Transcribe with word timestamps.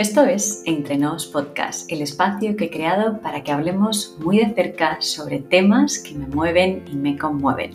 Esto 0.00 0.24
es 0.24 0.62
Entre 0.64 0.96
Nos 0.96 1.26
Podcast, 1.26 1.92
el 1.92 2.00
espacio 2.00 2.56
que 2.56 2.64
he 2.64 2.70
creado 2.70 3.20
para 3.20 3.44
que 3.44 3.52
hablemos 3.52 4.16
muy 4.18 4.38
de 4.38 4.54
cerca 4.54 4.96
sobre 5.00 5.40
temas 5.40 5.98
que 5.98 6.14
me 6.14 6.26
mueven 6.26 6.84
y 6.90 6.96
me 6.96 7.18
conmueven. 7.18 7.72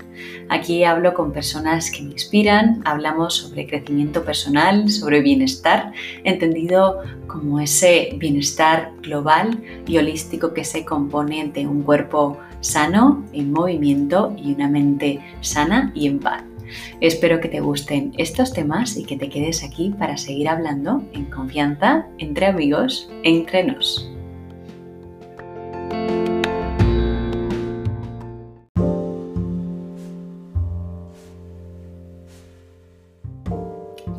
Aquí 0.49 0.83
hablo 0.85 1.13
con 1.13 1.31
personas 1.31 1.91
que 1.91 2.01
me 2.01 2.13
inspiran, 2.13 2.81
hablamos 2.83 3.35
sobre 3.35 3.67
crecimiento 3.67 4.25
personal, 4.25 4.89
sobre 4.89 5.21
bienestar, 5.21 5.91
entendido 6.23 7.03
como 7.27 7.59
ese 7.59 8.15
bienestar 8.17 8.91
global 9.03 9.61
y 9.85 9.99
holístico 9.99 10.51
que 10.51 10.63
se 10.63 10.83
compone 10.83 11.51
de 11.53 11.67
un 11.67 11.83
cuerpo 11.83 12.39
sano, 12.59 13.23
en 13.33 13.51
movimiento 13.51 14.35
y 14.35 14.51
una 14.51 14.67
mente 14.67 15.23
sana 15.41 15.91
y 15.93 16.07
en 16.07 16.17
paz. 16.17 16.43
Espero 17.01 17.39
que 17.39 17.49
te 17.49 17.59
gusten 17.59 18.13
estos 18.17 18.53
temas 18.53 18.97
y 18.97 19.05
que 19.05 19.17
te 19.17 19.29
quedes 19.29 19.63
aquí 19.63 19.93
para 19.97 20.17
seguir 20.17 20.49
hablando 20.49 21.03
en 21.13 21.25
confianza, 21.25 22.07
entre 22.17 22.47
amigos, 22.47 23.09
entre 23.23 23.63
nos. 23.63 24.11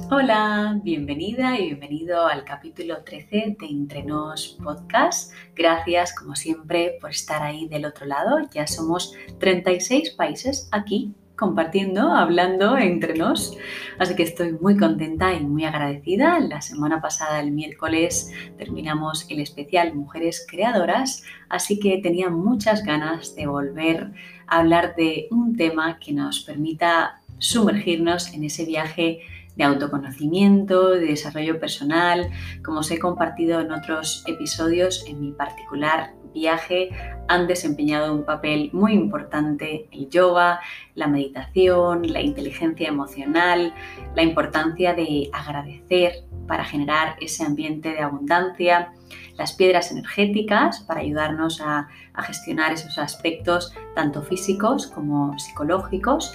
Hola, 0.09 0.81
bienvenida 0.83 1.59
y 1.59 1.67
bienvenido 1.67 2.27
al 2.27 2.45
capítulo 2.45 3.03
13 3.03 3.57
de 3.59 3.67
Entre 3.67 4.05
Nos 4.05 4.57
Podcast. 4.63 5.33
Gracias, 5.55 6.15
como 6.15 6.37
siempre, 6.37 6.97
por 7.01 7.11
estar 7.11 7.43
ahí 7.43 7.67
del 7.69 7.85
otro 7.85 8.07
lado. 8.07 8.39
Ya 8.55 8.67
somos 8.67 9.15
36 9.39 10.11
países 10.11 10.69
aquí 10.71 11.13
compartiendo, 11.37 12.13
hablando 12.13 12.77
entre 12.79 13.15
nos. 13.15 13.57
Así 13.99 14.17
que 14.17 14.23
estoy 14.23 14.53
muy 14.53 14.77
contenta 14.77 15.35
y 15.35 15.41
muy 15.45 15.65
agradecida. 15.65 16.41
La 16.41 16.61
semana 16.61 17.01
pasada, 17.01 17.41
el 17.41 17.53
miércoles, 17.53 18.33
terminamos 18.57 19.27
el 19.31 19.41
especial 19.41 19.95
Mujeres 19.95 20.47
Creadoras, 20.49 21.23
así 21.49 21.79
que 21.79 21.99
tenía 21.99 22.31
muchas 22.31 22.85
ganas 22.85 23.37
de 23.37 23.47
volver 23.47 24.13
a 24.47 24.59
hablar 24.61 24.95
de 24.97 25.29
un 25.31 25.57
tema 25.57 25.99
que 25.99 26.13
nos 26.13 26.41
permita 26.41 27.21
sumergirnos 27.39 28.33
en 28.33 28.45
ese 28.45 28.65
viaje 28.65 29.21
de 29.57 29.65
autoconocimiento, 29.65 30.91
de 30.91 31.07
desarrollo 31.07 31.59
personal, 31.59 32.31
como 32.65 32.81
os 32.81 32.91
he 32.91 32.99
compartido 32.99 33.61
en 33.61 33.73
otros 33.73 34.23
episodios, 34.27 35.05
en 35.07 35.21
mi 35.21 35.33
particular 35.33 36.13
viaje 36.37 36.91
han 37.29 37.47
desempeñado 37.47 38.15
un 38.15 38.25
papel 38.25 38.71
muy 38.73 38.93
importante 38.93 39.89
el 39.91 40.09
yoga, 40.11 40.61
la 40.95 41.09
meditación, 41.09 42.13
la 42.13 42.21
inteligencia 42.21 42.89
emocional, 42.89 43.73
la 44.15 44.23
importancia 44.23 44.93
de 44.95 45.31
agradecer 45.33 46.25
para 46.47 46.65
generar 46.65 47.17
ese 47.21 47.45
ambiente 47.45 47.89
de 47.91 48.01
abundancia, 48.01 48.93
las 49.37 49.55
piedras 49.55 49.91
energéticas 49.91 50.81
para 50.81 51.01
ayudarnos 51.01 51.61
a, 51.61 51.89
gestionar 52.23 52.73
esos 52.73 52.97
aspectos 52.97 53.75
tanto 53.95 54.23
físicos 54.23 54.87
como 54.87 55.39
psicológicos 55.39 56.35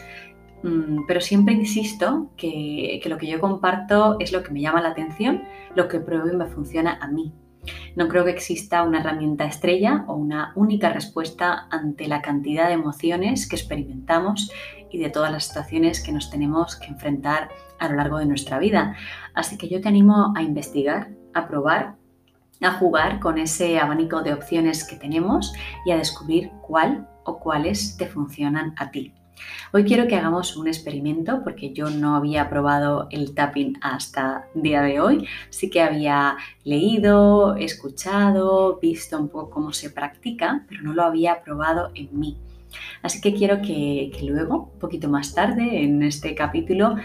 pero 1.08 1.22
siempre 1.22 1.54
insisto 1.54 2.31
que, 2.38 3.00
que, 3.02 3.09
lo 3.09 3.17
que 3.17 3.28
yo 3.28 3.40
comparto 3.40 4.17
es 4.20 4.31
lo 4.31 4.44
que 4.44 4.52
me 4.52 4.62
llama 4.62 4.81
la 4.81 4.90
atención, 4.90 5.44
lo 5.76 5.88
que 5.88 6.00
pruebo 6.00 6.28
y 6.28 6.36
me 6.36 6.45
funciona 6.45 7.00
a 7.02 7.08
mí. 7.08 7.34
No 7.95 8.08
creo 8.08 8.26
que 8.26 8.31
exista 8.31 8.84
una 8.84 9.00
herramienta 9.00 9.45
estrella 9.45 10.06
o 10.08 10.16
una 10.16 10.52
única 10.56 10.89
respuesta 10.89 11.67
ante 11.70 12.08
la 12.08 12.22
cantidad 12.22 12.67
de 12.67 12.73
emociones 12.73 13.48
que 13.48 13.56
experimentamos 13.56 14.52
y 14.89 15.00
de 15.00 15.09
todas 15.09 15.32
las 15.32 15.48
situaciones 15.48 16.02
que 16.02 16.12
nos 16.12 16.30
tenemos 16.30 16.76
que 16.76 16.88
enfrentar 16.88 17.50
a 17.80 17.89
lo 17.89 17.95
largo 17.95 18.17
de 18.17 18.26
nuestra 18.26 18.59
vida. 18.59 18.95
Así 19.34 19.58
que 19.58 19.70
yo 19.70 19.82
te 19.82 19.89
animo 19.89 20.34
a 20.36 20.42
investigar, 20.42 21.12
a 21.34 21.48
probar, 21.48 21.95
a 22.62 22.72
jugar 22.73 23.20
con 23.20 23.38
ese 23.38 23.80
abanico 23.80 24.22
de 24.22 24.34
opciones 24.34 24.86
que 24.86 24.95
tenemos 24.95 25.54
y 25.86 25.92
a 25.92 25.98
descubrir 25.98 26.52
cuál 26.61 27.08
o 27.23 27.39
cuáles 27.39 27.98
te 27.98 28.08
funcionan 28.08 28.73
a 28.77 28.92
ti. 28.92 29.14
Hoy 29.73 29.86
quiero 29.86 30.08
que 30.08 30.15
hagamos 30.15 30.58
un 30.58 30.67
experimento 30.67 31.43
porque 31.43 31.73
yo 31.73 31.89
no 31.89 32.15
había 32.15 32.49
probado 32.49 33.08
el 33.09 33.33
tapping 33.33 33.77
hasta 33.81 34.47
día 34.53 34.81
de 34.81 34.99
hoy. 34.99 35.27
Sí 35.49 35.69
que 35.69 35.81
había 35.81 36.37
leído, 36.64 37.55
escuchado, 37.55 38.80
visto 38.81 39.17
un 39.17 39.30
poco 39.30 39.49
cómo 39.49 39.73
se 39.73 39.89
practica, 39.89 40.65
pero 40.67 40.81
no 40.83 40.93
lo 40.93 41.03
había 41.03 41.41
probado 41.41 41.91
en 41.95 42.09
mí. 42.20 42.37
Así 43.02 43.21
que 43.21 43.33
quiero 43.33 43.61
que, 43.61 44.11
que 44.17 44.25
luego, 44.25 44.71
un 44.73 44.80
poquito 44.80 45.09
más 45.09 45.33
tarde, 45.33 45.83
en 45.83 46.03
este 46.03 46.36
capítulo, 46.36 46.95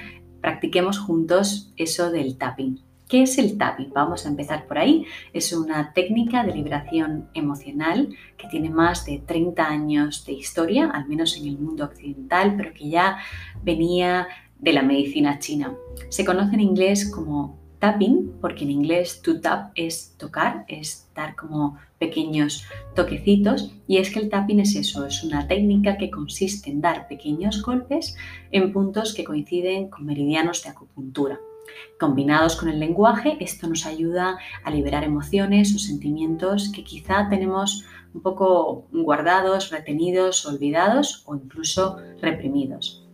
practiquemos 0.40 0.98
juntos 0.98 1.72
eso 1.76 2.10
del 2.10 2.36
tapping. 2.36 2.85
¿Qué 3.08 3.22
es 3.22 3.38
el 3.38 3.56
tapping? 3.56 3.92
Vamos 3.92 4.26
a 4.26 4.28
empezar 4.28 4.66
por 4.66 4.78
ahí. 4.78 5.06
Es 5.32 5.52
una 5.52 5.92
técnica 5.92 6.42
de 6.42 6.52
liberación 6.52 7.28
emocional 7.34 8.08
que 8.36 8.48
tiene 8.48 8.68
más 8.68 9.04
de 9.06 9.22
30 9.24 9.64
años 9.64 10.24
de 10.24 10.32
historia, 10.32 10.90
al 10.90 11.06
menos 11.06 11.36
en 11.36 11.46
el 11.46 11.56
mundo 11.56 11.84
occidental, 11.84 12.54
pero 12.56 12.74
que 12.74 12.88
ya 12.88 13.18
venía 13.62 14.26
de 14.58 14.72
la 14.72 14.82
medicina 14.82 15.38
china. 15.38 15.72
Se 16.08 16.24
conoce 16.24 16.54
en 16.54 16.60
inglés 16.60 17.08
como 17.08 17.56
tapping, 17.78 18.38
porque 18.40 18.64
en 18.64 18.72
inglés 18.72 19.22
to 19.22 19.40
tap 19.40 19.70
es 19.76 20.16
tocar, 20.16 20.64
es 20.66 21.08
dar 21.14 21.36
como 21.36 21.76
pequeños 22.00 22.64
toquecitos, 22.96 23.72
y 23.86 23.98
es 23.98 24.10
que 24.10 24.18
el 24.18 24.30
tapping 24.30 24.60
es 24.60 24.74
eso, 24.74 25.06
es 25.06 25.22
una 25.22 25.46
técnica 25.46 25.96
que 25.96 26.10
consiste 26.10 26.70
en 26.70 26.80
dar 26.80 27.06
pequeños 27.06 27.62
golpes 27.62 28.16
en 28.50 28.72
puntos 28.72 29.14
que 29.14 29.22
coinciden 29.22 29.90
con 29.90 30.06
meridianos 30.06 30.64
de 30.64 30.70
acupuntura. 30.70 31.38
Combinados 31.98 32.56
con 32.56 32.68
el 32.68 32.78
lenguaje, 32.78 33.36
esto 33.40 33.66
nos 33.68 33.86
ayuda 33.86 34.38
a 34.62 34.70
liberar 34.70 35.04
emociones 35.04 35.74
o 35.74 35.78
sentimientos 35.78 36.70
que 36.74 36.84
quizá 36.84 37.28
tenemos 37.28 37.84
un 38.14 38.22
poco 38.22 38.86
guardados, 38.92 39.70
retenidos, 39.70 40.46
olvidados 40.46 41.22
o 41.26 41.36
incluso 41.36 41.98
reprimidos. 42.20 43.06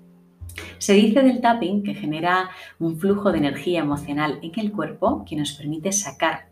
Se 0.78 0.94
dice 0.94 1.22
del 1.22 1.40
tapping 1.40 1.82
que 1.82 1.94
genera 1.94 2.50
un 2.78 2.98
flujo 2.98 3.32
de 3.32 3.38
energía 3.38 3.80
emocional 3.80 4.38
en 4.42 4.52
el 4.56 4.72
cuerpo 4.72 5.24
que 5.24 5.36
nos 5.36 5.52
permite 5.52 5.92
sacar, 5.92 6.48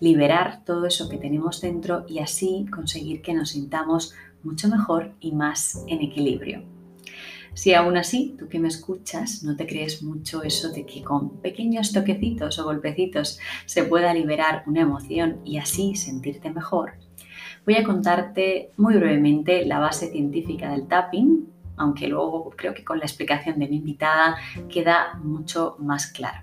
liberar 0.00 0.64
todo 0.64 0.86
eso 0.86 1.08
que 1.08 1.18
tenemos 1.18 1.60
dentro 1.60 2.04
y 2.08 2.20
así 2.20 2.66
conseguir 2.72 3.22
que 3.22 3.34
nos 3.34 3.50
sintamos 3.50 4.14
mucho 4.42 4.68
mejor 4.68 5.12
y 5.20 5.32
más 5.32 5.84
en 5.86 6.00
equilibrio. 6.00 6.81
Si 7.54 7.74
aún 7.74 7.98
así, 7.98 8.34
tú 8.38 8.48
que 8.48 8.58
me 8.58 8.68
escuchas, 8.68 9.42
no 9.42 9.56
te 9.56 9.66
crees 9.66 10.02
mucho 10.02 10.42
eso 10.42 10.70
de 10.70 10.86
que 10.86 11.02
con 11.02 11.40
pequeños 11.40 11.92
toquecitos 11.92 12.58
o 12.58 12.64
golpecitos 12.64 13.38
se 13.66 13.84
pueda 13.84 14.14
liberar 14.14 14.64
una 14.66 14.80
emoción 14.80 15.40
y 15.44 15.58
así 15.58 15.94
sentirte 15.94 16.50
mejor, 16.50 16.94
voy 17.66 17.74
a 17.74 17.84
contarte 17.84 18.70
muy 18.78 18.96
brevemente 18.96 19.66
la 19.66 19.80
base 19.80 20.10
científica 20.10 20.70
del 20.70 20.88
tapping, 20.88 21.46
aunque 21.76 22.08
luego 22.08 22.50
creo 22.56 22.72
que 22.72 22.84
con 22.84 22.98
la 22.98 23.04
explicación 23.04 23.58
de 23.58 23.68
mi 23.68 23.76
invitada 23.76 24.36
queda 24.70 25.18
mucho 25.22 25.76
más 25.78 26.06
claro. 26.06 26.40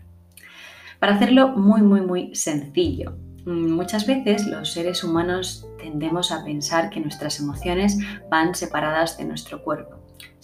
Para 1.00 1.16
hacerlo 1.16 1.50
muy, 1.50 1.81
muy, 1.81 2.02
muy 2.02 2.36
sencillo, 2.36 3.18
muchas 3.46 4.06
veces 4.06 4.46
los 4.46 4.74
seres 4.74 5.03
humanos 5.03 5.68
tendemos 5.80 6.31
a 6.31 6.44
pensar 6.44 6.91
que 6.91 7.00
nuestras 7.00 7.40
emociones 7.40 7.97
van 8.30 8.53
separadas 8.53 9.18
de 9.18 9.26
nuestro 9.26 9.64
cuerpo 9.64 9.99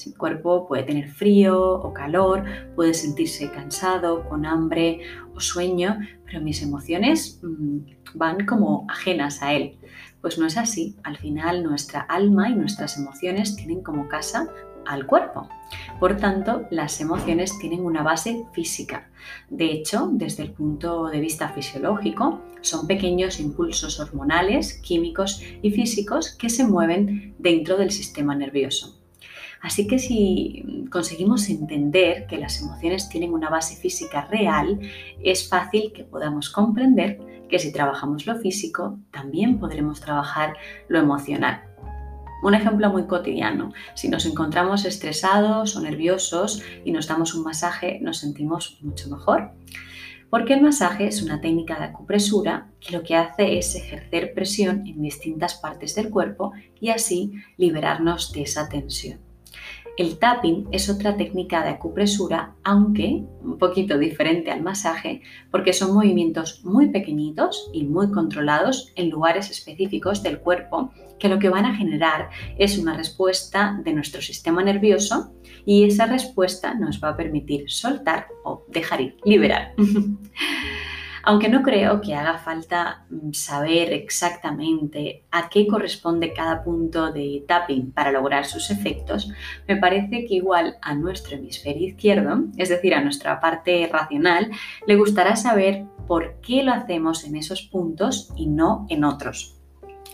el 0.06 0.18
cuerpo 0.18 0.68
puede 0.68 0.84
tener 0.84 1.10
frío 1.10 1.60
o 1.60 1.94
calor, 1.94 2.44
puede 2.76 2.94
sentirse 2.94 3.50
cansado, 3.52 4.28
con 4.30 4.46
hambre 4.46 5.02
o 5.34 5.40
sueño, 5.40 5.98
pero 6.26 6.42
mis 6.42 6.62
emociones 6.62 7.40
mm, 7.42 7.80
van 8.14 8.46
como 8.46 8.86
ajenas 8.90 9.42
a 9.42 9.54
él. 9.54 9.78
Pues 10.22 10.38
no 10.38 10.46
es 10.46 10.58
así. 10.58 10.96
Al 11.04 11.18
final 11.18 11.64
nuestra 11.64 12.02
alma 12.02 12.50
y 12.50 12.56
nuestras 12.56 12.98
emociones 12.98 13.56
tienen 13.56 13.82
como 13.82 14.08
casa 14.08 14.50
al 14.86 15.06
cuerpo. 15.06 15.50
Por 16.00 16.18
tanto, 16.18 16.68
las 16.70 17.02
emociones 17.02 17.58
tienen 17.60 17.84
una 17.84 18.04
base 18.04 18.46
física. 18.54 19.10
De 19.50 19.72
hecho, 19.72 20.10
desde 20.12 20.44
el 20.44 20.52
punto 20.52 21.08
de 21.08 21.20
vista 21.20 21.50
fisiológico, 21.50 22.42
son 22.62 22.88
pequeños 22.88 23.40
impulsos 23.40 24.00
hormonales, 24.00 24.80
químicos 24.82 25.42
y 25.62 25.72
físicos 25.72 26.32
que 26.32 26.50
se 26.50 26.66
mueven 26.66 27.36
dentro 27.40 27.78
del 27.78 27.92
sistema 27.92 28.36
nervioso. 28.36 29.05
Así 29.66 29.88
que 29.88 29.98
si 29.98 30.86
conseguimos 30.92 31.50
entender 31.50 32.28
que 32.28 32.38
las 32.38 32.62
emociones 32.62 33.10
tienen 33.10 33.34
una 33.34 33.50
base 33.50 33.76
física 33.76 34.28
real, 34.30 34.80
es 35.24 35.50
fácil 35.50 35.92
que 35.92 36.04
podamos 36.04 36.52
comprender 36.52 37.48
que 37.50 37.58
si 37.58 37.74
trabajamos 37.74 38.28
lo 38.28 38.36
físico, 38.36 39.00
también 39.12 39.58
podremos 39.58 40.02
trabajar 40.02 40.54
lo 40.88 41.00
emocional. 41.00 41.64
Un 42.44 42.54
ejemplo 42.54 42.92
muy 42.92 43.08
cotidiano, 43.08 43.74
si 43.96 44.08
nos 44.08 44.28
encontramos 44.28 44.86
estresados 44.86 45.76
o 45.76 45.82
nerviosos 45.82 46.62
y 46.84 46.92
nos 46.92 47.08
damos 47.08 47.34
un 47.34 47.44
masaje, 47.44 47.98
nos 48.04 48.20
sentimos 48.20 48.78
mucho 48.84 49.10
mejor. 49.10 49.50
Porque 50.30 50.54
el 50.54 50.62
masaje 50.62 51.08
es 51.08 51.24
una 51.24 51.42
técnica 51.42 51.80
de 51.80 51.86
acupresura 51.86 52.70
que 52.80 52.96
lo 52.96 53.02
que 53.02 53.16
hace 53.16 53.58
es 53.58 53.74
ejercer 53.74 54.36
presión 54.36 54.86
en 54.86 55.02
distintas 55.02 55.56
partes 55.56 55.96
del 55.96 56.12
cuerpo 56.12 56.52
y 56.80 56.90
así 56.90 57.32
liberarnos 57.58 58.32
de 58.32 58.44
esa 58.44 58.70
tensión. 58.70 59.25
El 59.98 60.18
tapping 60.20 60.68
es 60.72 60.90
otra 60.90 61.16
técnica 61.16 61.64
de 61.64 61.70
acupresura, 61.70 62.56
aunque 62.64 63.24
un 63.42 63.58
poquito 63.58 63.98
diferente 63.98 64.52
al 64.52 64.62
masaje, 64.62 65.22
porque 65.52 65.72
son 65.72 65.94
movimientos 65.94 66.66
muy 66.66 66.90
pequeñitos 66.90 67.70
y 67.72 67.86
muy 67.86 68.12
controlados 68.12 68.92
en 68.96 69.10
lugares 69.10 69.50
específicos 69.50 70.22
del 70.22 70.40
cuerpo 70.40 70.92
que 71.18 71.30
lo 71.30 71.40
que 71.40 71.48
van 71.48 71.66
a 71.66 71.76
generar 71.76 72.30
es 72.58 72.78
una 72.78 72.98
respuesta 72.98 73.80
de 73.86 73.94
nuestro 73.94 74.22
sistema 74.22 74.64
nervioso 74.64 75.32
y 75.66 75.86
esa 75.86 76.08
respuesta 76.08 76.74
nos 76.74 77.02
va 77.02 77.10
a 77.10 77.18
permitir 77.18 77.70
soltar 77.70 78.28
o 78.44 78.66
dejar 78.68 79.00
ir, 79.00 79.18
liberar. 79.24 79.76
Aunque 81.28 81.50
no 81.50 81.64
creo 81.64 82.02
que 82.02 82.14
haga 82.14 82.38
falta 82.38 83.04
mm, 83.10 83.32
saber 83.32 83.92
exactamente 83.94 85.24
a 85.32 85.50
qué 85.50 85.66
corresponde 85.66 86.34
cada 86.34 86.64
punto 86.64 87.12
de 87.12 87.44
tapping 87.48 87.92
para 87.92 88.12
lograr 88.12 88.46
sus 88.46 88.70
efectos, 88.70 89.32
me 89.68 89.76
parece 89.76 90.26
que 90.26 90.36
igual 90.36 90.78
a 90.84 90.94
nuestro 90.94 91.36
hemisferio 91.36 91.88
izquierdo, 91.88 92.44
es 92.58 92.70
decir, 92.70 92.94
a 92.94 93.02
nuestra 93.02 93.40
parte 93.40 93.90
racional, 93.92 94.52
le 94.86 94.96
gustará 94.96 95.36
saber 95.36 95.86
por 96.08 96.36
qué 96.42 96.62
lo 96.62 96.72
hacemos 96.72 97.24
en 97.24 97.36
esos 97.36 97.64
puntos 97.64 98.32
y 98.36 98.46
no 98.46 98.86
en 98.90 99.04
otros. 99.04 99.56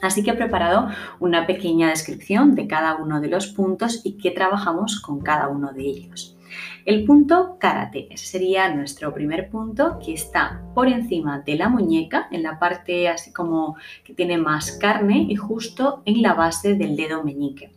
Así 0.02 0.24
que 0.24 0.31
he 0.31 0.36
preparado 0.36 0.88
una 1.19 1.46
pequeña 1.46 1.90
descripción 1.90 2.56
de 2.56 2.68
cada 2.68 2.96
uno 2.96 3.19
de 3.19 3.28
los 3.28 3.48
puntos 3.48 4.02
y 4.06 4.18
qué 4.18 4.31
trabajamos 4.31 5.02
con 5.02 5.19
cada 5.19 5.50
uno 5.50 5.74
de 5.74 5.84
ellos. 5.84 6.38
El 6.86 7.06
punto 7.06 7.57
karate, 7.59 8.07
ese 8.12 8.25
sería 8.25 8.74
nuestro 8.74 9.13
primer 9.13 9.50
punto 9.50 10.00
que 10.03 10.13
está 10.13 10.63
por 10.74 10.88
encima 10.88 11.39
de 11.39 11.56
la 11.56 11.69
muñeca, 11.69 12.27
en 12.31 12.44
la 12.44 12.59
parte 12.59 13.07
así 13.07 13.31
como 13.31 13.75
que 14.03 14.13
tiene 14.13 14.38
más 14.38 14.71
carne 14.74 15.25
y 15.30 15.36
justo 15.36 16.01
en 16.06 16.21
la 16.21 16.33
base 16.33 16.75
del 16.75 16.95
dedo 16.95 17.24
meñique. 17.24 17.71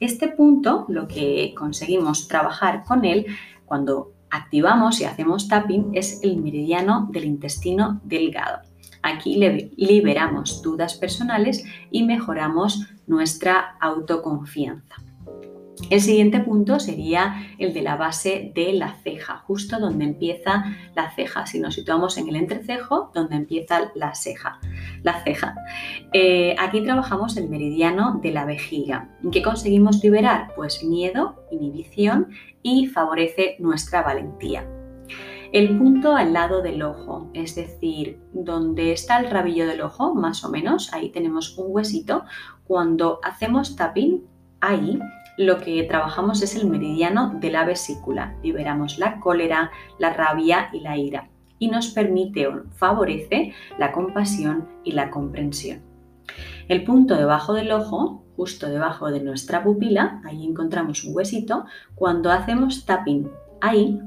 Este 0.00 0.28
punto, 0.28 0.86
lo 0.88 1.08
que 1.08 1.54
conseguimos 1.56 2.28
trabajar 2.28 2.84
con 2.84 3.04
él 3.04 3.26
cuando 3.64 4.12
activamos 4.30 5.00
y 5.00 5.04
hacemos 5.04 5.48
tapping 5.48 5.90
es 5.94 6.22
el 6.22 6.36
meridiano 6.36 7.08
del 7.10 7.24
intestino 7.24 8.00
delgado. 8.04 8.60
Aquí 9.02 9.36
liberamos 9.76 10.62
dudas 10.62 10.94
personales 10.94 11.64
y 11.90 12.02
mejoramos 12.02 12.86
nuestra 13.06 13.76
autoconfianza. 13.80 15.07
El 15.90 16.00
siguiente 16.00 16.40
punto 16.40 16.80
sería 16.80 17.54
el 17.58 17.72
de 17.72 17.82
la 17.82 17.96
base 17.96 18.52
de 18.54 18.72
la 18.72 18.94
ceja, 19.02 19.38
justo 19.46 19.78
donde 19.78 20.04
empieza 20.04 20.64
la 20.94 21.10
ceja. 21.12 21.46
Si 21.46 21.60
nos 21.60 21.74
situamos 21.74 22.18
en 22.18 22.28
el 22.28 22.36
entrecejo, 22.36 23.10
donde 23.14 23.36
empieza 23.36 23.90
la 23.94 24.14
ceja. 24.14 24.60
La 25.02 25.22
ceja. 25.24 25.54
Eh, 26.12 26.54
aquí 26.58 26.82
trabajamos 26.82 27.36
el 27.36 27.48
meridiano 27.48 28.20
de 28.22 28.32
la 28.32 28.44
vejiga. 28.44 29.08
¿Qué 29.32 29.42
conseguimos 29.42 30.02
liberar? 30.02 30.52
Pues 30.56 30.84
miedo, 30.84 31.46
inhibición 31.50 32.28
y 32.62 32.86
favorece 32.86 33.56
nuestra 33.58 34.02
valentía. 34.02 34.66
El 35.50 35.78
punto 35.78 36.14
al 36.14 36.34
lado 36.34 36.60
del 36.60 36.82
ojo, 36.82 37.30
es 37.32 37.54
decir, 37.54 38.20
donde 38.34 38.92
está 38.92 39.18
el 39.18 39.30
rabillo 39.30 39.66
del 39.66 39.80
ojo, 39.80 40.14
más 40.14 40.44
o 40.44 40.50
menos, 40.50 40.92
ahí 40.92 41.08
tenemos 41.08 41.56
un 41.56 41.66
huesito. 41.68 42.24
Cuando 42.64 43.18
hacemos 43.22 43.74
tapping, 43.74 44.24
ahí 44.60 44.98
lo 45.38 45.58
que 45.58 45.84
trabajamos 45.84 46.42
es 46.42 46.56
el 46.56 46.68
meridiano 46.68 47.38
de 47.40 47.50
la 47.50 47.64
vesícula. 47.64 48.34
Liberamos 48.42 48.98
la 48.98 49.20
cólera, 49.20 49.70
la 49.98 50.12
rabia 50.12 50.68
y 50.72 50.80
la 50.80 50.98
ira 50.98 51.30
y 51.60 51.68
nos 51.68 51.88
permite 51.88 52.46
o 52.46 52.64
favorece 52.74 53.52
la 53.78 53.92
compasión 53.92 54.68
y 54.84 54.92
la 54.92 55.10
comprensión. 55.10 55.80
El 56.68 56.84
punto 56.84 57.16
debajo 57.16 57.54
del 57.54 57.72
ojo, 57.72 58.24
justo 58.36 58.68
debajo 58.68 59.10
de 59.10 59.20
nuestra 59.20 59.62
pupila, 59.64 60.20
ahí 60.24 60.44
encontramos 60.44 61.04
un 61.04 61.16
huesito, 61.16 61.64
cuando 61.94 62.30
hacemos 62.30 62.84
tapping 62.84 63.30
ahí, 63.60 64.00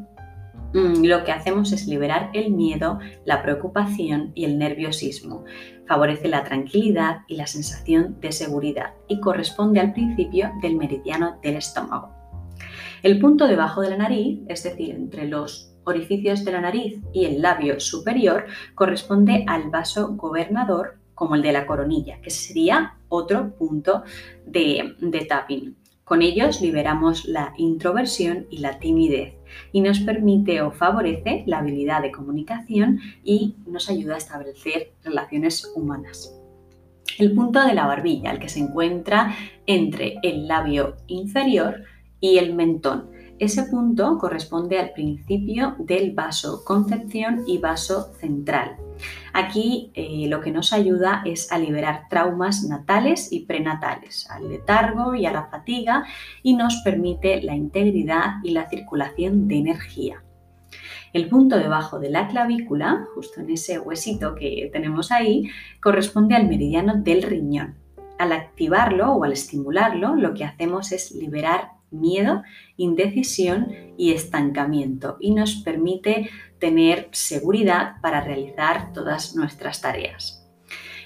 Mm, 0.74 1.04
lo 1.04 1.26
que 1.26 1.34
hacemos 1.34 1.74
es 1.74 1.86
liberar 1.88 2.30
el 2.34 2.52
miedo, 2.52 3.00
la 3.26 3.42
preocupación 3.42 4.32
y 4.36 4.46
el 4.46 4.58
nerviosismo. 4.58 5.44
Favorece 5.92 6.30
la 6.30 6.46
tranquilidad 6.46 7.24
y 7.28 7.36
la 7.36 7.48
sensación 7.48 8.18
de 8.22 8.32
seguridad 8.32 8.94
y 9.10 9.20
corresponde 9.20 9.82
al 9.82 9.92
principio 9.92 10.50
del 10.62 10.78
meridiano 10.78 11.38
del 11.44 11.58
estómago. 11.58 12.16
El 13.04 13.20
punto 13.20 13.46
debajo 13.46 13.82
de 13.82 13.90
la 13.90 13.98
nariz, 13.98 14.40
es 14.48 14.64
decir, 14.64 14.96
entre 14.96 15.28
los 15.28 15.76
orificios 15.84 16.46
de 16.46 16.54
la 16.54 16.62
nariz 16.62 17.02
y 17.12 17.26
el 17.26 17.42
labio 17.42 17.78
superior, 17.82 18.46
corresponde 18.74 19.44
al 19.50 19.70
vaso 19.70 20.16
gobernador 20.16 21.02
como 21.14 21.36
el 21.36 21.42
de 21.42 21.52
la 21.52 21.68
coronilla, 21.68 22.22
que 22.22 22.30
sería 22.30 22.98
otro 23.10 23.54
punto 23.58 24.04
de, 24.46 24.96
tapping. 25.28 25.76
Con 26.12 26.24
ellos 26.24 26.60
liberamos 26.60 27.24
la 27.24 27.54
introversión 27.56 28.46
y 28.50 28.58
la 28.58 28.80
timidez 28.80 29.34
y 29.72 29.80
nos 29.80 30.02
permite 30.02 30.62
o 30.62 30.70
favorece 30.70 31.46
la 31.48 31.60
habilidad 31.60 32.02
de 32.02 32.12
comunicación 32.12 33.00
y 33.24 33.56
nos 33.66 33.90
ayuda 33.90 34.16
a 34.16 34.18
establecer 34.18 34.92
relaciones 35.06 35.72
humanas. 35.74 36.38
El 37.18 37.34
punto 37.34 37.66
de 37.66 37.74
la 37.74 37.88
barbilla, 37.88 38.32
el 38.32 38.40
que 38.40 38.50
se 38.50 38.60
encuentra 38.60 39.34
entre 39.66 40.18
el 40.22 40.50
labio 40.50 40.98
inferior 41.08 41.86
y 42.20 42.40
el 42.40 42.56
mentón. 42.56 43.11
Ese 43.42 43.64
punto 43.64 44.20
corresponde 44.20 44.78
al 44.78 44.92
principio 44.92 45.76
del 45.80 46.14
vaso 46.14 46.64
concepción 46.64 47.44
y 47.48 47.58
vaso 47.58 48.14
central. 48.20 48.78
Aquí 49.34 49.90
eh, 49.96 50.28
lo 50.28 50.42
que 50.42 50.52
nos 50.52 50.74
ayuda 50.74 51.24
es 51.26 51.52
a 51.52 51.58
liberar 51.58 52.04
traumas 52.08 52.64
natales 52.66 53.32
y 53.32 53.48
prenatales, 53.48 54.30
al 54.30 54.48
letargo 54.48 55.16
y 55.16 55.26
a 55.26 55.32
la 55.32 55.48
fatiga 55.48 56.04
y 56.44 56.54
nos 56.54 56.84
permite 56.84 57.42
la 57.42 57.56
integridad 57.56 58.36
y 58.44 58.52
la 58.52 58.70
circulación 58.70 59.48
de 59.48 59.58
energía. 59.58 60.24
El 61.12 61.28
punto 61.28 61.58
debajo 61.58 61.98
de 61.98 62.12
la 62.12 62.28
clavícula, 62.28 63.08
justo 63.16 63.42
en 63.42 63.50
ese 63.50 63.80
huesito 63.80 64.36
que 64.36 64.70
tenemos 64.72 65.12
ahí, 65.12 65.50
corresponde 65.82 66.36
al 66.36 66.48
meridiano 66.48 66.94
del 66.98 67.24
riñón. 67.24 67.74
Al 68.20 68.34
activarlo 68.34 69.14
o 69.14 69.24
al 69.24 69.32
estimularlo, 69.32 70.14
lo 70.14 70.36
que 70.36 70.46
hacemos 70.46 70.92
es 70.92 71.12
liberar 71.14 71.81
miedo, 71.92 72.44
indecisión 72.78 73.72
y 73.98 74.12
estancamiento 74.12 75.18
y 75.20 75.32
nos 75.32 75.56
permite 75.56 76.30
tener 76.60 77.10
seguridad 77.12 78.02
para 78.02 78.22
realizar 78.22 78.94
todas 78.94 79.36
nuestras 79.36 79.82
tareas. 79.82 80.42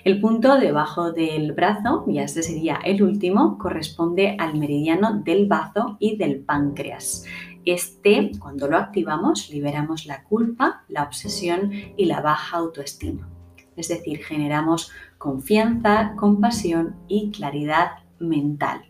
El 0.06 0.22
punto 0.22 0.60
debajo 0.60 1.12
del 1.12 1.54
brazo, 1.54 2.06
y 2.08 2.20
este 2.20 2.44
sería 2.44 2.80
el 2.86 3.02
último, 3.02 3.58
corresponde 3.58 4.36
al 4.38 4.56
meridiano 4.56 5.22
del 5.24 5.48
bazo 5.48 5.98
y 6.00 6.16
del 6.16 6.42
páncreas. 6.42 7.26
Este, 7.66 8.30
cuando 8.40 8.68
lo 8.68 8.78
activamos, 8.78 9.50
liberamos 9.50 10.06
la 10.06 10.24
culpa, 10.24 10.84
la 10.90 11.02
obsesión 11.02 11.72
y 11.98 12.06
la 12.06 12.22
baja 12.22 12.58
autoestima. 12.58 13.28
Es 13.76 13.88
decir, 13.88 14.24
generamos 14.24 14.92
confianza, 15.18 16.14
compasión 16.16 16.96
y 17.08 17.32
claridad 17.32 17.94
mental. 18.20 18.86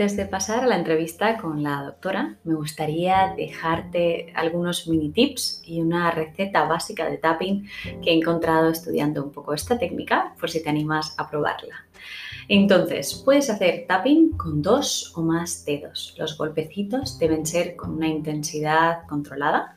Antes 0.00 0.16
de 0.16 0.24
pasar 0.24 0.64
a 0.64 0.66
la 0.66 0.78
entrevista 0.78 1.36
con 1.36 1.62
la 1.62 1.82
doctora, 1.82 2.38
me 2.44 2.54
gustaría 2.54 3.34
dejarte 3.36 4.32
algunos 4.34 4.88
mini 4.88 5.10
tips 5.10 5.60
y 5.66 5.82
una 5.82 6.10
receta 6.10 6.64
básica 6.64 7.06
de 7.06 7.18
tapping 7.18 7.68
que 8.02 8.10
he 8.10 8.14
encontrado 8.14 8.70
estudiando 8.70 9.22
un 9.22 9.30
poco 9.30 9.52
esta 9.52 9.78
técnica, 9.78 10.34
por 10.40 10.48
si 10.48 10.62
te 10.62 10.70
animas 10.70 11.14
a 11.18 11.28
probarla. 11.28 11.84
Entonces, 12.48 13.12
puedes 13.22 13.50
hacer 13.50 13.84
tapping 13.86 14.38
con 14.38 14.62
dos 14.62 15.12
o 15.16 15.20
más 15.20 15.66
dedos. 15.66 16.14
Los 16.16 16.38
golpecitos 16.38 17.18
deben 17.18 17.44
ser 17.44 17.76
con 17.76 17.90
una 17.90 18.08
intensidad 18.08 19.06
controlada, 19.06 19.76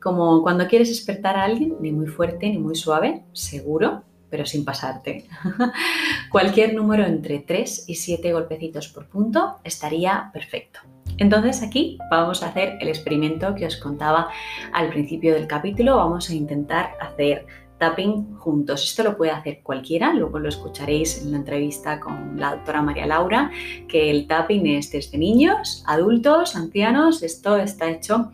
como 0.00 0.42
cuando 0.42 0.66
quieres 0.66 0.88
despertar 0.88 1.36
a 1.36 1.44
alguien, 1.44 1.76
ni 1.78 1.92
muy 1.92 2.06
fuerte 2.06 2.48
ni 2.48 2.56
muy 2.56 2.74
suave, 2.74 3.22
seguro, 3.34 4.02
pero 4.30 4.46
sin 4.46 4.64
pasarte. 4.64 5.24
Cualquier 6.30 6.74
número 6.74 7.04
entre 7.04 7.40
3 7.40 7.84
y 7.88 7.94
7 7.94 8.32
golpecitos 8.32 8.88
por 8.88 9.06
punto 9.06 9.56
estaría 9.64 10.30
perfecto. 10.32 10.80
Entonces 11.16 11.62
aquí 11.62 11.98
vamos 12.10 12.42
a 12.42 12.48
hacer 12.48 12.78
el 12.80 12.88
experimento 12.88 13.54
que 13.54 13.66
os 13.66 13.76
contaba 13.76 14.28
al 14.72 14.88
principio 14.90 15.34
del 15.34 15.46
capítulo. 15.46 15.96
Vamos 15.96 16.30
a 16.30 16.34
intentar 16.34 16.92
hacer 17.00 17.46
tapping 17.78 18.34
juntos. 18.36 18.84
Esto 18.84 19.04
lo 19.04 19.16
puede 19.16 19.30
hacer 19.32 19.60
cualquiera, 19.62 20.12
luego 20.12 20.38
lo 20.38 20.48
escucharéis 20.48 21.22
en 21.22 21.32
la 21.32 21.38
entrevista 21.38 22.00
con 22.00 22.38
la 22.38 22.56
doctora 22.56 22.82
María 22.82 23.06
Laura, 23.06 23.50
que 23.88 24.10
el 24.10 24.26
tapping 24.26 24.66
es 24.66 24.90
desde 24.90 25.16
niños, 25.16 25.84
adultos, 25.86 26.56
ancianos, 26.56 27.22
esto 27.22 27.56
está 27.56 27.88
hecho 27.88 28.32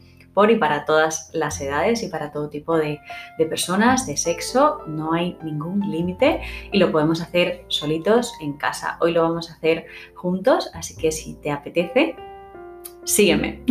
y 0.50 0.56
para 0.56 0.84
todas 0.84 1.30
las 1.32 1.60
edades 1.60 2.02
y 2.02 2.08
para 2.08 2.32
todo 2.32 2.48
tipo 2.48 2.76
de, 2.76 3.00
de 3.38 3.46
personas, 3.46 4.06
de 4.06 4.16
sexo, 4.16 4.82
no 4.86 5.12
hay 5.12 5.38
ningún 5.42 5.80
límite 5.90 6.40
y 6.72 6.78
lo 6.78 6.90
podemos 6.90 7.20
hacer 7.20 7.64
solitos 7.68 8.32
en 8.40 8.54
casa. 8.54 8.98
Hoy 9.00 9.12
lo 9.12 9.22
vamos 9.22 9.50
a 9.50 9.54
hacer 9.54 9.86
juntos, 10.14 10.70
así 10.74 10.96
que 10.96 11.12
si 11.12 11.34
te 11.34 11.50
apetece, 11.50 12.16
sígueme. 13.04 13.62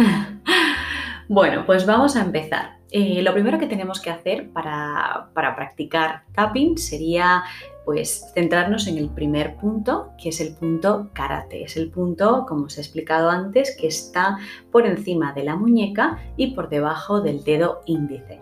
bueno, 1.28 1.66
pues 1.66 1.86
vamos 1.86 2.16
a 2.16 2.22
empezar. 2.22 2.78
Eh, 2.96 3.24
lo 3.24 3.34
primero 3.34 3.58
que 3.58 3.66
tenemos 3.66 4.00
que 4.00 4.12
hacer 4.12 4.52
para, 4.52 5.32
practicar 5.34 6.26
tapping 6.34 6.78
sería 6.78 7.44
pues 7.86 8.32
centrarnos 8.34 8.88
en 8.88 8.98
el 8.98 9.10
primer 9.10 9.58
punto, 9.58 10.12
que 10.22 10.30
es 10.30 10.40
el 10.42 10.54
punto 10.54 11.10
karate. 11.14 11.64
Es 11.64 11.78
el 11.78 11.90
punto, 11.90 12.46
como 12.48 12.66
os 12.66 12.78
he 12.78 12.82
explicado 12.82 13.30
antes, 13.30 13.76
que 13.80 13.88
está 13.88 14.38
por 14.72 14.86
encima 14.86 15.34
de 15.34 15.44
la 15.44 15.56
muñeca 15.56 16.20
y 16.38 16.56
por 16.56 16.70
debajo 16.70 17.22
del 17.22 17.44
dedo 17.44 17.82
índice. 17.86 18.40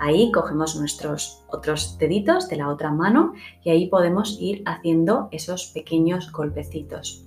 Ahí 0.00 0.30
cogemos 0.32 0.76
nuestros 0.76 1.44
otros 1.50 1.96
deditos 1.98 2.48
de 2.48 2.56
la 2.56 2.68
otra 2.68 2.90
mano 2.90 3.32
y 3.62 3.70
ahí 3.70 3.86
podemos 3.88 4.36
ir 4.40 4.62
haciendo 4.66 5.28
esos 5.30 5.66
pequeños 5.66 6.30
golpecitos. 6.32 7.24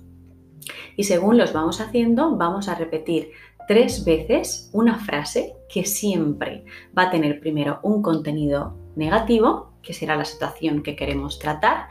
Y 0.96 1.04
según 1.04 1.38
los 1.38 1.52
vamos 1.52 1.80
haciendo, 1.80 2.36
vamos 2.36 2.68
a 2.68 2.74
repetir 2.74 3.30
tres 3.68 4.04
veces 4.04 4.70
una 4.72 4.98
frase 4.98 5.54
que 5.68 5.84
siempre 5.84 6.64
va 6.96 7.04
a 7.04 7.10
tener 7.10 7.40
primero 7.40 7.80
un 7.82 8.02
contenido 8.02 8.74
negativo, 8.98 9.72
que 9.82 9.94
será 9.94 10.16
la 10.16 10.24
situación 10.24 10.82
que 10.82 10.96
queremos 10.96 11.38
tratar, 11.38 11.88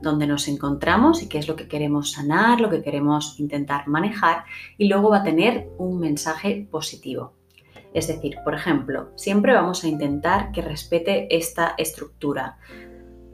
donde 0.00 0.26
nos 0.26 0.48
encontramos 0.48 1.22
y 1.22 1.28
qué 1.28 1.38
es 1.38 1.48
lo 1.48 1.56
que 1.56 1.68
queremos 1.68 2.12
sanar, 2.12 2.60
lo 2.60 2.70
que 2.70 2.82
queremos 2.82 3.38
intentar 3.38 3.88
manejar, 3.88 4.44
y 4.78 4.88
luego 4.88 5.10
va 5.10 5.18
a 5.18 5.24
tener 5.24 5.68
un 5.78 5.98
mensaje 5.98 6.66
positivo. 6.70 7.32
Es 7.92 8.08
decir, 8.08 8.36
por 8.44 8.54
ejemplo, 8.54 9.10
siempre 9.14 9.54
vamos 9.54 9.84
a 9.84 9.88
intentar 9.88 10.50
que 10.52 10.62
respete 10.62 11.34
esta 11.34 11.74
estructura. 11.78 12.58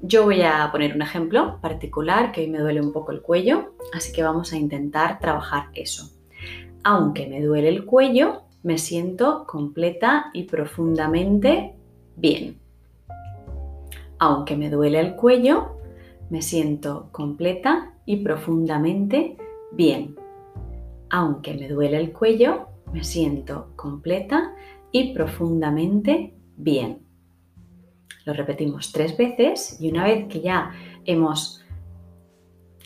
Yo 0.02 0.24
voy 0.24 0.42
a 0.42 0.68
poner 0.70 0.94
un 0.94 1.02
ejemplo 1.02 1.60
particular 1.60 2.32
que 2.32 2.42
hoy 2.42 2.48
me 2.48 2.58
duele 2.58 2.80
un 2.80 2.92
poco 2.92 3.12
el 3.12 3.22
cuello, 3.22 3.74
así 3.94 4.12
que 4.12 4.22
vamos 4.22 4.52
a 4.52 4.56
intentar 4.56 5.18
trabajar 5.18 5.68
eso. 5.74 6.10
Aunque 6.84 7.26
me 7.26 7.42
duele 7.42 7.68
el 7.68 7.84
cuello, 7.84 8.42
me 8.62 8.78
siento 8.78 9.46
completa 9.46 10.30
y 10.32 10.44
profundamente 10.44 11.74
bien. 12.16 12.59
Aunque 14.20 14.54
me 14.54 14.68
duele 14.68 15.00
el 15.00 15.16
cuello, 15.16 15.78
me 16.28 16.42
siento 16.42 17.08
completa 17.10 17.94
y 18.04 18.16
profundamente 18.16 19.38
bien. 19.72 20.14
Aunque 21.08 21.54
me 21.54 21.68
duele 21.68 21.96
el 21.96 22.12
cuello, 22.12 22.66
me 22.92 23.02
siento 23.02 23.72
completa 23.76 24.54
y 24.92 25.14
profundamente 25.14 26.34
bien. 26.56 26.98
Lo 28.26 28.34
repetimos 28.34 28.92
tres 28.92 29.16
veces 29.16 29.78
y 29.80 29.90
una 29.90 30.04
vez 30.04 30.28
que 30.28 30.42
ya 30.42 30.72
hemos 31.06 31.64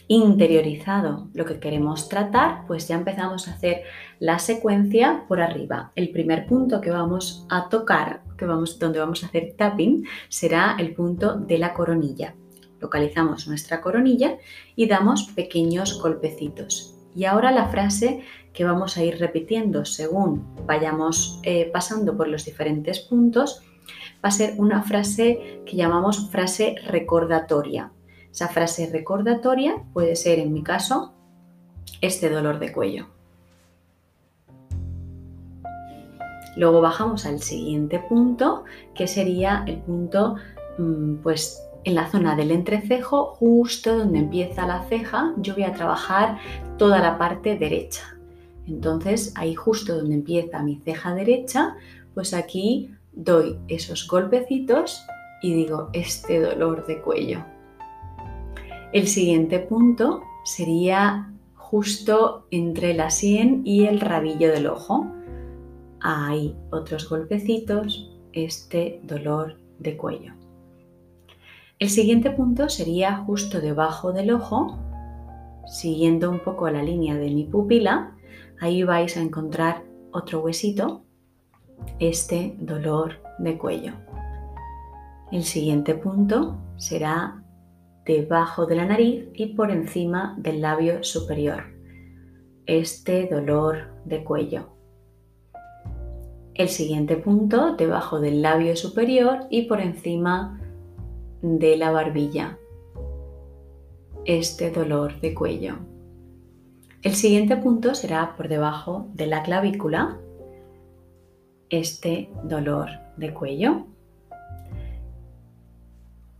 interiorizado 0.07 1.31
lo 1.35 1.45
que 1.45 1.59
queremos 1.59 2.09
tratar, 2.09 2.64
pues 2.69 2.87
ya 2.87 2.95
empezamos 2.95 3.49
a 3.49 3.55
hacer 3.55 3.83
la 4.25 4.38
secuencia 4.38 5.26
por 5.28 5.43
arriba. 5.43 5.93
El 5.97 6.11
primer 6.11 6.47
punto 6.47 6.81
que 6.81 6.90
vamos 6.90 7.47
a 7.50 7.69
tocar, 7.69 8.23
que 8.38 8.47
vamos, 8.47 8.78
donde 8.78 8.99
vamos 8.99 9.23
a 9.23 9.26
hacer 9.26 9.52
tapping, 9.54 10.07
será 10.31 10.76
el 10.78 10.95
punto 10.95 11.37
de 11.37 11.59
la 11.59 11.75
coronilla. 11.75 12.35
Localizamos 12.81 13.47
nuestra 13.49 13.83
coronilla 13.83 14.38
y 14.76 14.88
damos 14.88 15.25
pequeños 15.37 16.00
golpecitos. 16.00 16.97
Y 17.14 17.26
ahora 17.26 17.52
la 17.52 17.69
frase 17.69 18.23
que 18.54 18.64
vamos 18.64 18.97
a 18.97 19.04
ir 19.04 19.19
repitiendo 19.19 19.85
según 19.85 20.57
vayamos 20.64 21.38
eh, 21.43 21.69
pasando 21.71 22.16
por 22.16 22.26
los 22.26 22.47
diferentes 22.47 23.00
puntos 23.00 23.62
va 24.25 24.31
a 24.31 24.31
ser 24.31 24.54
una 24.57 24.83
frase 24.85 25.61
que 25.66 25.76
llamamos 25.76 26.31
frase 26.31 26.76
recordatoria. 26.87 27.93
Esa 28.33 28.49
frase 28.49 28.88
recordatoria 28.90 29.85
puede 29.93 30.16
ser, 30.16 30.38
en 30.38 30.54
mi 30.54 30.62
caso, 30.62 31.12
este 32.00 32.31
dolor 32.31 32.59
de 32.59 32.73
cuello. 32.73 33.13
Luego 36.57 36.81
bajamos 36.81 37.27
al 37.27 37.41
siguiente 37.41 37.99
punto, 37.99 38.65
que 38.95 39.07
sería 39.07 39.65
el 39.67 39.79
punto, 39.79 40.37
mm, 40.79 41.17
pues 41.17 41.63
en 41.85 41.95
la 41.95 42.11
zona 42.11 42.35
del 42.35 42.51
entrecejo, 42.51 43.35
justo 43.39 43.97
donde 43.97 44.19
empieza 44.19 44.67
la 44.67 44.85
ceja, 44.85 45.35
yo 45.37 45.55
voy 45.55 45.65
a 45.65 45.73
trabajar 45.73 46.39
toda 46.79 47.01
la 47.01 47.19
parte 47.19 47.59
derecha. 47.59 48.17
Entonces, 48.67 49.33
ahí 49.37 49.55
justo 49.55 49.97
donde 49.97 50.15
empieza 50.15 50.63
mi 50.63 50.77
ceja 50.77 51.15
derecha, 51.15 51.77
pues 52.15 52.33
aquí 52.33 52.91
doy 53.13 53.59
esos 53.69 54.07
golpecitos 54.09 55.05
y 55.43 55.53
digo 55.53 55.91
este 55.93 56.41
dolor 56.41 56.87
de 56.87 57.03
cuello. 57.03 57.45
El 58.93 59.09
siguiente 59.09 59.59
punto 59.59 60.23
sería 60.45 61.31
justo 61.55 62.47
entre 62.51 62.95
la 62.95 63.11
sien 63.11 63.63
y 63.65 63.85
el 63.85 64.01
rabillo 64.01 64.53
del 64.53 64.69
ojo. 64.69 65.07
Hay 66.07 66.55
otros 66.71 67.09
golpecitos, 67.09 68.11
este 68.35 69.01
dolor 69.05 69.57
de 69.79 69.97
cuello. 69.97 70.35
El 71.79 71.89
siguiente 71.89 72.31
punto 72.31 72.69
sería 72.69 73.17
justo 73.17 73.59
debajo 73.59 74.13
del 74.13 74.31
ojo, 74.31 74.79
siguiendo 75.67 76.31
un 76.31 76.41
poco 76.41 76.69
la 76.69 76.83
línea 76.83 77.15
de 77.15 77.31
mi 77.31 77.45
pupila. 77.45 78.19
Ahí 78.61 78.83
vais 78.83 79.17
a 79.17 79.23
encontrar 79.23 79.83
otro 80.13 80.41
huesito, 80.41 81.07
este 81.99 82.55
dolor 82.59 83.23
de 83.39 83.57
cuello. 83.57 83.95
El 85.33 85.43
siguiente 85.43 85.95
punto 85.95 86.59
será 86.77 87.43
debajo 88.05 88.67
de 88.67 88.75
la 88.75 88.85
nariz 88.85 89.25
y 89.33 89.55
por 89.55 89.71
encima 89.71 90.37
del 90.37 90.61
labio 90.61 91.03
superior. 91.03 91.65
Este 92.67 93.27
dolor 93.27 94.03
de 94.05 94.23
cuello. 94.23 94.74
El 96.55 96.69
siguiente 96.69 97.17
punto 97.17 97.75
debajo 97.75 98.21
del 98.21 98.41
labio 98.41 98.77
superior 98.77 99.41
y 99.51 99.63
por 99.63 99.81
encima 99.81 100.61
de 101.43 101.77
la 101.77 101.91
barbilla. 101.91 102.59
Este 104.25 104.71
dolor 104.71 105.21
de 105.21 105.35
cuello. 105.35 105.79
El 107.03 107.17
siguiente 107.17 107.57
punto 107.57 107.97
será 107.97 108.37
por 108.37 108.49
debajo 108.49 109.09
de 109.15 109.27
la 109.27 109.43
clavícula. 109.43 110.17
Este 111.71 112.31
dolor 112.45 112.89
de 113.17 113.35
cuello. 113.35 113.87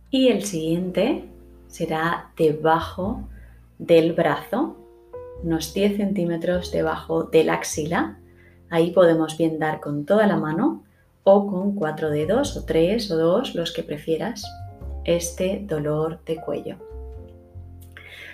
Y 0.09 0.29
el 0.29 0.45
siguiente 0.45 1.25
será 1.67 2.31
debajo 2.37 3.27
del 3.79 4.13
brazo, 4.13 4.77
unos 5.43 5.73
10 5.73 5.97
centímetros 5.97 6.71
debajo 6.71 7.23
de 7.23 7.43
la 7.43 7.55
axila. 7.55 8.17
Ahí 8.69 8.91
podemos 8.91 9.37
bien 9.37 9.59
dar 9.59 9.79
con 9.79 10.05
toda 10.05 10.27
la 10.27 10.37
mano 10.37 10.83
o 11.23 11.47
con 11.47 11.75
cuatro 11.75 12.09
dedos 12.09 12.55
o 12.57 12.65
tres 12.65 13.09
o 13.11 13.17
dos, 13.17 13.55
los 13.55 13.71
que 13.71 13.83
prefieras, 13.83 14.43
este 15.03 15.63
dolor 15.65 16.19
de 16.25 16.37
cuello. 16.37 16.77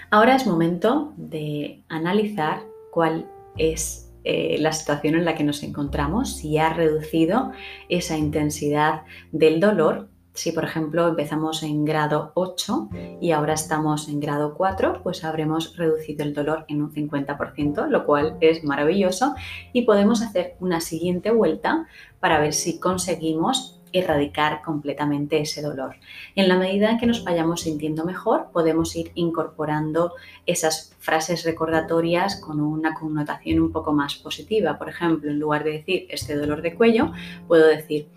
Ahora 0.09 0.35
es 0.35 0.45
momento 0.45 1.13
de 1.15 1.83
analizar 1.87 2.63
cuál 2.91 3.27
es 3.57 4.11
eh, 4.23 4.57
la 4.59 4.73
situación 4.73 5.15
en 5.15 5.25
la 5.25 5.35
que 5.35 5.43
nos 5.43 5.63
encontramos, 5.63 6.35
si 6.35 6.57
ha 6.57 6.73
reducido 6.73 7.51
esa 7.89 8.17
intensidad 8.17 9.03
del 9.31 9.59
dolor 9.59 10.09
si, 10.33 10.51
por 10.51 10.63
ejemplo, 10.63 11.07
empezamos 11.09 11.61
en 11.63 11.83
grado 11.83 12.31
8 12.35 12.89
y 13.19 13.31
ahora 13.31 13.53
estamos 13.53 14.07
en 14.07 14.19
grado 14.19 14.53
4, 14.55 15.01
pues 15.03 15.23
habremos 15.23 15.75
reducido 15.75 16.23
el 16.23 16.33
dolor 16.33 16.65
en 16.69 16.81
un 16.81 16.93
50%, 16.93 17.87
lo 17.87 18.05
cual 18.05 18.37
es 18.39 18.63
maravilloso 18.63 19.35
y 19.73 19.83
podemos 19.83 20.21
hacer 20.21 20.55
una 20.59 20.79
siguiente 20.79 21.31
vuelta 21.31 21.87
para 22.19 22.39
ver 22.39 22.53
si 22.53 22.79
conseguimos 22.79 23.81
erradicar 23.93 24.61
completamente 24.61 25.41
ese 25.41 25.61
dolor. 25.61 25.95
En 26.35 26.47
la 26.47 26.57
medida 26.57 26.91
en 26.91 26.97
que 26.97 27.07
nos 27.07 27.23
vayamos 27.23 27.61
sintiendo 27.61 28.05
mejor, 28.05 28.47
podemos 28.53 28.95
ir 28.95 29.11
incorporando 29.15 30.13
esas 30.45 30.95
frases 30.99 31.43
recordatorias 31.43 32.37
con 32.37 32.61
una 32.61 32.93
connotación 32.93 33.59
un 33.59 33.71
poco 33.71 33.91
más 33.91 34.15
positiva. 34.15 34.77
Por 34.77 34.87
ejemplo, 34.87 35.29
en 35.29 35.39
lugar 35.39 35.63
de 35.63 35.71
decir 35.71 36.07
este 36.09 36.35
dolor 36.35 36.61
de 36.61 36.75
cuello, 36.75 37.11
puedo 37.47 37.67
decir 37.67 38.07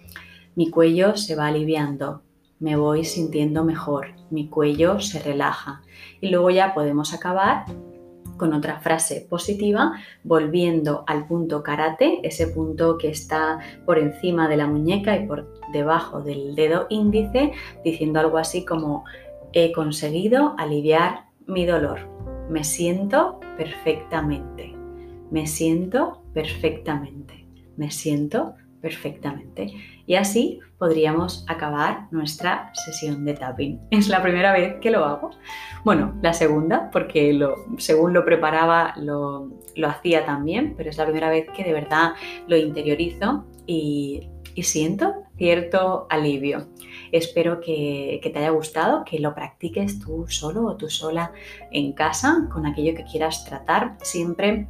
mi 0.56 0.70
cuello 0.70 1.16
se 1.16 1.34
va 1.36 1.46
aliviando, 1.46 2.22
me 2.60 2.76
voy 2.76 3.04
sintiendo 3.04 3.64
mejor, 3.64 4.14
mi 4.30 4.48
cuello 4.48 5.00
se 5.00 5.18
relaja. 5.18 5.82
Y 6.20 6.28
luego 6.28 6.50
ya 6.50 6.74
podemos 6.74 7.12
acabar 7.12 7.64
con 8.36 8.52
otra 8.52 8.80
frase 8.80 9.26
positiva, 9.28 9.92
volviendo 10.22 11.04
al 11.06 11.26
punto 11.26 11.62
karate, 11.62 12.20
ese 12.22 12.48
punto 12.48 12.98
que 12.98 13.08
está 13.08 13.58
por 13.84 13.98
encima 13.98 14.48
de 14.48 14.56
la 14.56 14.66
muñeca 14.66 15.16
y 15.16 15.26
por 15.26 15.60
debajo 15.72 16.22
del 16.22 16.54
dedo 16.54 16.86
índice, 16.88 17.52
diciendo 17.84 18.20
algo 18.20 18.38
así 18.38 18.64
como 18.64 19.04
he 19.52 19.72
conseguido 19.72 20.54
aliviar 20.58 21.26
mi 21.46 21.66
dolor. 21.66 22.00
Me 22.48 22.64
siento 22.64 23.40
perfectamente. 23.56 24.74
Me 25.30 25.46
siento 25.46 26.22
perfectamente. 26.32 27.46
Me 27.76 27.90
siento 27.90 28.54
perfectamente. 28.84 29.72
Y 30.06 30.16
así 30.16 30.60
podríamos 30.76 31.46
acabar 31.48 32.06
nuestra 32.10 32.70
sesión 32.74 33.24
de 33.24 33.32
tapping. 33.32 33.80
Es 33.90 34.08
la 34.08 34.22
primera 34.22 34.52
vez 34.52 34.74
que 34.82 34.90
lo 34.90 35.06
hago. 35.06 35.30
Bueno, 35.84 36.14
la 36.20 36.34
segunda, 36.34 36.90
porque 36.92 37.32
lo, 37.32 37.54
según 37.78 38.12
lo 38.12 38.26
preparaba 38.26 38.92
lo, 38.98 39.48
hacía 39.88 40.26
también, 40.26 40.74
pero 40.76 40.90
es 40.90 40.98
la 40.98 41.06
primera 41.06 41.30
vez 41.30 41.46
que 41.56 41.64
de 41.64 41.72
verdad 41.72 42.12
lo 42.46 42.58
interiorizo 42.58 43.46
y, 43.66 44.28
siento 44.62 45.14
cierto 45.38 46.06
alivio. 46.10 46.68
Espero 47.10 47.60
que, 47.60 48.20
te 48.22 48.38
haya 48.38 48.50
gustado, 48.50 49.02
que 49.04 49.18
lo 49.18 49.34
practiques 49.34 49.98
tú 49.98 50.26
solo 50.28 50.66
o 50.66 50.76
tú 50.76 50.90
sola 50.90 51.32
en 51.72 51.92
casa 51.92 52.48
con 52.52 52.66
aquello 52.66 52.94
que 52.94 53.04
quieras 53.04 53.44
tratar. 53.46 53.96
Siempre 54.02 54.68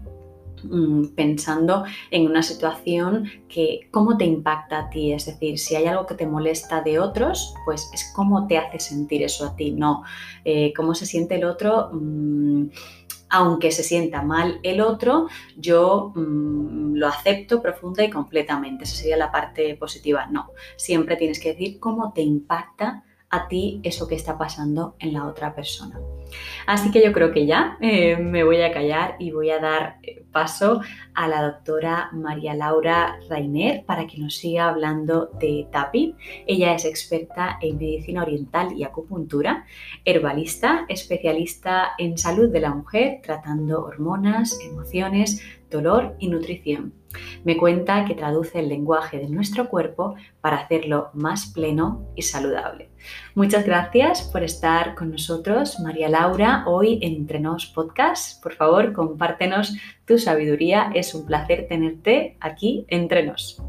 Mm, 0.70 1.14
pensando 1.14 1.84
en 2.10 2.26
una 2.26 2.42
situación 2.42 3.30
que 3.48 3.88
cómo 3.90 4.16
te 4.16 4.24
impacta 4.24 4.78
a 4.78 4.90
ti, 4.90 5.12
es 5.12 5.26
decir, 5.26 5.58
si 5.58 5.76
hay 5.76 5.86
algo 5.86 6.06
que 6.06 6.14
te 6.14 6.26
molesta 6.26 6.80
de 6.80 6.98
otros, 6.98 7.54
pues 7.64 7.90
es 7.92 8.12
cómo 8.14 8.46
te 8.46 8.58
hace 8.58 8.80
sentir 8.80 9.22
eso 9.22 9.46
a 9.46 9.56
ti, 9.56 9.72
no 9.72 10.04
eh, 10.44 10.72
cómo 10.74 10.94
se 10.94 11.06
siente 11.06 11.36
el 11.36 11.44
otro. 11.44 11.90
Mm, 11.92 12.68
aunque 13.30 13.72
se 13.72 13.82
sienta 13.82 14.22
mal 14.22 14.60
el 14.62 14.80
otro, 14.80 15.26
yo 15.56 16.12
mm, 16.14 16.94
lo 16.94 17.08
acepto 17.08 17.60
profunda 17.60 18.04
y 18.04 18.10
completamente. 18.10 18.84
Esa 18.84 18.96
sería 18.96 19.16
la 19.16 19.32
parte 19.32 19.74
positiva. 19.74 20.26
No, 20.26 20.50
siempre 20.76 21.16
tienes 21.16 21.40
que 21.40 21.50
decir 21.50 21.80
cómo 21.80 22.12
te 22.12 22.22
impacta 22.22 23.02
a 23.34 23.48
ti 23.48 23.80
eso 23.82 24.06
que 24.06 24.14
está 24.14 24.38
pasando 24.38 24.94
en 25.00 25.12
la 25.12 25.26
otra 25.26 25.54
persona. 25.54 25.98
Así 26.66 26.92
que 26.92 27.04
yo 27.04 27.12
creo 27.12 27.32
que 27.32 27.46
ya 27.46 27.76
eh, 27.80 28.16
me 28.16 28.44
voy 28.44 28.62
a 28.62 28.72
callar 28.72 29.16
y 29.18 29.32
voy 29.32 29.50
a 29.50 29.58
dar 29.58 29.96
eh, 30.02 30.24
paso 30.30 30.80
a 31.14 31.26
la 31.26 31.42
doctora 31.42 32.10
María 32.12 32.54
Laura 32.54 33.18
Rainer 33.28 33.84
para 33.84 34.06
que 34.06 34.18
nos 34.18 34.36
siga 34.36 34.68
hablando 34.68 35.30
de 35.40 35.66
tapping. 35.72 36.16
Ella 36.46 36.74
es 36.74 36.84
experta 36.84 37.58
en 37.60 37.78
medicina 37.78 38.22
oriental 38.22 38.72
y 38.72 38.84
acupuntura, 38.84 39.66
herbalista, 40.04 40.86
especialista 40.88 41.90
en 41.98 42.16
salud 42.16 42.50
de 42.50 42.60
la 42.60 42.72
mujer, 42.72 43.20
tratando 43.22 43.84
hormonas, 43.84 44.58
emociones, 44.60 45.42
dolor 45.70 46.14
y 46.20 46.28
nutrición. 46.28 47.03
Me 47.44 47.56
cuenta 47.56 48.04
que 48.04 48.14
traduce 48.14 48.60
el 48.60 48.68
lenguaje 48.68 49.18
de 49.18 49.28
nuestro 49.28 49.68
cuerpo 49.68 50.14
para 50.40 50.56
hacerlo 50.56 51.10
más 51.14 51.52
pleno 51.52 52.08
y 52.14 52.22
saludable. 52.22 52.90
Muchas 53.34 53.64
gracias 53.64 54.22
por 54.22 54.42
estar 54.42 54.94
con 54.94 55.10
nosotros, 55.10 55.80
María 55.80 56.08
Laura, 56.08 56.64
hoy 56.66 56.98
en 57.02 57.14
Entrenos 57.14 57.66
Podcast. 57.66 58.42
Por 58.42 58.54
favor, 58.54 58.92
compártenos 58.92 59.76
tu 60.06 60.18
sabiduría. 60.18 60.90
Es 60.94 61.14
un 61.14 61.26
placer 61.26 61.66
tenerte 61.68 62.36
aquí 62.40 62.86
entre 62.88 63.26
nos. 63.26 63.62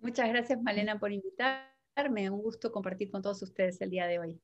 Muchas 0.00 0.28
gracias, 0.30 0.62
Malena, 0.62 0.98
por 0.98 1.12
invitarme. 1.12 2.30
Un 2.30 2.42
gusto 2.42 2.72
compartir 2.72 3.10
con 3.10 3.22
todos 3.22 3.42
ustedes 3.42 3.80
el 3.80 3.90
día 3.90 4.06
de 4.06 4.18
hoy. 4.18 4.40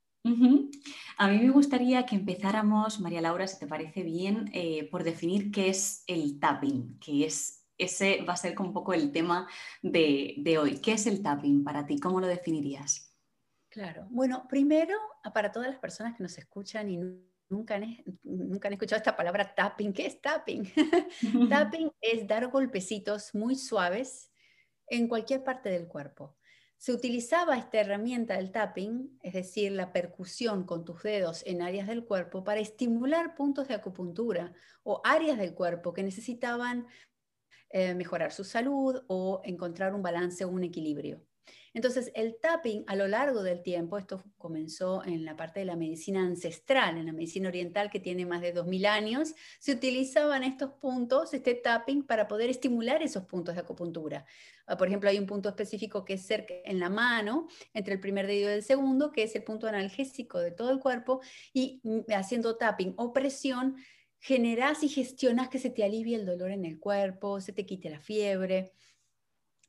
A 1.18 1.28
mí 1.28 1.38
me 1.38 1.50
gustaría 1.50 2.06
que 2.06 2.16
empezáramos, 2.16 2.98
María 3.00 3.20
Laura, 3.20 3.46
si 3.46 3.58
te 3.58 3.66
parece 3.66 4.02
bien, 4.02 4.50
eh, 4.52 4.88
por 4.90 5.04
definir 5.04 5.50
qué 5.50 5.68
es 5.68 6.02
el 6.06 6.40
tapping, 6.40 6.98
que 6.98 7.26
es 7.26 7.60
ese 7.76 8.22
va 8.22 8.34
a 8.34 8.36
ser 8.36 8.58
un 8.60 8.72
poco 8.72 8.94
el 8.94 9.12
tema 9.12 9.48
de, 9.82 10.34
de, 10.38 10.58
hoy. 10.58 10.78
¿Qué 10.78 10.92
es 10.92 11.06
el 11.06 11.22
tapping 11.22 11.64
para 11.64 11.86
ti? 11.86 11.98
¿Cómo 11.98 12.20
lo 12.20 12.26
definirías? 12.26 13.12
Claro. 13.68 14.06
Bueno, 14.10 14.46
primero, 14.48 14.96
para 15.32 15.50
todas 15.50 15.68
las 15.68 15.78
personas 15.78 16.16
que 16.16 16.22
nos 16.22 16.38
escuchan 16.38 16.88
y 16.88 16.98
nunca 17.48 17.74
han, 17.74 18.04
nunca 18.22 18.68
han 18.68 18.74
escuchado 18.74 18.98
esta 18.98 19.16
palabra 19.16 19.54
tapping, 19.54 19.92
¿qué 19.92 20.06
es 20.06 20.20
tapping? 20.20 20.72
tapping 21.50 21.90
es 22.00 22.26
dar 22.26 22.48
golpecitos 22.48 23.34
muy 23.34 23.56
suaves 23.56 24.30
en 24.86 25.08
cualquier 25.08 25.42
parte 25.42 25.70
del 25.70 25.88
cuerpo. 25.88 26.36
Se 26.78 26.92
utilizaba 26.92 27.56
esta 27.56 27.80
herramienta 27.80 28.36
del 28.36 28.52
tapping, 28.52 29.18
es 29.22 29.32
decir, 29.32 29.72
la 29.72 29.92
percusión 29.92 30.64
con 30.64 30.84
tus 30.84 31.02
dedos 31.02 31.42
en 31.46 31.62
áreas 31.62 31.86
del 31.86 32.04
cuerpo, 32.04 32.44
para 32.44 32.60
estimular 32.60 33.34
puntos 33.34 33.68
de 33.68 33.74
acupuntura 33.74 34.52
o 34.82 35.00
áreas 35.04 35.38
del 35.38 35.54
cuerpo 35.54 35.92
que 35.94 36.02
necesitaban 36.02 36.86
eh, 37.70 37.94
mejorar 37.94 38.32
su 38.32 38.44
salud 38.44 39.02
o 39.08 39.40
encontrar 39.44 39.94
un 39.94 40.02
balance 40.02 40.44
o 40.44 40.48
un 40.48 40.62
equilibrio. 40.62 41.24
Entonces, 41.74 42.12
el 42.14 42.36
tapping 42.40 42.84
a 42.86 42.94
lo 42.94 43.08
largo 43.08 43.42
del 43.42 43.60
tiempo, 43.60 43.98
esto 43.98 44.22
comenzó 44.38 45.04
en 45.04 45.24
la 45.24 45.36
parte 45.36 45.58
de 45.58 45.66
la 45.66 45.74
medicina 45.74 46.24
ancestral, 46.24 46.96
en 46.96 47.06
la 47.06 47.12
medicina 47.12 47.48
oriental 47.48 47.90
que 47.90 47.98
tiene 47.98 48.24
más 48.24 48.40
de 48.42 48.52
2000 48.52 48.86
años, 48.86 49.34
se 49.58 49.72
utilizaban 49.72 50.44
estos 50.44 50.70
puntos, 50.74 51.34
este 51.34 51.54
tapping, 51.56 52.06
para 52.06 52.28
poder 52.28 52.48
estimular 52.48 53.02
esos 53.02 53.24
puntos 53.24 53.56
de 53.56 53.62
acupuntura. 53.62 54.24
Ah, 54.66 54.76
por 54.76 54.86
ejemplo, 54.86 55.10
hay 55.10 55.18
un 55.18 55.26
punto 55.26 55.48
específico 55.48 56.04
que 56.04 56.14
es 56.14 56.24
cerca 56.24 56.54
en 56.64 56.78
la 56.78 56.90
mano, 56.90 57.48
entre 57.72 57.94
el 57.94 58.00
primer 58.00 58.28
dedo 58.28 58.50
y 58.50 58.52
el 58.52 58.62
segundo, 58.62 59.10
que 59.10 59.24
es 59.24 59.34
el 59.34 59.42
punto 59.42 59.66
analgésico 59.66 60.38
de 60.38 60.52
todo 60.52 60.70
el 60.70 60.78
cuerpo, 60.78 61.22
y 61.52 61.80
mm, 61.82 62.12
haciendo 62.12 62.56
tapping 62.56 62.94
o 62.96 63.12
presión, 63.12 63.76
generas 64.20 64.84
y 64.84 64.88
gestionas 64.88 65.48
que 65.48 65.58
se 65.58 65.70
te 65.70 65.82
alivie 65.82 66.14
el 66.14 66.24
dolor 66.24 66.52
en 66.52 66.64
el 66.64 66.78
cuerpo, 66.78 67.40
se 67.40 67.52
te 67.52 67.66
quite 67.66 67.90
la 67.90 68.00
fiebre. 68.00 68.72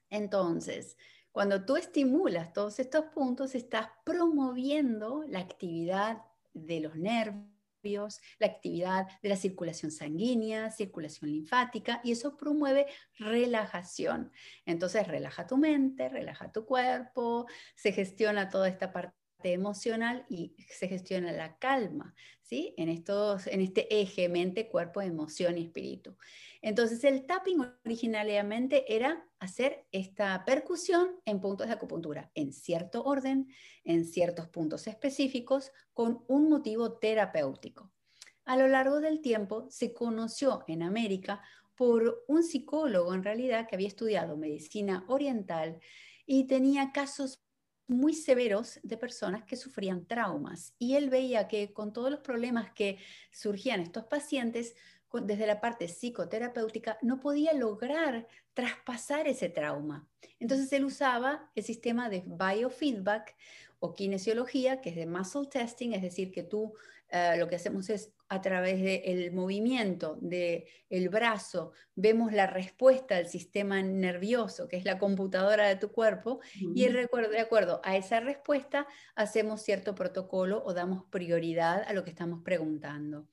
Entonces, 0.09 0.95
cuando 1.35 1.65
tú 1.65 1.75
estimulas 1.75 2.53
todos 2.53 2.79
estos 2.79 3.07
puntos, 3.13 3.55
estás 3.55 3.89
promoviendo 4.05 5.25
la 5.27 5.39
actividad 5.39 6.21
de 6.53 6.79
los 6.79 6.95
nervios, 6.95 8.21
la 8.39 8.47
actividad 8.47 9.05
de 9.21 9.27
la 9.27 9.35
circulación 9.35 9.91
sanguínea, 9.91 10.71
circulación 10.71 11.29
linfática, 11.31 11.99
y 12.05 12.13
eso 12.13 12.37
promueve 12.37 12.85
relajación. 13.19 14.31
Entonces, 14.65 15.09
relaja 15.09 15.45
tu 15.45 15.57
mente, 15.57 16.07
relaja 16.07 16.53
tu 16.53 16.65
cuerpo, 16.65 17.47
se 17.75 17.91
gestiona 17.91 18.47
toda 18.47 18.69
esta 18.69 18.93
parte 18.93 19.24
emocional 19.43 20.25
y 20.29 20.55
se 20.69 20.87
gestiona 20.87 21.31
la 21.31 21.57
calma, 21.57 22.15
¿sí? 22.41 22.73
En, 22.77 22.89
estos, 22.89 23.47
en 23.47 23.61
este 23.61 24.01
eje 24.01 24.29
mente, 24.29 24.67
cuerpo, 24.67 25.01
emoción 25.01 25.57
y 25.57 25.65
espíritu. 25.65 26.17
Entonces 26.61 27.03
el 27.03 27.25
tapping 27.25 27.65
originalmente 27.85 28.95
era 28.95 29.27
hacer 29.39 29.85
esta 29.91 30.43
percusión 30.45 31.19
en 31.25 31.39
puntos 31.39 31.67
de 31.67 31.73
acupuntura, 31.73 32.31
en 32.33 32.53
cierto 32.53 33.03
orden, 33.03 33.47
en 33.83 34.05
ciertos 34.05 34.47
puntos 34.47 34.87
específicos, 34.87 35.71
con 35.93 36.23
un 36.27 36.49
motivo 36.49 36.93
terapéutico. 36.97 37.91
A 38.45 38.57
lo 38.57 38.67
largo 38.67 38.99
del 38.99 39.21
tiempo 39.21 39.67
se 39.69 39.93
conoció 39.93 40.63
en 40.67 40.83
América 40.83 41.41
por 41.75 42.23
un 42.27 42.43
psicólogo 42.43 43.13
en 43.13 43.23
realidad 43.23 43.67
que 43.67 43.75
había 43.75 43.87
estudiado 43.87 44.37
medicina 44.37 45.03
oriental 45.07 45.79
y 46.25 46.47
tenía 46.47 46.91
casos 46.91 47.44
muy 47.87 48.13
severos 48.13 48.79
de 48.83 48.97
personas 48.97 49.43
que 49.43 49.55
sufrían 49.55 50.05
traumas. 50.05 50.73
Y 50.79 50.95
él 50.95 51.09
veía 51.09 51.47
que 51.47 51.73
con 51.73 51.93
todos 51.93 52.09
los 52.11 52.21
problemas 52.21 52.71
que 52.71 52.97
surgían 53.31 53.79
estos 53.81 54.05
pacientes, 54.05 54.75
desde 55.23 55.47
la 55.47 55.61
parte 55.61 55.87
psicoterapéutica, 55.87 56.97
no 57.01 57.19
podía 57.19 57.53
lograr 57.53 58.27
traspasar 58.53 59.27
ese 59.27 59.49
trauma. 59.49 60.07
Entonces 60.39 60.71
él 60.73 60.85
usaba 60.85 61.49
el 61.55 61.63
sistema 61.63 62.09
de 62.09 62.23
biofeedback 62.25 63.35
o 63.79 63.93
kinesiología, 63.93 64.81
que 64.81 64.89
es 64.89 64.95
de 64.95 65.05
muscle 65.05 65.47
testing, 65.47 65.93
es 65.93 66.01
decir, 66.01 66.31
que 66.31 66.43
tú 66.43 66.73
eh, 67.09 67.35
lo 67.37 67.47
que 67.47 67.55
hacemos 67.55 67.89
es 67.89 68.11
a 68.27 68.41
través 68.41 68.81
del 68.81 69.31
movimiento 69.31 70.17
del 70.21 70.65
el 70.89 71.09
brazo, 71.09 71.73
vemos 71.95 72.33
la 72.33 72.47
respuesta 72.47 73.15
del 73.15 73.27
sistema 73.27 73.81
nervioso, 73.81 74.67
que 74.67 74.77
es 74.77 74.85
la 74.85 74.97
computadora 74.97 75.67
de 75.67 75.75
tu 75.75 75.91
cuerpo, 75.91 76.39
y 76.53 76.87
de 76.87 77.39
acuerdo 77.39 77.81
a 77.83 77.95
esa 77.95 78.19
respuesta 78.19 78.87
hacemos 79.15 79.61
cierto 79.61 79.93
protocolo 79.95 80.63
o 80.65 80.73
damos 80.73 81.03
prioridad 81.09 81.83
a 81.87 81.93
lo 81.93 82.03
que 82.03 82.09
estamos 82.09 82.41
preguntando. 82.43 83.27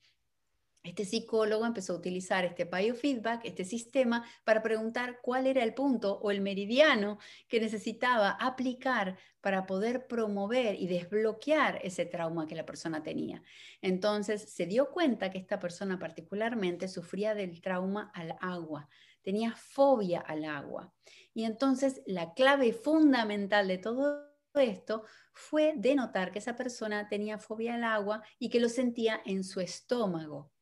Este 0.83 1.05
psicólogo 1.05 1.65
empezó 1.65 1.93
a 1.93 1.95
utilizar 1.95 2.43
este 2.43 2.65
biofeedback, 2.65 3.45
este 3.45 3.63
sistema, 3.63 4.25
para 4.43 4.61
preguntar 4.61 5.21
cuál 5.21 5.47
era 5.47 5.63
el 5.63 5.73
punto 5.73 6.19
o 6.19 6.29
el 6.29 6.41
meridiano 6.41 7.19
que 7.47 7.61
necesitaba 7.61 8.31
aplicar 8.31 9.17
para 9.39 9.65
poder 9.65 10.07
promover 10.07 10.75
y 10.75 10.87
desbloquear 10.87 11.79
ese 11.83 12.05
trauma 12.05 12.47
que 12.47 12.55
la 12.55 12.65
persona 12.65 13.01
tenía. 13.01 13.41
Entonces 13.81 14.41
se 14.41 14.65
dio 14.65 14.91
cuenta 14.91 15.31
que 15.31 15.37
esta 15.37 15.57
persona 15.57 15.97
particularmente 15.97 16.89
sufría 16.89 17.33
del 17.33 17.61
trauma 17.61 18.11
al 18.13 18.35
agua, 18.41 18.89
tenía 19.21 19.55
fobia 19.55 20.19
al 20.19 20.43
agua. 20.43 20.93
Y 21.33 21.45
entonces 21.45 22.01
la 22.05 22.33
clave 22.33 22.73
fundamental 22.73 23.69
de 23.69 23.77
todo 23.77 24.29
esto 24.53 25.05
fue 25.31 25.73
de 25.77 25.95
notar 25.95 26.33
que 26.33 26.39
esa 26.39 26.57
persona 26.57 27.07
tenía 27.07 27.39
fobia 27.39 27.75
al 27.75 27.85
agua 27.85 28.21
y 28.37 28.49
que 28.49 28.59
lo 28.59 28.67
sentía 28.67 29.21
en 29.25 29.45
su 29.45 29.61
estómago. 29.61 30.52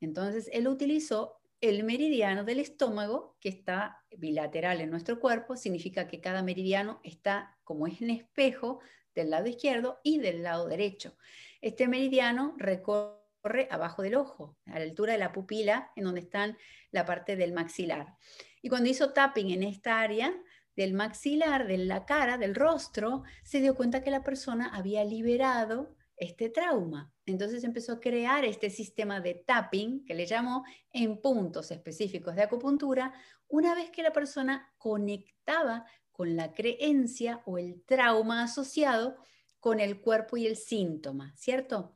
Entonces, 0.00 0.48
él 0.52 0.68
utilizó 0.68 1.40
el 1.60 1.84
meridiano 1.84 2.44
del 2.44 2.60
estómago, 2.60 3.36
que 3.40 3.48
está 3.48 4.04
bilateral 4.16 4.80
en 4.80 4.90
nuestro 4.90 5.18
cuerpo, 5.18 5.56
significa 5.56 6.06
que 6.06 6.20
cada 6.20 6.42
meridiano 6.42 7.00
está 7.02 7.56
como 7.64 7.86
es 7.86 8.00
en 8.02 8.10
espejo 8.10 8.80
del 9.14 9.30
lado 9.30 9.46
izquierdo 9.46 9.98
y 10.02 10.18
del 10.18 10.42
lado 10.42 10.68
derecho. 10.68 11.16
Este 11.62 11.88
meridiano 11.88 12.54
recorre 12.58 13.68
abajo 13.70 14.02
del 14.02 14.16
ojo, 14.16 14.58
a 14.66 14.78
la 14.78 14.84
altura 14.84 15.12
de 15.12 15.18
la 15.18 15.32
pupila, 15.32 15.90
en 15.96 16.04
donde 16.04 16.20
está 16.20 16.56
la 16.90 17.06
parte 17.06 17.36
del 17.36 17.52
maxilar. 17.52 18.16
Y 18.60 18.68
cuando 18.68 18.90
hizo 18.90 19.12
tapping 19.12 19.50
en 19.50 19.62
esta 19.62 20.00
área, 20.00 20.34
del 20.76 20.92
maxilar, 20.92 21.66
de 21.66 21.78
la 21.78 22.04
cara, 22.04 22.36
del 22.36 22.54
rostro, 22.54 23.22
se 23.42 23.60
dio 23.60 23.74
cuenta 23.74 24.02
que 24.02 24.10
la 24.10 24.22
persona 24.22 24.68
había 24.74 25.04
liberado 25.04 25.95
este 26.16 26.48
trauma. 26.48 27.12
Entonces 27.26 27.64
empezó 27.64 27.92
a 27.92 28.00
crear 28.00 28.44
este 28.44 28.70
sistema 28.70 29.20
de 29.20 29.34
tapping, 29.34 30.04
que 30.04 30.14
le 30.14 30.26
llamó 30.26 30.64
en 30.92 31.20
puntos 31.20 31.70
específicos 31.70 32.34
de 32.34 32.42
acupuntura, 32.42 33.12
una 33.48 33.74
vez 33.74 33.90
que 33.90 34.02
la 34.02 34.12
persona 34.12 34.72
conectaba 34.78 35.84
con 36.12 36.36
la 36.36 36.52
creencia 36.52 37.42
o 37.44 37.58
el 37.58 37.82
trauma 37.84 38.42
asociado 38.42 39.16
con 39.60 39.80
el 39.80 40.00
cuerpo 40.00 40.36
y 40.36 40.46
el 40.46 40.56
síntoma, 40.56 41.34
¿cierto? 41.36 41.94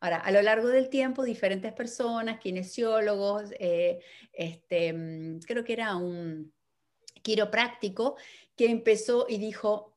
Ahora, 0.00 0.16
a 0.16 0.32
lo 0.32 0.42
largo 0.42 0.68
del 0.68 0.88
tiempo, 0.88 1.22
diferentes 1.22 1.72
personas, 1.72 2.40
kinesiólogos, 2.40 3.50
eh, 3.60 4.00
este, 4.32 4.92
mm, 4.92 5.40
creo 5.40 5.62
que 5.62 5.74
era 5.74 5.94
un, 5.96 6.52
quiropráctico 7.22 8.16
que 8.56 8.66
empezó 8.66 9.26
y 9.28 9.38
dijo, 9.38 9.91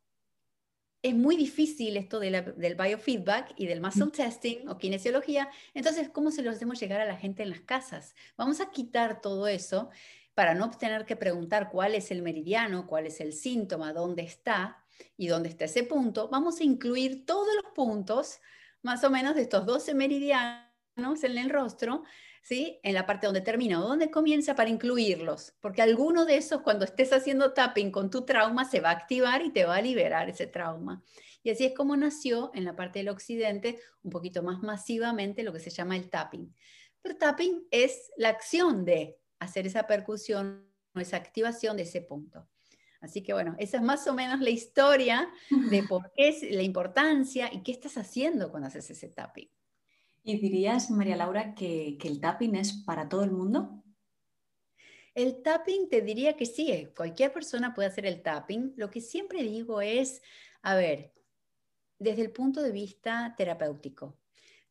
es 1.06 1.14
muy 1.14 1.38
difícil 1.38 1.98
esto 1.98 2.20
del 2.20 2.76
biofeedback 2.76 3.54
y 3.58 3.68
del 3.68 3.80
muscle 3.80 4.08
testing 4.08 4.68
o 4.68 4.80
kinesiología, 4.80 5.52
entonces, 5.76 6.10
¿cómo 6.10 6.32
se 6.32 6.42
lo 6.42 6.50
hacemos 6.50 6.80
llegar 6.80 7.00
a 7.00 7.06
la 7.06 7.16
gente 7.16 7.44
en 7.44 7.52
las 7.52 7.62
casas? 7.62 8.16
Vamos 8.38 8.60
a 8.60 8.72
quitar 8.72 9.22
todo 9.22 9.48
eso 9.48 9.92
para 10.34 10.56
no 10.56 10.72
tener 10.72 11.06
que 11.06 11.16
preguntar 11.16 11.70
cuál 11.70 11.94
es 11.94 12.10
el 12.10 12.24
meridiano, 12.24 12.88
cuál 12.88 13.06
es 13.06 13.22
el 13.22 13.34
síntoma, 13.34 13.94
dónde 13.94 14.24
está 14.24 14.84
y 15.16 15.28
dónde 15.28 15.50
está 15.50 15.66
ese 15.66 15.84
punto. 15.84 16.28
Vamos 16.30 16.60
a 16.60 16.64
incluir 16.64 17.24
todos 17.28 17.54
los 17.54 17.72
puntos, 17.76 18.40
más 18.82 19.04
o 19.04 19.12
menos 19.12 19.36
de 19.36 19.44
estos 19.44 19.64
12 19.68 19.94
meridianos 19.94 21.24
en 21.24 21.38
el 21.38 21.52
rostro, 21.52 22.04
¿sí? 22.46 22.80
En 22.84 22.94
la 22.94 23.08
parte 23.08 23.26
donde 23.26 23.42
termina 23.42 23.84
o 23.84 23.88
donde 23.88 24.12
comienza 24.12 24.56
para 24.56 24.70
incluirlos, 24.70 25.56
porque 25.62 25.82
alguno 25.82 26.26
de 26.26 26.38
esos 26.38 26.62
cuando 26.62 26.86
estés 26.86 27.12
haciendo 27.12 27.54
tapping 27.54 27.90
con 27.90 28.12
tu 28.12 28.24
trauma 28.24 28.66
se 28.66 28.82
va 28.82 28.92
a 28.92 28.94
activar 28.94 29.42
y 29.42 29.50
te 29.52 29.66
va 29.66 29.78
a 29.78 29.82
liberar 29.82 30.30
ese 30.30 30.46
trauma. 30.46 31.04
Y 31.42 31.50
así 31.50 31.66
es 31.66 31.74
como 31.74 31.98
nació 31.98 32.52
en 32.54 32.64
la 32.64 32.76
parte 32.76 33.00
del 33.00 33.10
occidente 33.10 33.80
un 34.04 34.12
poquito 34.12 34.44
más 34.44 34.62
masivamente 34.62 35.42
lo 35.42 35.52
que 35.54 35.60
se 35.60 35.72
llama 35.72 35.96
el 35.98 36.08
tapping. 36.08 36.56
Pero 37.02 37.18
tapping 37.18 37.68
es 37.72 38.12
la 38.16 38.30
acción 38.30 38.86
de 38.86 39.18
hacer 39.40 39.66
esa 39.66 39.88
percusión 39.88 40.70
o 40.94 41.00
esa 41.00 41.18
activación 41.18 41.78
de 41.78 41.84
ese 41.84 42.02
punto. 42.02 42.48
Así 43.02 43.24
que 43.24 43.34
bueno, 43.34 43.56
esa 43.58 43.78
es 43.78 43.84
más 43.84 44.06
o 44.06 44.14
menos 44.14 44.40
la 44.40 44.52
historia 44.52 45.28
de 45.72 45.82
por 45.90 46.12
qué 46.16 46.28
es 46.28 46.44
la 46.52 46.62
importancia 46.62 47.52
y 47.52 47.64
qué 47.64 47.72
estás 47.72 47.98
haciendo 47.98 48.52
cuando 48.52 48.68
haces 48.68 48.88
ese 48.92 49.10
tapping. 49.10 49.50
¿Y 50.28 50.40
dirías, 50.40 50.90
María 50.90 51.16
Laura, 51.16 51.54
que, 51.54 52.00
el 52.04 52.20
tapping 52.20 52.56
es 52.56 52.74
para 52.74 53.08
todo 53.08 53.24
el 53.24 53.30
mundo? 53.30 53.84
El 55.14 55.44
tapping 55.44 55.88
te 55.88 56.02
diría 56.02 56.36
que 56.36 56.48
sí, 56.48 56.72
eh, 56.72 56.92
cualquier 56.98 57.32
persona 57.32 57.76
puede 57.76 57.90
hacer 57.90 58.08
el 58.08 58.24
tapping. 58.24 58.74
Lo 58.76 58.90
que 58.90 59.02
siempre 59.02 59.44
digo 59.44 59.82
es, 59.82 60.24
a 60.64 60.74
ver, 60.74 61.14
desde 62.00 62.24
el 62.24 62.32
punto 62.32 62.64
de 62.64 62.72
vista 62.72 63.36
terapéutico, 63.38 64.18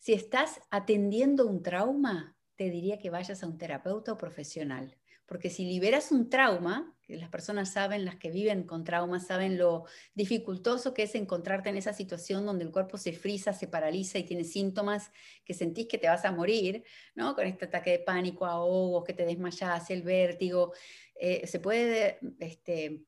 si 0.00 0.12
estás 0.12 0.60
atendiendo 0.70 1.46
un 1.46 1.62
trauma, 1.62 2.36
te 2.56 2.68
diría 2.68 2.98
que 2.98 3.10
vayas 3.10 3.44
a 3.44 3.46
un 3.46 3.56
terapeuta 3.56 4.18
profesional. 4.18 4.98
Porque 5.24 5.50
si 5.50 5.66
liberas 5.66 6.10
un 6.10 6.30
trauma, 6.30 6.93
las 7.08 7.28
personas 7.28 7.72
saben, 7.72 8.04
las 8.04 8.16
que 8.16 8.30
viven 8.30 8.64
con 8.64 8.84
traumas, 8.84 9.26
saben 9.26 9.58
lo 9.58 9.84
dificultoso 10.14 10.94
que 10.94 11.04
es 11.04 11.14
encontrarte 11.14 11.68
en 11.68 11.76
esa 11.76 11.92
situación 11.92 12.46
donde 12.46 12.64
el 12.64 12.70
cuerpo 12.70 12.96
se 12.96 13.12
frisa, 13.12 13.52
se 13.52 13.68
paraliza 13.68 14.18
y 14.18 14.24
tienes 14.24 14.52
síntomas 14.52 15.10
que 15.44 15.54
sentís 15.54 15.86
que 15.86 15.98
te 15.98 16.08
vas 16.08 16.24
a 16.24 16.32
morir, 16.32 16.84
¿no? 17.14 17.34
Con 17.34 17.46
este 17.46 17.66
ataque 17.66 17.90
de 17.90 17.98
pánico, 17.98 18.46
ahogos, 18.46 19.04
que 19.04 19.12
te 19.12 19.26
desmayas, 19.26 19.90
el 19.90 20.02
vértigo. 20.02 20.72
Eh, 21.14 21.46
se 21.46 21.60
puede 21.60 22.18
este, 22.40 23.04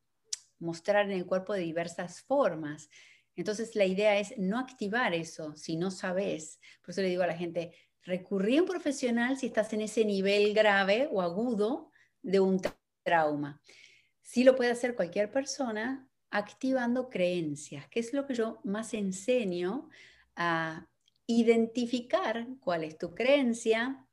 mostrar 0.59 1.07
en 1.07 1.13
el 1.13 1.27
cuerpo 1.27 1.55
de 1.55 1.61
diversas 1.61 2.23
formas. 2.23 2.89
Entonces 3.35 3.77
la 3.77 3.85
idea 3.85 4.19
es 4.19 4.37
no 4.39 4.59
activar 4.59 5.15
eso 5.15 5.55
si 5.57 5.77
no 5.77 5.91
sabes. 5.91 6.59
Por 6.83 6.91
eso 6.91 7.03
le 7.03 7.09
digo 7.09 7.23
a 7.23 7.27
la 7.27 7.37
gente, 7.37 7.73
recurrí 8.03 8.57
a 8.57 8.63
un 8.63 8.69
profesional 8.69 9.37
si 9.37 9.47
estás 9.47 9.73
en 9.73 9.83
ese 9.83 10.05
nivel 10.05 10.55
grave 10.55 11.09
o 11.11 11.21
agudo 11.21 11.91
de 12.23 12.41
un 12.41 12.61
trauma. 13.05 13.61
Sí 14.27 14.43
lo 14.43 14.57
puede 14.57 14.73
hacer 14.73 14.97
cualquier 14.97 15.31
persona 15.31 16.05
activando 16.31 17.09
creencias, 17.09 17.87
que 17.89 18.01
es 18.01 18.13
lo 18.13 18.27
que 18.27 18.35
yo 18.35 18.59
más 18.65 18.93
enseño 18.93 19.89
a 20.35 20.89
identificar 21.29 22.49
cuál 22.59 22.83
es 22.83 22.99
tu 22.99 23.15
creencia 23.15 24.05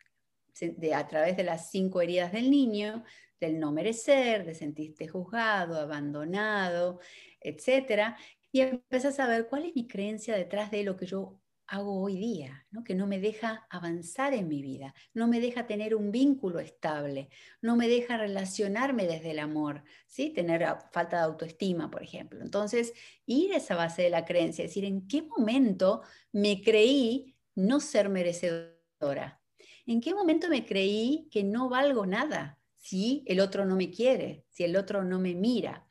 de, 0.60 0.94
a 0.94 1.08
través 1.08 1.36
de 1.36 1.44
las 1.44 1.72
cinco 1.72 2.00
heridas 2.00 2.32
del 2.32 2.52
niño, 2.52 3.04
del 3.40 3.60
no 3.60 3.72
merecer, 3.72 4.46
de 4.46 4.54
sentirte 4.54 5.08
juzgado, 5.08 5.80
abandonado, 5.80 7.00
etc. 7.42 8.16
Y 8.52 8.62
empiezas 8.62 9.20
a 9.20 9.28
ver 9.28 9.48
cuál 9.48 9.66
es 9.66 9.76
mi 9.76 9.88
creencia 9.88 10.36
detrás 10.36 10.70
de 10.70 10.84
lo 10.84 10.96
que 10.96 11.08
yo 11.08 11.42
hago 11.74 12.00
hoy 12.00 12.18
día, 12.18 12.68
¿no? 12.70 12.84
que 12.84 12.94
no 12.94 13.08
me 13.08 13.20
deja 13.20 13.66
avanzar 13.70 14.36
en 14.36 14.48
mi 14.48 14.62
vida, 14.62 14.94
no 15.16 15.28
me 15.28 15.40
deja 15.40 15.66
tener 15.66 15.96
un 15.96 16.12
vínculo 16.12 16.60
estable, 16.60 17.30
no 17.62 17.76
me 17.76 17.88
deja 17.88 18.16
relacionarme 18.16 19.08
desde 19.08 19.32
el 19.32 19.40
amor, 19.40 19.84
¿sí? 20.06 20.30
tener 20.30 20.64
falta 20.92 21.18
de 21.18 21.24
autoestima, 21.24 21.90
por 21.90 22.04
ejemplo. 22.04 22.42
Entonces, 22.42 22.94
ir 23.26 23.54
a 23.54 23.58
esa 23.58 23.76
base 23.76 24.04
de 24.04 24.12
la 24.12 24.24
creencia, 24.24 24.64
decir, 24.64 24.86
¿en 24.86 25.08
qué 25.08 25.24
momento 25.24 26.04
me 26.32 26.62
creí 26.62 27.36
no 27.56 27.80
ser 27.80 28.08
merecedora? 28.08 29.42
¿En 29.88 30.00
qué 30.00 30.14
momento 30.14 30.50
me 30.50 30.68
creí 30.68 31.28
que 31.32 31.44
no 31.44 31.70
valgo 31.70 32.06
nada 32.06 32.60
si 32.76 33.24
el 33.26 33.40
otro 33.40 33.66
no 33.66 33.76
me 33.76 33.90
quiere, 33.90 34.46
si 34.50 34.64
el 34.64 34.76
otro 34.76 35.04
no 35.04 35.20
me 35.20 35.34
mira? 35.34 35.88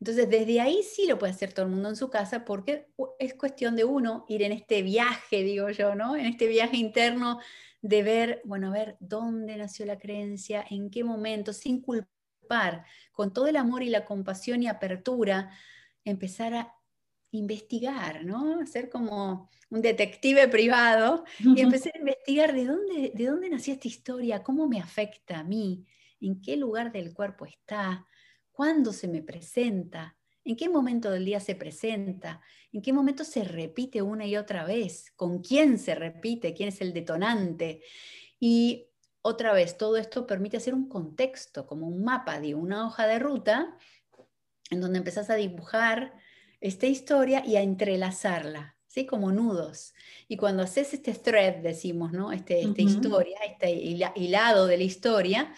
Entonces, 0.00 0.30
desde 0.30 0.60
ahí 0.60 0.82
sí 0.82 1.06
lo 1.06 1.18
puede 1.18 1.32
hacer 1.32 1.52
todo 1.52 1.66
el 1.66 1.72
mundo 1.72 1.90
en 1.90 1.96
su 1.96 2.08
casa 2.08 2.44
porque 2.46 2.88
es 3.18 3.34
cuestión 3.34 3.76
de 3.76 3.84
uno 3.84 4.24
ir 4.28 4.42
en 4.42 4.52
este 4.52 4.82
viaje, 4.82 5.42
digo 5.42 5.68
yo, 5.70 5.94
¿no? 5.94 6.16
En 6.16 6.24
este 6.24 6.46
viaje 6.46 6.78
interno 6.78 7.38
de 7.82 8.02
ver, 8.02 8.40
bueno, 8.44 8.68
a 8.68 8.72
ver 8.72 8.96
dónde 8.98 9.56
nació 9.56 9.84
la 9.84 9.98
creencia, 9.98 10.64
en 10.70 10.90
qué 10.90 11.04
momento, 11.04 11.52
sin 11.52 11.82
culpar, 11.82 12.84
con 13.12 13.32
todo 13.32 13.46
el 13.46 13.56
amor 13.56 13.82
y 13.82 13.90
la 13.90 14.06
compasión 14.06 14.62
y 14.62 14.68
apertura, 14.68 15.50
empezar 16.04 16.54
a 16.54 16.74
investigar, 17.32 18.24
¿no? 18.24 18.66
Ser 18.66 18.88
como 18.88 19.50
un 19.68 19.82
detective 19.82 20.48
privado 20.48 21.24
y 21.38 21.60
empezar 21.60 21.92
a 21.94 21.98
investigar 21.98 22.54
de 22.54 22.64
dónde, 22.64 23.12
de 23.14 23.26
dónde 23.26 23.50
nació 23.50 23.74
esta 23.74 23.88
historia, 23.88 24.42
cómo 24.42 24.66
me 24.66 24.80
afecta 24.80 25.40
a 25.40 25.44
mí, 25.44 25.84
en 26.22 26.40
qué 26.40 26.56
lugar 26.56 26.90
del 26.90 27.12
cuerpo 27.12 27.44
está, 27.44 28.06
¿Cuándo 28.60 28.92
se 28.92 29.08
me 29.08 29.22
presenta? 29.22 30.18
¿En 30.44 30.54
qué 30.54 30.68
momento 30.68 31.10
del 31.10 31.24
día 31.24 31.40
se 31.40 31.54
presenta? 31.54 32.42
¿En 32.74 32.82
qué 32.82 32.92
momento 32.92 33.24
se 33.24 33.42
repite 33.42 34.02
una 34.02 34.26
y 34.26 34.36
otra 34.36 34.66
vez? 34.66 35.12
¿Con 35.16 35.40
quién 35.40 35.78
se 35.78 35.94
repite? 35.94 36.52
¿Quién 36.52 36.68
es 36.68 36.82
el 36.82 36.92
detonante? 36.92 37.82
Y 38.38 38.90
otra 39.22 39.54
vez, 39.54 39.78
todo 39.78 39.96
esto 39.96 40.26
permite 40.26 40.58
hacer 40.58 40.74
un 40.74 40.90
contexto, 40.90 41.66
como 41.66 41.88
un 41.88 42.04
mapa 42.04 42.38
de 42.38 42.54
una 42.54 42.86
hoja 42.86 43.06
de 43.06 43.18
ruta, 43.18 43.78
en 44.70 44.82
donde 44.82 44.98
empezás 44.98 45.30
a 45.30 45.36
dibujar 45.36 46.12
esta 46.60 46.84
historia 46.84 47.42
y 47.46 47.56
a 47.56 47.62
entrelazarla, 47.62 48.76
¿sí? 48.88 49.06
Como 49.06 49.32
nudos. 49.32 49.94
Y 50.28 50.36
cuando 50.36 50.64
haces 50.64 50.92
este 50.92 51.14
thread, 51.14 51.62
decimos, 51.62 52.12
¿no? 52.12 52.30
Este, 52.30 52.60
esta 52.60 52.82
historia, 52.82 53.38
este 53.42 53.72
hilado 53.72 54.66
de 54.66 54.76
la 54.76 54.84
historia, 54.84 55.50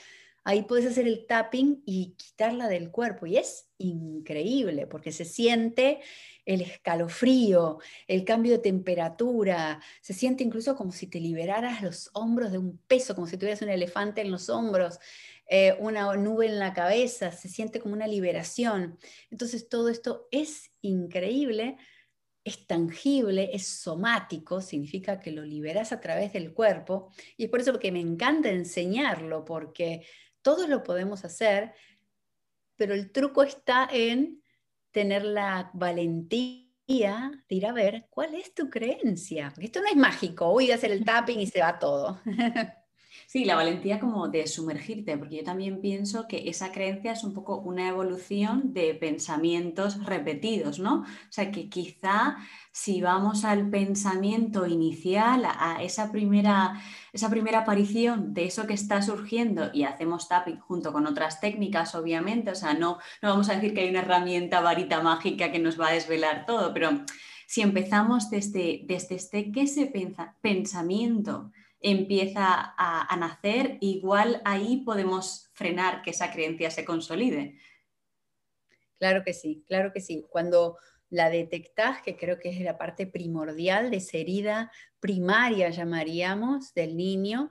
ahí 0.44 0.62
puedes 0.62 0.86
hacer 0.86 1.06
el 1.06 1.26
tapping 1.26 1.82
y 1.86 2.14
quitarla 2.16 2.68
del 2.68 2.90
cuerpo. 2.90 3.26
Y 3.26 3.36
es 3.36 3.68
increíble 3.78 4.86
porque 4.86 5.12
se 5.12 5.24
siente 5.24 6.00
el 6.44 6.60
escalofrío, 6.60 7.78
el 8.08 8.24
cambio 8.24 8.52
de 8.52 8.58
temperatura, 8.58 9.80
se 10.00 10.12
siente 10.12 10.42
incluso 10.42 10.76
como 10.76 10.92
si 10.92 11.06
te 11.06 11.20
liberaras 11.20 11.82
los 11.82 12.10
hombros 12.14 12.52
de 12.52 12.58
un 12.58 12.78
peso, 12.78 13.14
como 13.14 13.26
si 13.26 13.36
tuvieras 13.36 13.62
un 13.62 13.68
elefante 13.68 14.20
en 14.20 14.30
los 14.30 14.48
hombros, 14.48 14.98
eh, 15.48 15.76
una 15.78 16.14
nube 16.16 16.46
en 16.46 16.58
la 16.58 16.72
cabeza, 16.72 17.30
se 17.32 17.48
siente 17.48 17.80
como 17.80 17.94
una 17.94 18.06
liberación. 18.06 18.98
Entonces 19.30 19.68
todo 19.68 19.88
esto 19.88 20.28
es 20.30 20.72
increíble. 20.80 21.76
Es 22.44 22.66
tangible, 22.66 23.50
es 23.52 23.68
somático, 23.68 24.60
significa 24.60 25.20
que 25.20 25.30
lo 25.30 25.44
liberas 25.44 25.92
a 25.92 26.00
través 26.00 26.32
del 26.32 26.52
cuerpo 26.52 27.12
y 27.36 27.44
es 27.44 27.50
por 27.50 27.60
eso 27.60 27.78
que 27.78 27.92
me 27.92 28.00
encanta 28.00 28.50
enseñarlo, 28.50 29.44
porque 29.44 30.04
todos 30.42 30.68
lo 30.68 30.82
podemos 30.82 31.24
hacer, 31.24 31.72
pero 32.76 32.94
el 32.94 33.10
truco 33.12 33.42
está 33.42 33.88
en 33.90 34.42
tener 34.90 35.24
la 35.24 35.70
valentía 35.72 36.68
de 37.48 37.54
ir 37.54 37.66
a 37.66 37.72
ver 37.72 38.06
cuál 38.10 38.34
es 38.34 38.54
tu 38.54 38.68
creencia. 38.68 39.52
Esto 39.58 39.80
no 39.80 39.88
es 39.88 39.96
mágico, 39.96 40.46
hoy 40.46 40.66
voy 40.66 40.72
a 40.72 40.74
hacer 40.74 40.90
el 40.92 41.04
tapping 41.04 41.40
y 41.40 41.46
se 41.46 41.60
va 41.60 41.78
todo. 41.78 42.20
Sí, 43.32 43.46
la 43.46 43.56
valentía 43.56 43.98
como 43.98 44.28
de 44.28 44.46
sumergirte, 44.46 45.16
porque 45.16 45.36
yo 45.36 45.42
también 45.42 45.80
pienso 45.80 46.28
que 46.28 46.50
esa 46.50 46.70
creencia 46.70 47.12
es 47.12 47.24
un 47.24 47.32
poco 47.32 47.60
una 47.60 47.88
evolución 47.88 48.74
de 48.74 48.92
pensamientos 48.92 50.04
repetidos, 50.04 50.78
¿no? 50.78 50.96
O 51.00 51.06
sea, 51.30 51.50
que 51.50 51.70
quizá 51.70 52.36
si 52.72 53.00
vamos 53.00 53.46
al 53.46 53.70
pensamiento 53.70 54.66
inicial, 54.66 55.46
a 55.46 55.82
esa 55.82 56.12
primera, 56.12 56.78
esa 57.14 57.30
primera 57.30 57.60
aparición 57.60 58.34
de 58.34 58.44
eso 58.44 58.66
que 58.66 58.74
está 58.74 59.00
surgiendo 59.00 59.70
y 59.72 59.84
hacemos 59.84 60.28
tapping 60.28 60.58
junto 60.60 60.92
con 60.92 61.06
otras 61.06 61.40
técnicas, 61.40 61.94
obviamente, 61.94 62.50
o 62.50 62.54
sea, 62.54 62.74
no, 62.74 62.98
no 63.22 63.30
vamos 63.30 63.48
a 63.48 63.54
decir 63.54 63.72
que 63.72 63.80
hay 63.80 63.88
una 63.88 64.00
herramienta 64.00 64.60
varita 64.60 65.00
mágica 65.02 65.50
que 65.50 65.58
nos 65.58 65.80
va 65.80 65.88
a 65.88 65.92
desvelar 65.94 66.44
todo, 66.44 66.74
pero 66.74 66.90
si 67.46 67.62
empezamos 67.62 68.28
desde, 68.28 68.82
desde 68.84 69.14
este 69.14 69.50
ese 69.54 69.90
pensamiento 70.42 71.50
empieza 71.82 72.74
a, 72.76 73.16
nacer, 73.16 73.78
igual 73.80 74.40
ahí 74.44 74.78
podemos 74.84 75.50
frenar 75.52 76.02
que 76.02 76.10
esa 76.10 76.30
creencia 76.32 76.70
se 76.70 76.84
consolide. 76.84 77.58
Claro 78.98 79.24
que 79.24 79.32
sí, 79.32 79.64
claro 79.66 79.92
que 79.92 80.00
sí. 80.00 80.24
Cuando 80.30 80.78
la 81.10 81.28
detectas, 81.28 82.00
que 82.02 82.16
creo 82.16 82.38
que 82.38 82.50
es 82.50 82.60
la 82.60 82.78
parte 82.78 83.06
primordial 83.06 83.90
de 83.90 83.98
esa 83.98 84.16
herida 84.16 84.72
primaria, 85.00 85.70
llamaríamos, 85.70 86.72
del 86.72 86.96
niño, 86.96 87.50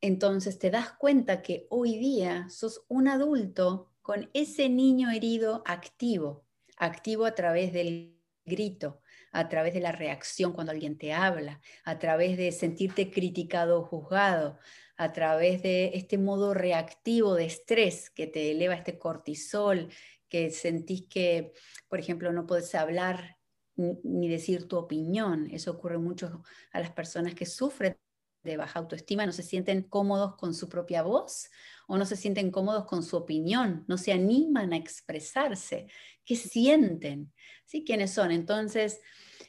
entonces 0.00 0.58
te 0.58 0.70
das 0.70 0.92
cuenta 0.92 1.42
que 1.42 1.66
hoy 1.70 1.98
día 1.98 2.48
sos 2.48 2.84
un 2.88 3.08
adulto 3.08 3.90
con 4.02 4.30
ese 4.34 4.68
niño 4.68 5.10
herido 5.10 5.62
activo, 5.66 6.46
activo 6.76 7.24
a 7.24 7.34
través 7.34 7.72
del 7.72 8.20
grito, 8.44 9.00
a 9.34 9.48
través 9.48 9.74
de 9.74 9.80
la 9.80 9.90
reacción 9.90 10.52
cuando 10.52 10.70
alguien 10.70 10.96
te 10.96 11.12
habla, 11.12 11.60
a 11.84 11.98
través 11.98 12.36
de 12.36 12.52
sentirte 12.52 13.10
criticado 13.10 13.80
o 13.80 13.84
juzgado, 13.84 14.58
a 14.96 15.12
través 15.12 15.60
de 15.60 15.90
este 15.94 16.18
modo 16.18 16.54
reactivo 16.54 17.34
de 17.34 17.46
estrés 17.46 18.10
que 18.10 18.28
te 18.28 18.52
eleva 18.52 18.74
este 18.74 18.96
cortisol, 18.96 19.88
que 20.28 20.50
sentís 20.50 21.06
que, 21.08 21.52
por 21.88 21.98
ejemplo, 21.98 22.32
no 22.32 22.46
puedes 22.46 22.74
hablar 22.76 23.36
ni 23.76 24.28
decir 24.28 24.68
tu 24.68 24.76
opinión. 24.76 25.50
Eso 25.50 25.72
ocurre 25.72 25.98
mucho 25.98 26.44
a 26.72 26.78
las 26.78 26.92
personas 26.92 27.34
que 27.34 27.44
sufren 27.44 27.96
de 28.44 28.56
baja 28.56 28.78
autoestima, 28.78 29.26
no 29.26 29.32
se 29.32 29.42
sienten 29.42 29.82
cómodos 29.82 30.36
con 30.36 30.54
su 30.54 30.68
propia 30.68 31.02
voz 31.02 31.50
o 31.86 31.98
no 31.98 32.04
se 32.04 32.16
sienten 32.16 32.50
cómodos 32.50 32.84
con 32.84 33.02
su 33.02 33.16
opinión, 33.16 33.84
no 33.88 33.98
se 33.98 34.12
animan 34.12 34.72
a 34.72 34.76
expresarse. 34.76 35.86
¿Qué 36.24 36.36
sienten? 36.36 37.32
¿Sí? 37.64 37.84
¿Quiénes 37.84 38.12
son? 38.12 38.30
Entonces, 38.30 39.00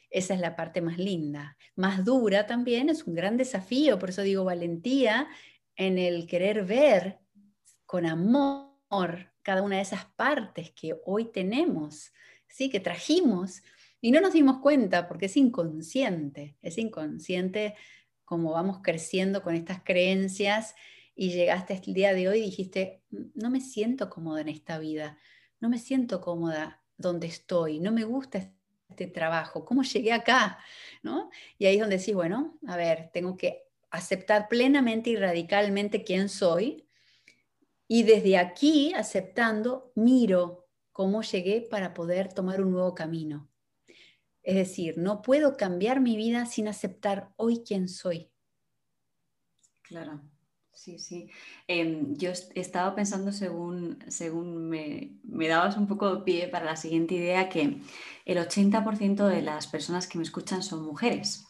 esa 0.09 0.33
es 0.33 0.39
la 0.39 0.55
parte 0.55 0.81
más 0.81 0.97
linda. 0.97 1.57
Más 1.75 2.03
dura 2.03 2.45
también, 2.47 2.89
es 2.89 3.03
un 3.03 3.13
gran 3.13 3.37
desafío, 3.37 3.99
por 3.99 4.09
eso 4.09 4.21
digo 4.21 4.43
valentía 4.43 5.27
en 5.75 5.97
el 5.97 6.25
querer 6.25 6.65
ver 6.65 7.19
con 7.85 8.05
amor 8.05 8.75
cada 9.41 9.61
una 9.61 9.77
de 9.77 9.81
esas 9.81 10.05
partes 10.15 10.71
que 10.71 10.95
hoy 11.05 11.31
tenemos, 11.31 12.13
¿sí? 12.47 12.69
que 12.69 12.79
trajimos 12.79 13.61
y 13.99 14.11
no 14.11 14.21
nos 14.21 14.33
dimos 14.33 14.59
cuenta 14.59 15.07
porque 15.07 15.25
es 15.25 15.35
inconsciente, 15.35 16.57
es 16.61 16.77
inconsciente 16.77 17.75
como 18.25 18.51
vamos 18.51 18.79
creciendo 18.83 19.41
con 19.43 19.55
estas 19.55 19.81
creencias 19.83 20.75
y 21.15 21.29
llegaste 21.31 21.73
hasta 21.73 21.87
el 21.87 21.93
día 21.93 22.13
de 22.13 22.27
hoy 22.27 22.39
y 22.39 22.45
dijiste, 22.45 23.03
no 23.33 23.49
me 23.49 23.61
siento 23.61 24.09
cómoda 24.09 24.41
en 24.41 24.49
esta 24.49 24.79
vida, 24.79 25.17
no 25.59 25.69
me 25.69 25.79
siento 25.79 26.19
cómoda 26.19 26.83
donde 26.97 27.27
estoy, 27.27 27.79
no 27.79 27.91
me 27.91 28.03
gusta 28.03 28.51
este 28.89 29.07
trabajo? 29.07 29.65
¿Cómo 29.65 29.83
llegué 29.83 30.13
acá? 30.13 30.59
¿No? 31.03 31.29
Y 31.57 31.65
ahí 31.65 31.75
es 31.75 31.81
donde 31.81 31.97
decís, 31.97 32.15
bueno, 32.15 32.57
a 32.67 32.77
ver, 32.77 33.09
tengo 33.13 33.35
que 33.37 33.67
aceptar 33.91 34.47
plenamente 34.47 35.09
y 35.09 35.15
radicalmente 35.15 36.03
quién 36.03 36.29
soy. 36.29 36.87
Y 37.87 38.03
desde 38.03 38.37
aquí, 38.37 38.93
aceptando, 38.93 39.91
miro 39.95 40.67
cómo 40.91 41.21
llegué 41.21 41.61
para 41.61 41.93
poder 41.93 42.33
tomar 42.33 42.61
un 42.61 42.71
nuevo 42.71 42.95
camino. 42.95 43.49
Es 44.45 44.55
decir, 44.55 44.97
no 44.97 45.23
puedo 45.23 45.57
cambiar 45.57 45.99
mi 45.99 46.15
vida 46.15 46.45
sin 46.45 46.67
aceptar 46.67 47.31
hoy 47.35 47.63
quién 47.65 47.89
soy. 47.89 48.29
Claro. 49.81 50.21
Sí, 50.71 50.99
sí. 50.99 51.29
Em, 51.67 52.15
yo 52.15 52.31
estaba 52.53 52.93
pensando 52.93 53.31
según, 53.31 53.97
según 54.07 54.69
me, 54.69 55.17
dabas 55.23 55.77
un 55.77 55.87
poco 55.87 56.15
de 56.15 56.21
pie 56.23 56.47
para 56.47 56.65
la 56.65 56.75
siguiente 56.75 57.15
idea, 57.15 57.49
que 57.49 57.81
el 58.25 58.37
80% 58.37 59.25
de 59.25 59.41
las 59.41 59.67
personas 59.67 60.07
que 60.07 60.19
me 60.19 60.23
escuchan 60.23 60.61
son 60.61 60.85
mujeres. 60.85 61.47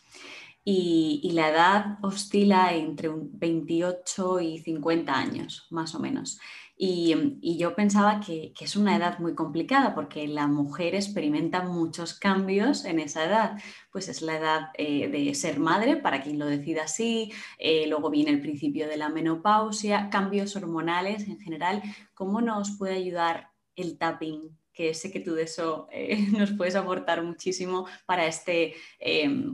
Y, 0.64 1.20
y, 1.24 1.32
la 1.32 1.50
edad 1.50 1.98
oscila 2.02 2.74
entre 2.74 3.10
28 3.14 4.40
y 4.40 4.60
50 4.60 5.14
años, 5.14 5.68
más 5.70 5.94
o 5.96 6.00
menos. 6.00 6.40
Y, 6.78 7.58
yo 7.58 7.74
pensaba 7.74 8.20
que, 8.20 8.54
es 8.60 8.76
una 8.76 8.98
edad 8.98 9.20
muy 9.20 9.34
complicada 9.34 9.96
porque 9.96 10.28
la 10.28 10.48
mujer 10.48 10.94
experimenta 10.96 11.64
muchos 11.64 12.14
cambios 12.14 12.84
en 12.86 13.00
esa 13.00 13.24
edad. 13.26 13.58
Pues 13.92 14.10
es 14.10 14.22
la 14.22 14.38
edad 14.38 14.70
eh, 14.78 15.08
de 15.08 15.34
ser 15.36 15.60
madre, 15.60 15.96
para 15.96 16.22
quien 16.22 16.38
lo 16.38 16.46
decida 16.46 16.84
así, 16.84 17.32
eh, 17.60 17.88
luego 17.88 18.10
viene 18.10 18.32
el 18.32 18.42
principio 18.42 18.88
de 18.90 18.98
la 18.98 19.10
menopausia, 19.10 20.10
cambios 20.10 20.56
hormonales 20.56 21.28
en 21.28 21.40
general. 21.40 21.82
¿Cómo 22.14 22.42
nos 22.42 22.72
puede 22.78 22.96
ayudar 22.96 23.52
el 23.76 23.98
tapping? 23.98 24.58
Que 24.74 24.94
sé 24.94 25.10
que 25.12 25.22
tú 25.22 25.34
de 25.34 25.44
eso 25.44 25.88
eh, 25.92 26.28
nos 26.38 26.52
puedes 26.52 26.76
aportar 26.76 27.24
muchísimo 27.24 27.88
para, 28.06 28.26
este, 28.26 28.76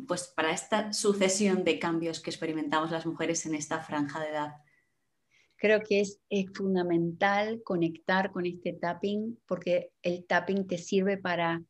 pues 0.07 0.33
para 0.35 0.51
esta 0.51 0.91
sucesión 0.91 1.63
de 1.63 1.77
cambios 1.77 2.19
que 2.19 2.31
experimentamos 2.31 2.89
las 2.89 3.05
mujeres 3.05 3.45
en 3.45 3.53
esta 3.53 3.81
franja 3.83 4.19
de 4.19 4.29
edad 4.29 4.53
creo 5.61 5.81
que 5.81 6.01
es, 6.01 6.19
fundamental 6.55 7.61
conectar 7.63 8.31
con 8.31 8.47
este 8.47 8.73
tapping 8.73 9.39
porque 9.45 9.91
el 10.01 10.25
tapping 10.25 10.65
te 10.65 10.79
sirve 10.79 11.19
para 11.19 11.63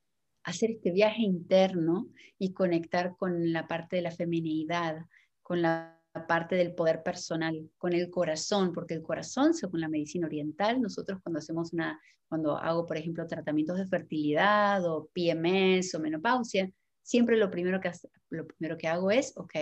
hacer 0.43 0.71
este 0.71 0.91
viaje 0.91 1.21
interno 1.23 2.07
y 2.39 2.53
conectar 2.53 3.17
con 3.17 3.51
la 3.51 3.67
parte 3.67 3.97
de 3.97 4.01
la 4.03 4.11
feminidad, 4.11 4.95
con 5.43 5.61
la 5.61 6.01
parte 6.25 6.55
del 6.55 6.73
poder 6.73 7.03
personal, 7.03 7.69
con 7.77 7.91
el 7.91 8.09
corazón, 8.09 8.71
porque 8.71 8.93
el 8.93 9.01
corazón, 9.01 9.53
según 9.53 9.81
la 9.81 9.89
medicina 9.89 10.25
oriental, 10.25 10.81
nosotros 10.81 11.19
cuando 11.21 11.39
hacemos 11.39 11.73
una, 11.73 11.99
cuando 12.29 12.55
hago, 12.57 12.85
por 12.85 12.95
ejemplo, 12.95 13.27
tratamientos 13.27 13.77
de 13.77 13.87
fertilidad 13.87 14.85
o 14.85 15.09
PMS 15.13 15.93
o 15.95 15.99
menopausia, 15.99 16.71
siempre 17.01 17.35
lo 17.35 17.51
primero 17.51 17.81
que, 17.81 17.91
lo 18.29 18.47
primero 18.47 18.77
que 18.77 18.87
hago 18.87 19.11
es, 19.11 19.33
ok, 19.35 19.53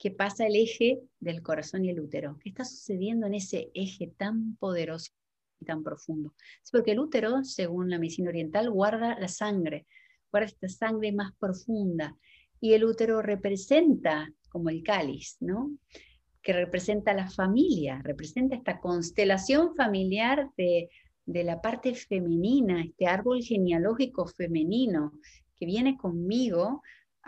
que 0.00 0.10
pasa 0.10 0.46
el 0.46 0.56
eje 0.56 0.98
del 1.20 1.42
corazón 1.42 1.84
y 1.84 1.90
el 1.90 2.00
útero. 2.00 2.38
¿Qué 2.42 2.48
está 2.48 2.64
sucediendo 2.64 3.26
en 3.26 3.34
ese 3.34 3.70
eje 3.74 4.10
tan 4.16 4.56
poderoso 4.56 5.12
y 5.60 5.66
tan 5.66 5.84
profundo? 5.84 6.34
Es 6.64 6.70
porque 6.70 6.92
el 6.92 7.00
útero, 7.00 7.44
según 7.44 7.90
la 7.90 7.98
medicina 7.98 8.30
oriental, 8.30 8.70
guarda 8.70 9.20
la 9.20 9.28
sangre, 9.28 9.86
guarda 10.32 10.46
esta 10.46 10.68
sangre 10.70 11.12
más 11.12 11.32
profunda. 11.38 12.16
Y 12.62 12.72
el 12.72 12.86
útero 12.86 13.20
representa 13.20 14.32
como 14.48 14.70
el 14.70 14.82
cáliz, 14.82 15.36
¿no? 15.40 15.70
Que 16.40 16.54
representa 16.54 17.12
la 17.12 17.28
familia, 17.28 18.00
representa 18.02 18.56
esta 18.56 18.80
constelación 18.80 19.76
familiar 19.76 20.48
de, 20.56 20.88
de 21.26 21.44
la 21.44 21.60
parte 21.60 21.94
femenina, 21.94 22.82
este 22.82 23.06
árbol 23.06 23.42
genealógico 23.42 24.26
femenino 24.26 25.12
que 25.56 25.66
viene 25.66 25.98
conmigo 25.98 26.80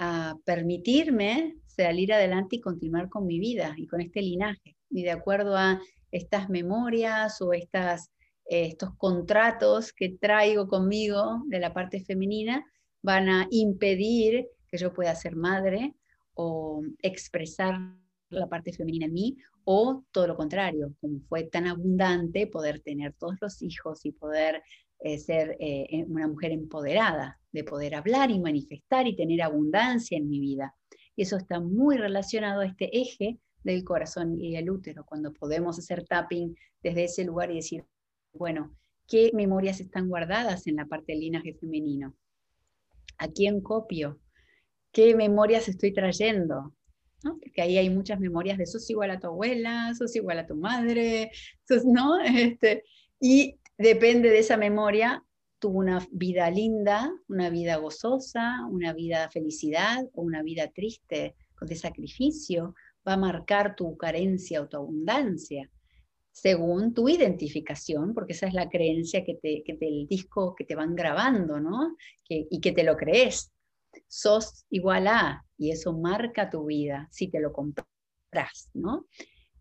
a 0.03 0.37
permitirme 0.45 1.57
salir 1.67 2.12
adelante 2.12 2.57
y 2.57 2.61
continuar 2.61 3.09
con 3.09 3.25
mi 3.25 3.38
vida 3.38 3.75
y 3.77 3.87
con 3.87 4.01
este 4.01 4.21
linaje. 4.21 4.77
Y 4.91 5.05
de 5.05 5.12
acuerdo 5.12 5.57
a 5.57 5.81
estas 6.11 6.51
memorias 6.51 7.41
o 7.41 7.53
estas, 7.53 8.11
eh, 8.47 8.67
estos 8.67 8.97
contratos 8.97 9.93
que 9.93 10.17
traigo 10.21 10.67
conmigo 10.67 11.43
de 11.47 11.61
la 11.61 11.73
parte 11.73 12.05
femenina, 12.05 12.67
van 13.01 13.29
a 13.29 13.47
impedir 13.51 14.49
que 14.69 14.77
yo 14.77 14.93
pueda 14.93 15.15
ser 15.15 15.37
madre 15.37 15.95
o 16.35 16.83
expresar 17.01 17.79
la 18.29 18.49
parte 18.49 18.73
femenina 18.73 19.07
en 19.07 19.12
mí, 19.12 19.37
o 19.65 20.05
todo 20.11 20.27
lo 20.27 20.37
contrario, 20.37 20.95
como 21.01 21.21
fue 21.29 21.45
tan 21.45 21.69
abundante 21.69 22.49
poder 22.49 22.81
tener 22.81 23.12
todos 23.12 23.37
los 23.41 23.62
hijos 23.62 24.05
y 24.05 24.11
poder 24.11 24.62
eh, 25.05 25.19
ser 25.19 25.57
eh, 25.61 26.05
una 26.09 26.29
mujer 26.29 26.53
empoderada, 26.53 27.38
de 27.53 27.65
poder 27.65 27.95
hablar 27.95 28.31
y 28.31 28.41
manifestar 28.41 29.07
y 29.07 29.17
tener 29.17 29.43
abundancia 29.43 30.17
en 30.17 30.29
mi 30.29 30.41
vida. 30.41 30.75
Y 31.17 31.23
eso 31.23 31.37
está 31.37 31.61
muy 31.61 31.97
relacionado 31.97 32.61
a 32.61 32.67
este 32.67 32.97
eje 32.99 33.38
del 33.65 33.85
corazón 33.85 34.41
y 34.41 34.57
el 34.57 34.71
útero, 34.71 35.05
cuando 35.05 35.33
podemos 35.33 35.79
hacer 35.79 36.05
tapping 36.05 36.57
desde 36.83 37.05
ese 37.05 37.25
lugar 37.25 37.51
y 37.51 37.57
decir, 37.57 37.85
bueno, 38.33 38.75
¿qué 39.07 39.31
memorias 39.35 39.81
están 39.81 40.09
guardadas 40.09 40.67
en 40.67 40.77
la 40.77 40.87
parte 40.87 41.12
del 41.12 41.21
linaje 41.21 41.55
femenino? 41.55 42.17
¿A 43.19 43.29
quién 43.29 43.61
copio? 43.61 44.21
¿Qué 44.91 45.15
memorias 45.15 45.69
estoy 45.69 45.93
trayendo? 45.93 46.75
Porque 47.23 47.62
ahí 47.62 47.79
hay 47.79 47.88
muchas 47.88 48.19
memorias 48.19 48.59
de 48.59 48.67
sos 48.67 48.88
igual 48.91 49.11
a 49.11 49.21
tu 49.21 49.29
abuela, 49.29 49.95
sos 49.95 50.15
igual 50.17 50.38
a 50.38 50.47
tu 50.47 50.57
madre, 50.57 51.31
sos, 51.67 51.85
¿no? 51.85 52.19
Este, 52.25 52.85
y 53.21 53.61
depende 53.79 54.31
de 54.31 54.39
esa 54.39 54.57
memoria, 54.57 55.25
tuvo 55.59 55.79
una 55.79 56.07
vida 56.11 56.51
linda, 56.51 57.13
una 57.29 57.51
vida 57.51 57.77
gozosa, 57.77 58.67
una 58.71 58.93
vida 58.93 59.31
felicidad 59.31 60.05
o 60.15 60.23
una 60.23 60.43
vida 60.43 60.69
triste, 60.69 61.37
de 61.67 61.77
sacrificio, 61.77 62.75
va 63.07 63.15
a 63.15 63.17
marcar 63.17 63.77
tu 63.77 63.97
carencia 63.97 64.61
o 64.61 64.69
tu 64.69 64.77
abundancia 64.77 65.71
según 66.33 66.95
tu 66.95 67.09
identificación, 67.09 68.15
porque 68.15 68.33
esa 68.33 68.47
es 68.47 68.55
la 68.55 68.69
creencia 68.71 69.23
que 69.23 69.35
te, 69.35 69.63
que 69.65 69.75
del 69.75 70.07
disco 70.09 70.55
que 70.55 70.65
te 70.65 70.75
van 70.75 70.95
grabando, 70.95 71.61
¿no? 71.61 71.95
y 72.27 72.61
que 72.61 72.73
te 72.73 72.85
lo 72.85 72.97
crees. 72.97 73.53
Sos 74.09 74.65
igual 74.71 75.07
a, 75.07 75.45
y 75.59 75.71
eso 75.71 75.93
marca 75.93 76.49
tu 76.49 76.65
vida 76.65 77.07
si 77.11 77.29
te 77.29 77.39
lo 77.39 77.53
compras, 77.53 78.71
¿no? 78.73 79.07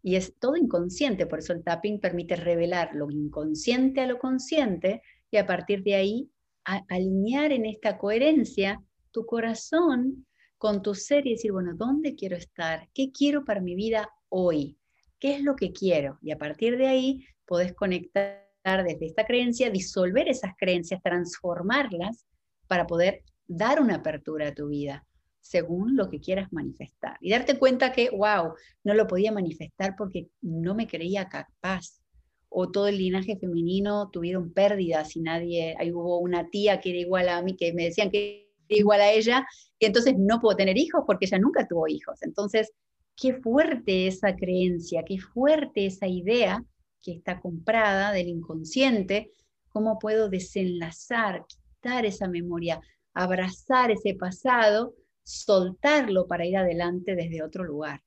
Y 0.04 0.16
es 0.16 0.38
todo 0.40 0.56
inconsciente, 0.56 1.28
por 1.28 1.40
eso 1.40 1.54
el 1.54 1.64
tapping 1.64 2.00
permite 2.00 2.36
revelar 2.36 2.96
lo 2.96 3.10
inconsciente 3.12 4.02
a 4.02 4.08
lo 4.08 4.18
consciente 4.18 5.02
y 5.30 5.38
a 5.38 5.46
partir 5.46 5.84
de 5.84 5.96
ahí 5.96 6.32
alinear 6.64 7.52
en 7.52 7.66
esta 7.66 7.98
coherencia 7.98 8.82
tu 9.12 9.26
corazón 9.26 10.26
con 10.58 10.82
tu 10.82 10.94
ser 10.96 11.26
y 11.28 11.32
decir, 11.32 11.52
bueno, 11.52 11.74
¿dónde 11.76 12.16
quiero 12.16 12.36
estar? 12.36 12.88
¿Qué 12.94 13.12
quiero 13.12 13.44
para 13.44 13.62
mi 13.62 13.76
vida 13.76 14.10
hoy? 14.30 14.78
¿Qué 15.20 15.36
es 15.36 15.42
lo 15.42 15.56
que 15.56 15.72
quiero? 15.72 16.18
Y 16.22 16.32
a 16.32 16.38
partir 16.38 16.78
de 16.78 16.88
ahí 16.88 17.26
podés 17.46 17.74
conectar 17.74 18.42
desde 18.64 19.06
esta 19.06 19.26
creencia, 19.26 19.70
disolver 19.70 20.30
esas 20.30 20.54
creencias, 20.58 21.02
transformarlas 21.02 22.26
para 22.68 22.86
poder 22.86 23.24
dar 23.48 23.82
una 23.82 23.96
apertura 23.96 24.50
a 24.50 24.54
tu 24.54 24.68
vida 24.68 25.06
según 25.42 25.98
lo 25.98 26.10
que 26.10 26.22
quieras 26.22 26.54
manifestar. 26.54 27.18
Y 27.20 27.32
darte 27.32 27.58
cuenta 27.58 27.92
que, 27.92 28.10
wow, 28.12 28.54
no 28.84 28.94
lo 28.94 29.08
podía 29.08 29.32
manifestar 29.32 29.96
porque 29.98 30.28
no 30.42 30.76
me 30.76 30.88
creía 30.88 31.28
capaz. 31.28 32.00
O 32.48 32.70
todo 32.70 32.88
el 32.88 32.98
linaje 32.98 33.38
femenino 33.38 34.10
tuvieron 34.12 34.54
pérdidas 34.54 35.16
y 35.16 35.22
nadie, 35.22 35.76
ahí 35.80 35.92
hubo 35.92 36.20
una 36.20 36.50
tía 36.50 36.80
que 36.80 36.92
era 36.92 37.00
igual 37.00 37.30
a 37.30 37.42
mí, 37.42 37.56
que 37.56 37.74
me 37.74 37.86
decían 37.86 38.12
que 38.12 38.52
era 38.70 38.80
igual 38.80 39.02
a 39.02 39.12
ella, 39.12 39.46
y 39.80 39.86
entonces 39.86 40.16
no 40.18 40.40
puedo 40.40 40.56
tener 40.56 40.78
hijos 40.78 41.04
porque 41.08 41.26
ella 41.26 41.40
nunca 41.40 41.68
tuvo 41.68 41.88
hijos. 41.88 42.22
Entonces, 42.22 42.72
qué 43.16 43.34
fuerte 43.34 44.08
esa 44.08 44.36
creencia, 44.36 45.04
qué 45.06 45.18
fuerte 45.18 45.86
esa 45.86 46.08
idea 46.08 46.64
que 47.02 47.14
está 47.14 47.40
comprada 47.40 48.12
del 48.12 48.28
inconsciente, 48.28 49.32
cómo 49.70 49.98
puedo 49.98 50.30
desenlazar, 50.30 51.46
quitar 51.48 52.06
esa 52.06 52.28
memoria, 52.28 52.80
abrazar 53.14 53.92
ese 53.92 54.14
pasado 54.16 54.94
soltarlo 55.24 56.28
para 56.28 56.46
ir 56.46 56.58
adelante 56.58 57.16
desde 57.16 57.44
otro 57.44 57.64
lugar. 57.64 58.04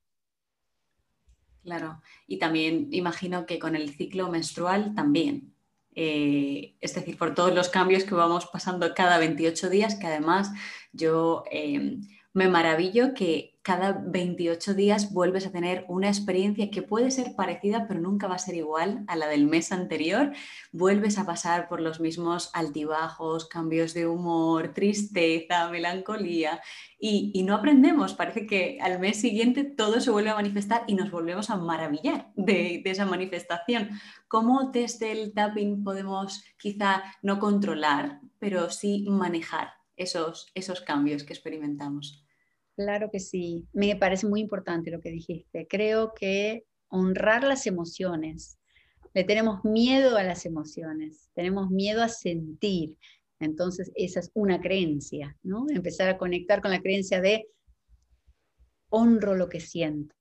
Claro, 1.63 2.01
y 2.27 2.37
también 2.37 2.89
imagino 2.91 3.45
que 3.45 3.57
con 3.57 3.75
el 3.75 3.89
ciclo 3.89 4.29
menstrual 4.29 4.93
también. 4.93 5.55
Eh, 5.95 6.75
es 6.81 6.93
decir, 6.93 7.17
por 7.17 7.33
todos 7.33 7.55
los 7.55 7.69
cambios 7.69 8.03
que 8.03 8.13
vamos 8.13 8.45
pasando 8.47 8.93
cada 8.93 9.17
28 9.17 9.69
días, 9.69 9.95
que 9.95 10.07
además 10.07 10.51
yo 10.91 11.43
eh, 11.49 11.97
me 12.33 12.49
maravillo 12.49 13.13
que 13.13 13.54
cada 13.65 13.93
28 13.93 14.75
días 14.75 15.11
vuelves 15.11 15.47
a 15.47 15.51
tener 15.51 15.85
una 15.87 16.07
experiencia 16.07 16.69
que 16.69 16.83
puede 16.83 17.09
ser 17.09 17.33
parecida, 17.35 17.87
pero 17.87 17.99
nunca 17.99 18.27
va 18.27 18.35
a 18.35 18.37
ser 18.37 18.53
igual 18.53 19.03
a 19.07 19.15
la 19.15 19.25
del 19.25 19.47
mes 19.47 19.71
anterior. 19.71 20.33
Vuelves 20.71 21.17
a 21.17 21.25
pasar 21.25 21.67
por 21.67 21.81
los 21.81 21.99
mismos 21.99 22.51
altibajos, 22.53 23.47
cambios 23.47 23.95
de 23.95 24.05
humor, 24.05 24.71
tristeza, 24.75 25.67
melancolía, 25.71 26.61
y, 26.99 27.41
no 27.41 27.55
aprendemos. 27.55 28.13
Parece 28.13 28.45
que 28.45 28.77
al 28.81 28.99
mes 28.99 29.19
siguiente 29.19 29.63
todo 29.63 29.99
se 29.99 30.11
vuelve 30.11 30.29
a 30.29 30.35
manifestar 30.35 30.83
y 30.85 30.93
nos 30.93 31.09
volvemos 31.09 31.49
a 31.49 31.55
maravillar 31.55 32.31
de, 32.35 32.81
de 32.83 32.91
esa 32.91 33.07
manifestación. 33.07 33.89
¿Cómo 34.27 34.69
desde 34.71 35.11
el 35.11 35.33
tapping 35.33 35.83
podemos 35.83 36.43
quizá 36.59 37.01
no 37.23 37.39
controlar, 37.39 38.21
pero 38.37 38.69
sí 38.69 39.07
manejar 39.09 39.69
esos, 39.97 40.51
esos 40.53 40.81
cambios 40.81 41.23
que 41.23 41.33
experimentamos? 41.33 42.24
Claro 42.75 43.09
que 43.09 43.19
sí, 43.19 43.67
me 43.71 43.95
parece 43.95 44.27
muy 44.27 44.41
importante 44.41 44.91
lo 44.91 44.99
que 44.99 45.11
dijiste. 45.11 45.65
Creo 45.67 46.13
que 46.13 46.65
honrar 46.89 47.43
las 47.43 47.67
emociones, 47.67 48.57
le 49.13 49.23
tenemos 49.23 49.63
miedo 49.63 50.17
a 50.17 50.23
las 50.23 50.45
emociones, 50.45 51.29
tenemos 51.33 51.69
miedo 51.69 52.03
a 52.03 52.09
sentir. 52.09 52.97
Entonces, 53.39 53.91
esa 53.95 54.19
es 54.19 54.31
una 54.33 54.59
creencia, 54.59 55.37
¿no? 55.41 55.65
Empezar 55.69 56.09
a 56.09 56.17
conectar 56.17 56.61
con 56.61 56.71
la 56.71 56.81
creencia 56.81 57.21
de 57.21 57.47
honro 58.89 59.35
lo 59.35 59.47
que 59.47 59.61
siento, 59.61 60.15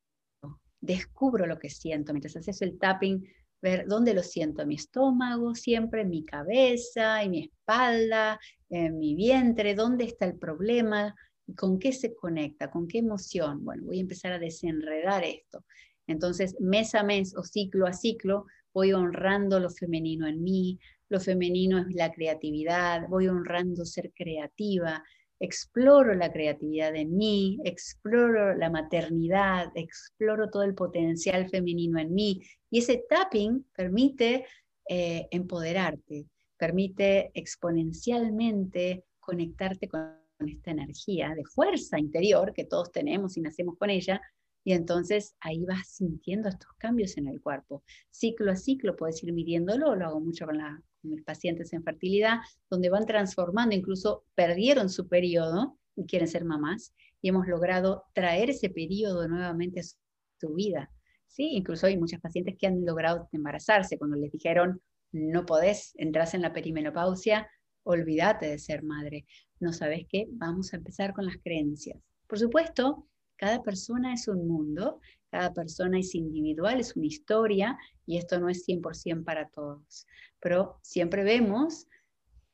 descubro 0.80 1.46
lo 1.46 1.58
que 1.58 1.70
siento. 1.70 2.12
Mientras 2.12 2.36
haces 2.36 2.62
el 2.62 2.78
tapping, 2.78 3.24
ver 3.60 3.86
dónde 3.88 4.14
lo 4.14 4.22
siento, 4.22 4.62
en 4.62 4.68
mi 4.68 4.74
estómago, 4.76 5.54
siempre 5.54 6.02
en 6.02 6.10
mi 6.10 6.24
cabeza, 6.24 7.22
en 7.22 7.30
mi 7.30 7.44
espalda, 7.44 8.38
en 8.68 8.98
mi 8.98 9.14
vientre, 9.14 9.74
dónde 9.74 10.04
está 10.04 10.26
el 10.26 10.38
problema, 10.38 11.14
¿Con 11.56 11.78
qué 11.78 11.92
se 11.92 12.14
conecta? 12.14 12.70
¿Con 12.70 12.88
qué 12.88 12.98
emoción? 12.98 13.64
Bueno, 13.64 13.84
voy 13.84 13.98
a 13.98 14.02
empezar 14.02 14.32
a 14.32 14.38
desenredar 14.38 15.24
esto. 15.24 15.64
Entonces, 16.06 16.56
mes 16.60 16.94
a 16.94 17.02
mes 17.02 17.34
o 17.36 17.42
ciclo 17.42 17.86
a 17.86 17.92
ciclo, 17.92 18.46
voy 18.72 18.92
honrando 18.92 19.60
lo 19.60 19.70
femenino 19.70 20.26
en 20.26 20.42
mí. 20.42 20.78
Lo 21.08 21.20
femenino 21.20 21.78
es 21.78 21.94
la 21.94 22.10
creatividad, 22.12 23.08
voy 23.08 23.28
honrando 23.28 23.84
ser 23.84 24.12
creativa, 24.14 25.04
exploro 25.38 26.14
la 26.14 26.32
creatividad 26.32 26.96
en 26.96 27.16
mí, 27.16 27.58
exploro 27.64 28.54
la 28.54 28.70
maternidad, 28.70 29.70
exploro 29.74 30.50
todo 30.50 30.62
el 30.62 30.74
potencial 30.74 31.48
femenino 31.50 31.98
en 31.98 32.14
mí. 32.14 32.42
Y 32.70 32.78
ese 32.78 33.04
tapping 33.08 33.66
permite 33.76 34.46
eh, 34.88 35.28
empoderarte, 35.30 36.26
permite 36.56 37.30
exponencialmente 37.34 39.04
conectarte 39.20 39.88
con 39.88 40.23
esta 40.48 40.70
energía 40.70 41.34
de 41.34 41.44
fuerza 41.44 41.98
interior 41.98 42.52
que 42.54 42.64
todos 42.64 42.90
tenemos 42.92 43.36
y 43.36 43.40
nacemos 43.40 43.76
con 43.78 43.90
ella, 43.90 44.20
y 44.64 44.72
entonces 44.72 45.36
ahí 45.40 45.64
vas 45.64 45.88
sintiendo 45.88 46.48
estos 46.48 46.70
cambios 46.78 47.18
en 47.18 47.28
el 47.28 47.40
cuerpo. 47.40 47.84
Ciclo 48.10 48.50
a 48.50 48.56
ciclo 48.56 48.96
puedes 48.96 49.22
ir 49.22 49.32
midiéndolo, 49.32 49.94
lo 49.94 50.06
hago 50.06 50.20
mucho 50.20 50.46
con, 50.46 50.58
mis 51.02 51.22
pacientes 51.22 51.72
en 51.74 51.84
fertilidad, 51.84 52.38
donde 52.70 52.88
van 52.88 53.04
transformando, 53.04 53.74
incluso 53.74 54.24
perdieron 54.34 54.88
su 54.88 55.06
periodo 55.06 55.78
y 55.94 56.06
quieren 56.06 56.28
ser 56.28 56.46
mamás, 56.46 56.94
y 57.20 57.28
hemos 57.28 57.46
logrado 57.46 58.04
traer 58.14 58.50
ese 58.50 58.70
periodo 58.70 59.28
nuevamente 59.28 59.80
a 59.80 59.82
su, 59.82 60.54
vida. 60.54 60.90
Sí, 61.26 61.50
incluso 61.52 61.86
hay 61.86 61.98
muchas 61.98 62.20
pacientes 62.20 62.56
que 62.58 62.66
han 62.66 62.84
logrado 62.84 63.28
embarazarse 63.32 63.98
cuando 63.98 64.16
les 64.16 64.32
dijeron, 64.32 64.80
no 65.12 65.46
podés, 65.46 65.92
entras 65.96 66.34
en 66.34 66.42
la 66.42 66.52
perimenopausia, 66.52 67.48
olvídate 67.84 68.46
de 68.48 68.58
ser 68.58 68.82
madre. 68.82 69.24
No 69.60 69.72
sabes 69.72 70.06
qué, 70.08 70.26
vamos 70.30 70.72
a 70.72 70.76
empezar 70.76 71.14
con 71.14 71.26
las 71.26 71.36
creencias. 71.36 71.98
Por 72.26 72.38
supuesto, 72.38 73.06
cada 73.36 73.62
persona 73.62 74.12
es 74.12 74.28
un 74.28 74.46
mundo, 74.46 75.00
cada 75.30 75.52
persona 75.52 75.98
es 75.98 76.14
individual, 76.14 76.80
es 76.80 76.96
una 76.96 77.06
historia 77.06 77.78
y 78.06 78.18
esto 78.18 78.38
no 78.40 78.48
es 78.48 78.66
100% 78.66 79.24
para 79.24 79.48
todos. 79.48 80.06
Pero 80.40 80.78
siempre 80.82 81.24
vemos 81.24 81.86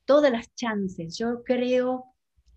todas 0.05 0.33
las 0.33 0.55
chances. 0.55 1.16
Yo 1.16 1.43
creo 1.45 2.05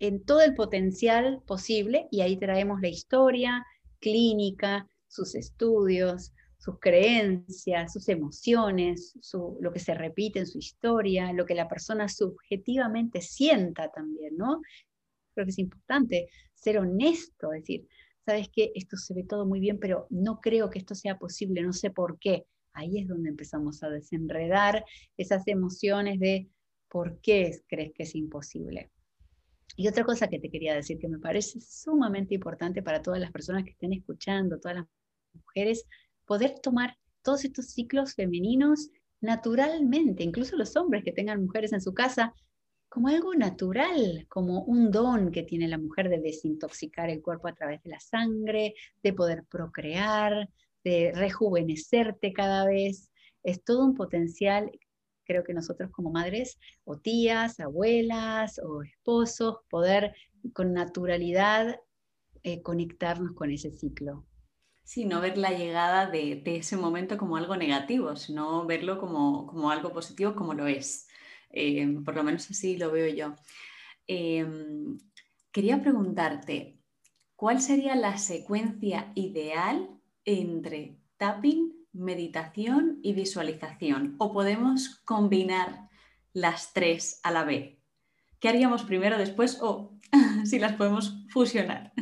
en 0.00 0.24
todo 0.24 0.42
el 0.42 0.54
potencial 0.54 1.42
posible 1.46 2.08
y 2.10 2.20
ahí 2.20 2.36
traemos 2.36 2.80
la 2.80 2.88
historia 2.88 3.64
clínica, 4.00 4.88
sus 5.08 5.34
estudios, 5.34 6.32
sus 6.64 6.78
creencias, 6.80 7.92
sus 7.92 8.08
emociones, 8.08 9.18
lo 9.60 9.70
que 9.70 9.80
se 9.80 9.92
repite 9.92 10.38
en 10.38 10.46
su 10.46 10.56
historia, 10.56 11.30
lo 11.34 11.44
que 11.44 11.54
la 11.54 11.68
persona 11.68 12.08
subjetivamente 12.08 13.20
sienta 13.20 13.90
también, 13.90 14.34
¿no? 14.38 14.62
Creo 15.34 15.44
que 15.44 15.50
es 15.50 15.58
importante 15.58 16.30
ser 16.54 16.78
honesto, 16.78 17.50
decir, 17.50 17.86
sabes 18.24 18.48
que 18.48 18.72
esto 18.74 18.96
se 18.96 19.12
ve 19.12 19.24
todo 19.24 19.44
muy 19.44 19.60
bien, 19.60 19.78
pero 19.78 20.06
no 20.08 20.40
creo 20.40 20.70
que 20.70 20.78
esto 20.78 20.94
sea 20.94 21.18
posible, 21.18 21.60
no 21.60 21.74
sé 21.74 21.90
por 21.90 22.18
qué. 22.18 22.46
Ahí 22.72 22.98
es 22.98 23.08
donde 23.08 23.28
empezamos 23.28 23.82
a 23.82 23.90
desenredar 23.90 24.86
esas 25.18 25.46
emociones 25.46 26.18
de 26.18 26.48
por 26.88 27.20
qué 27.20 27.60
crees 27.68 27.92
que 27.92 28.04
es 28.04 28.14
imposible. 28.14 28.90
Y 29.76 29.86
otra 29.88 30.04
cosa 30.04 30.28
que 30.28 30.38
te 30.38 30.50
quería 30.50 30.74
decir 30.74 30.98
que 30.98 31.08
me 31.08 31.18
parece 31.18 31.60
sumamente 31.60 32.34
importante 32.34 32.82
para 32.82 33.02
todas 33.02 33.20
las 33.20 33.32
personas 33.32 33.64
que 33.64 33.72
estén 33.72 33.92
escuchando, 33.92 34.58
todas 34.58 34.78
las 34.78 34.86
mujeres, 35.34 35.84
poder 36.26 36.60
tomar 36.60 36.96
todos 37.22 37.44
estos 37.44 37.66
ciclos 37.70 38.14
femeninos 38.14 38.90
naturalmente, 39.20 40.22
incluso 40.22 40.56
los 40.56 40.76
hombres 40.76 41.02
que 41.02 41.12
tengan 41.12 41.42
mujeres 41.42 41.72
en 41.72 41.80
su 41.80 41.94
casa, 41.94 42.34
como 42.88 43.08
algo 43.08 43.34
natural, 43.34 44.26
como 44.28 44.62
un 44.62 44.92
don 44.92 45.32
que 45.32 45.42
tiene 45.42 45.66
la 45.66 45.78
mujer 45.78 46.08
de 46.08 46.20
desintoxicar 46.20 47.10
el 47.10 47.22
cuerpo 47.22 47.48
a 47.48 47.54
través 47.54 47.82
de 47.82 47.90
la 47.90 47.98
sangre, 47.98 48.74
de 49.02 49.12
poder 49.12 49.44
procrear, 49.50 50.48
de 50.84 51.10
rejuvenecerte 51.12 52.32
cada 52.32 52.66
vez. 52.66 53.10
Es 53.42 53.64
todo 53.64 53.84
un 53.84 53.94
potencial, 53.94 54.70
creo 55.24 55.42
que 55.42 55.54
nosotros 55.54 55.90
como 55.90 56.12
madres 56.12 56.58
o 56.84 56.98
tías, 56.98 57.58
abuelas 57.58 58.60
o 58.60 58.82
esposos, 58.82 59.56
poder 59.68 60.14
con 60.52 60.72
naturalidad 60.72 61.80
eh, 62.44 62.62
conectarnos 62.62 63.32
con 63.32 63.50
ese 63.50 63.70
ciclo. 63.72 64.24
Sí, 64.84 65.06
no 65.06 65.20
ver 65.20 65.38
la 65.38 65.50
llegada 65.50 66.06
de, 66.06 66.42
ese 66.44 66.76
momento 66.76 67.16
como 67.16 67.36
algo 67.36 67.56
negativo, 67.56 68.16
sino 68.16 68.66
verlo 68.66 68.98
como, 68.98 69.70
algo 69.70 69.92
positivo 69.92 70.34
como 70.34 70.54
lo 70.54 70.66
es. 70.66 71.08
eh, 71.50 71.86
por 72.04 72.14
lo 72.16 72.24
menos 72.24 72.50
así 72.50 72.76
lo 72.76 72.90
veo 72.92 73.08
yo. 73.14 73.34
Em, 74.06 74.98
quería 75.52 75.80
preguntarte, 75.80 76.78
¿cuál 77.36 77.60
sería 77.60 77.94
la 77.96 78.18
secuencia 78.18 79.12
ideal 79.14 79.88
entre 80.24 80.98
tapping, 81.16 81.72
meditación 81.92 82.98
y 83.02 83.14
visualización? 83.14 84.16
¿O 84.18 84.32
podemos 84.32 85.00
combinar 85.04 85.88
las 86.32 86.72
tres 86.74 87.20
a 87.22 87.30
la 87.30 87.44
vez? 87.44 87.78
¿Qué 88.40 88.48
haríamos 88.48 88.84
primero, 88.84 89.16
después 89.18 89.58
o 89.62 89.98
si 90.44 90.58
las 90.58 90.74
podemos 90.74 91.24
fusionar? 91.30 91.92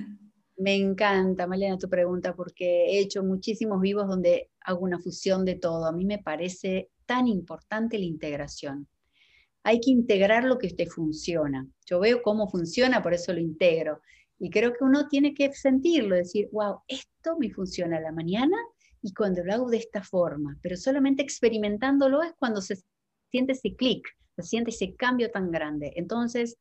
Me 0.62 0.76
encanta, 0.76 1.48
Malena, 1.48 1.76
tu 1.76 1.88
pregunta, 1.88 2.36
porque 2.36 2.84
he 2.86 3.00
hecho 3.00 3.24
muchísimos 3.24 3.80
vivos 3.80 4.06
donde 4.06 4.52
hago 4.60 4.84
una 4.84 5.00
fusión 5.00 5.44
de 5.44 5.56
todo. 5.56 5.86
A 5.86 5.92
mí 5.92 6.04
me 6.04 6.18
parece 6.18 6.88
tan 7.04 7.26
importante 7.26 7.98
la 7.98 8.04
integración. 8.04 8.86
Hay 9.64 9.80
que 9.80 9.90
integrar 9.90 10.44
lo 10.44 10.58
que 10.58 10.70
te 10.70 10.86
funciona. 10.86 11.66
Yo 11.84 11.98
veo 11.98 12.22
cómo 12.22 12.48
funciona, 12.48 13.02
por 13.02 13.12
eso 13.12 13.32
lo 13.32 13.40
integro. 13.40 14.02
Y 14.38 14.50
creo 14.50 14.72
que 14.72 14.84
uno 14.84 15.08
tiene 15.08 15.34
que 15.34 15.52
sentirlo, 15.52 16.14
decir, 16.14 16.48
wow, 16.52 16.82
esto 16.86 17.36
me 17.40 17.50
funciona 17.50 17.96
a 17.96 18.00
la 18.00 18.12
mañana 18.12 18.56
y 19.02 19.12
cuando 19.14 19.42
lo 19.42 19.52
hago 19.52 19.68
de 19.68 19.78
esta 19.78 20.04
forma. 20.04 20.56
Pero 20.62 20.76
solamente 20.76 21.24
experimentándolo 21.24 22.22
es 22.22 22.34
cuando 22.38 22.60
se 22.60 22.76
siente 23.32 23.54
ese 23.54 23.74
clic, 23.74 24.06
se 24.36 24.44
siente 24.44 24.70
ese 24.70 24.94
cambio 24.94 25.28
tan 25.32 25.50
grande. 25.50 25.92
Entonces, 25.96 26.56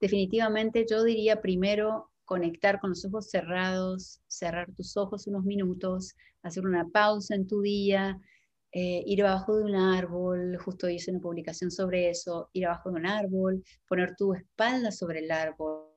definitivamente 0.00 0.86
yo 0.88 1.02
diría 1.02 1.40
primero 1.40 2.09
conectar 2.30 2.78
con 2.78 2.90
los 2.90 3.04
ojos 3.04 3.28
cerrados, 3.28 4.20
cerrar 4.28 4.72
tus 4.76 4.96
ojos 4.96 5.26
unos 5.26 5.44
minutos, 5.44 6.14
hacer 6.44 6.64
una 6.64 6.88
pausa 6.88 7.34
en 7.34 7.48
tu 7.48 7.60
día, 7.60 8.20
eh, 8.70 9.02
ir 9.04 9.24
abajo 9.24 9.56
de 9.56 9.64
un 9.64 9.74
árbol, 9.74 10.56
justo 10.58 10.88
hice 10.88 11.10
una 11.10 11.18
publicación 11.18 11.72
sobre 11.72 12.08
eso, 12.08 12.48
ir 12.52 12.66
abajo 12.66 12.90
de 12.90 13.00
un 13.00 13.06
árbol, 13.06 13.64
poner 13.88 14.14
tu 14.14 14.32
espalda 14.32 14.92
sobre 14.92 15.24
el 15.24 15.32
árbol, 15.32 15.88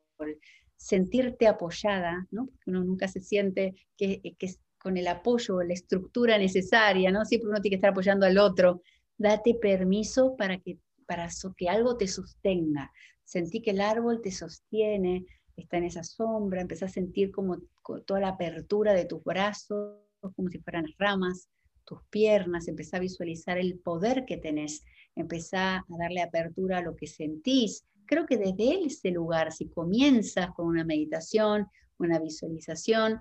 sentirte 0.76 1.46
apoyada, 1.46 2.26
¿no? 2.32 2.48
porque 2.48 2.72
uno 2.72 2.84
nunca 2.84 3.08
se 3.08 3.20
siente 3.20 3.76
que, 3.96 4.20
que 4.40 4.56
con 4.80 4.98
el 4.98 5.10
apoyo, 5.10 5.62
la 5.62 5.76
estructura 5.76 6.40
necesaria, 6.40 7.12
¿no? 7.12 7.26
siempre 7.26 7.52
uno 7.52 7.62
tiene 7.62 7.74
que 7.74 7.78
estar 7.78 7.92
apoyando 7.92 8.26
al 8.26 8.40
otro. 8.40 8.82
Date 9.20 9.54
permiso 9.62 10.36
para 10.36 10.58
que, 10.58 10.80
para 11.06 11.30
que 11.56 11.70
algo 11.70 11.96
te 11.96 12.08
sostenga. 12.08 12.92
Sentí 13.24 13.62
que 13.62 13.70
el 13.70 13.82
árbol 13.82 14.20
te 14.24 14.32
sostiene, 14.32 15.28
está 15.56 15.78
en 15.78 15.86
esa 15.86 16.04
sombra, 16.04 16.62
empezás 16.62 16.92
a 16.92 16.94
sentir 16.94 17.32
como 17.32 17.58
toda 18.06 18.20
la 18.20 18.30
apertura 18.30 18.94
de 18.94 19.06
tus 19.06 19.24
brazos, 19.24 19.98
como 20.36 20.50
si 20.50 20.60
fueran 20.60 20.86
ramas, 20.98 21.50
tus 21.86 22.00
piernas, 22.10 22.68
empezá 22.68 22.98
a 22.98 23.02
visualizar 23.02 23.58
el 23.58 23.80
poder 23.80 24.26
que 24.26 24.38
tenés, 24.38 24.84
empezá 25.16 25.78
a 25.78 25.86
darle 26.00 26.22
apertura 26.22 26.78
a 26.78 26.82
lo 26.82 26.96
que 26.96 27.08
sentís. 27.08 27.86
Creo 28.06 28.26
que 28.26 28.38
desde 28.38 28.86
ese 28.86 29.12
lugar, 29.12 29.52
si 29.52 29.70
comienzas 29.70 30.52
con 30.56 30.68
una 30.68 30.84
meditación, 30.84 31.68
una 31.98 32.20
visualización, 32.20 33.20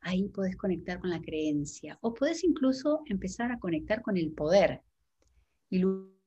ahí 0.00 0.28
podés 0.28 0.56
conectar 0.56 1.00
con 1.00 1.10
la 1.10 1.20
creencia 1.20 1.98
o 2.02 2.14
podés 2.14 2.44
incluso 2.44 3.02
empezar 3.06 3.52
a 3.52 3.58
conectar 3.58 4.02
con 4.02 4.16
el 4.16 4.32
poder. 4.32 4.82
Y 5.70 5.82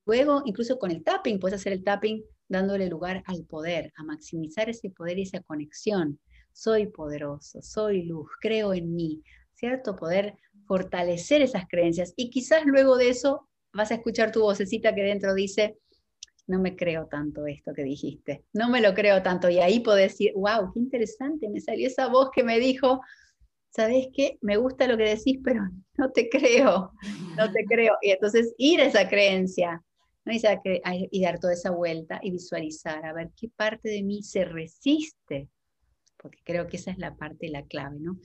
luego, 0.05 0.43
incluso 0.45 0.77
con 0.77 0.91
el 0.91 1.03
tapping, 1.03 1.39
puedes 1.39 1.59
hacer 1.59 1.73
el 1.73 1.83
tapping 1.83 2.23
dándole 2.51 2.87
lugar 2.87 3.23
al 3.25 3.45
poder, 3.45 3.93
a 3.95 4.03
maximizar 4.03 4.69
ese 4.69 4.89
poder 4.89 5.17
y 5.17 5.23
esa 5.23 5.41
conexión. 5.41 6.19
Soy 6.51 6.87
poderoso, 6.87 7.61
soy 7.61 8.03
luz, 8.03 8.29
creo 8.41 8.73
en 8.73 8.93
mí, 8.93 9.23
¿cierto? 9.55 9.95
Poder 9.95 10.35
fortalecer 10.67 11.41
esas 11.41 11.65
creencias 11.69 12.13
y 12.17 12.29
quizás 12.29 12.65
luego 12.65 12.97
de 12.97 13.09
eso 13.09 13.47
vas 13.73 13.91
a 13.91 13.95
escuchar 13.95 14.31
tu 14.31 14.41
vocecita 14.41 14.93
que 14.93 15.03
dentro 15.03 15.33
dice, 15.33 15.77
no 16.47 16.59
me 16.59 16.75
creo 16.75 17.07
tanto 17.07 17.47
esto 17.47 17.71
que 17.73 17.83
dijiste, 17.83 18.43
no 18.51 18.69
me 18.69 18.81
lo 18.81 18.93
creo 18.93 19.23
tanto 19.23 19.49
y 19.49 19.59
ahí 19.59 19.79
podés 19.79 20.11
decir, 20.11 20.33
wow, 20.35 20.73
qué 20.73 20.79
interesante, 20.79 21.47
me 21.47 21.61
salió 21.61 21.87
esa 21.87 22.09
voz 22.09 22.31
que 22.35 22.43
me 22.43 22.59
dijo, 22.59 22.99
¿sabes 23.69 24.07
qué? 24.13 24.37
Me 24.41 24.57
gusta 24.57 24.87
lo 24.87 24.97
que 24.97 25.15
decís, 25.15 25.39
pero 25.41 25.61
no 25.97 26.11
te 26.11 26.27
creo, 26.29 26.91
no 27.37 27.51
te 27.51 27.63
creo. 27.65 27.95
Y 28.01 28.11
entonces 28.11 28.53
ir 28.57 28.81
a 28.81 28.85
esa 28.85 29.07
creencia, 29.07 29.81
y, 30.25 31.21
dar 31.21 31.39
toda 31.39 31.53
esa 31.53 31.71
vuelta 31.71 32.19
y 32.21 32.31
visualizar, 32.31 33.05
a 33.05 33.13
ver 33.13 33.31
qué 33.35 33.49
parte 33.49 33.89
de 33.89 34.03
mí 34.03 34.21
se 34.23 34.45
resiste, 34.45 35.49
porque 36.17 36.39
creo 36.43 36.67
que 36.67 36.77
esa 36.77 36.91
es 36.91 36.97
la 36.97 37.15
parte, 37.15 37.49
la 37.49 37.65
clave, 37.65 37.99
¿no? 37.99 38.19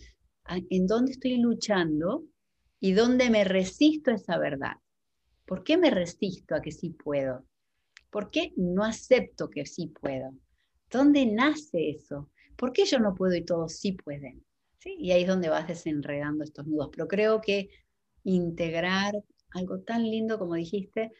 En 0.49 0.87
dónde 0.87 1.13
estoy 1.13 1.39
luchando 1.39 2.25
y 2.79 2.93
dónde 2.93 3.31
me 3.31 3.45
resisto 3.45 4.11
a 4.11 4.15
esa 4.15 4.39
verdad. 4.39 4.77
¿Por 5.47 5.65
qué 5.65 5.77
me 5.77 5.91
resisto 5.91 6.55
a 6.55 6.61
que 6.61 6.73
sí 6.73 6.91
puedo? 6.91 7.47
¿Por 8.11 8.31
qué 8.31 8.53
no 8.57 8.85
acepto 8.85 9.49
que 9.49 9.65
sí 9.67 9.89
puedo? 9.89 10.33
¿Dónde 10.91 11.27
nace 11.27 11.91
eso? 11.91 12.31
¿Por 12.57 12.73
qué 12.73 12.85
yo 12.85 12.99
no 12.99 13.15
puedo 13.15 13.35
y 13.35 13.45
todos 13.45 13.77
sí 13.77 13.93
pueden? 13.93 14.45
¿Sí? 14.79 14.97
Y 14.99 15.13
ahí 15.13 15.23
es 15.23 15.29
donde 15.29 15.49
vas 15.49 15.67
desenredando 15.67 16.45
estos 16.45 16.67
nudos. 16.67 16.91
Pero 16.93 17.09
creo 17.09 17.41
que 17.41 17.71
integrar 18.25 19.15
algo 19.53 19.81
tan 19.81 20.03
lindo 20.03 20.39
como 20.39 20.55
dijiste, 20.55 21.13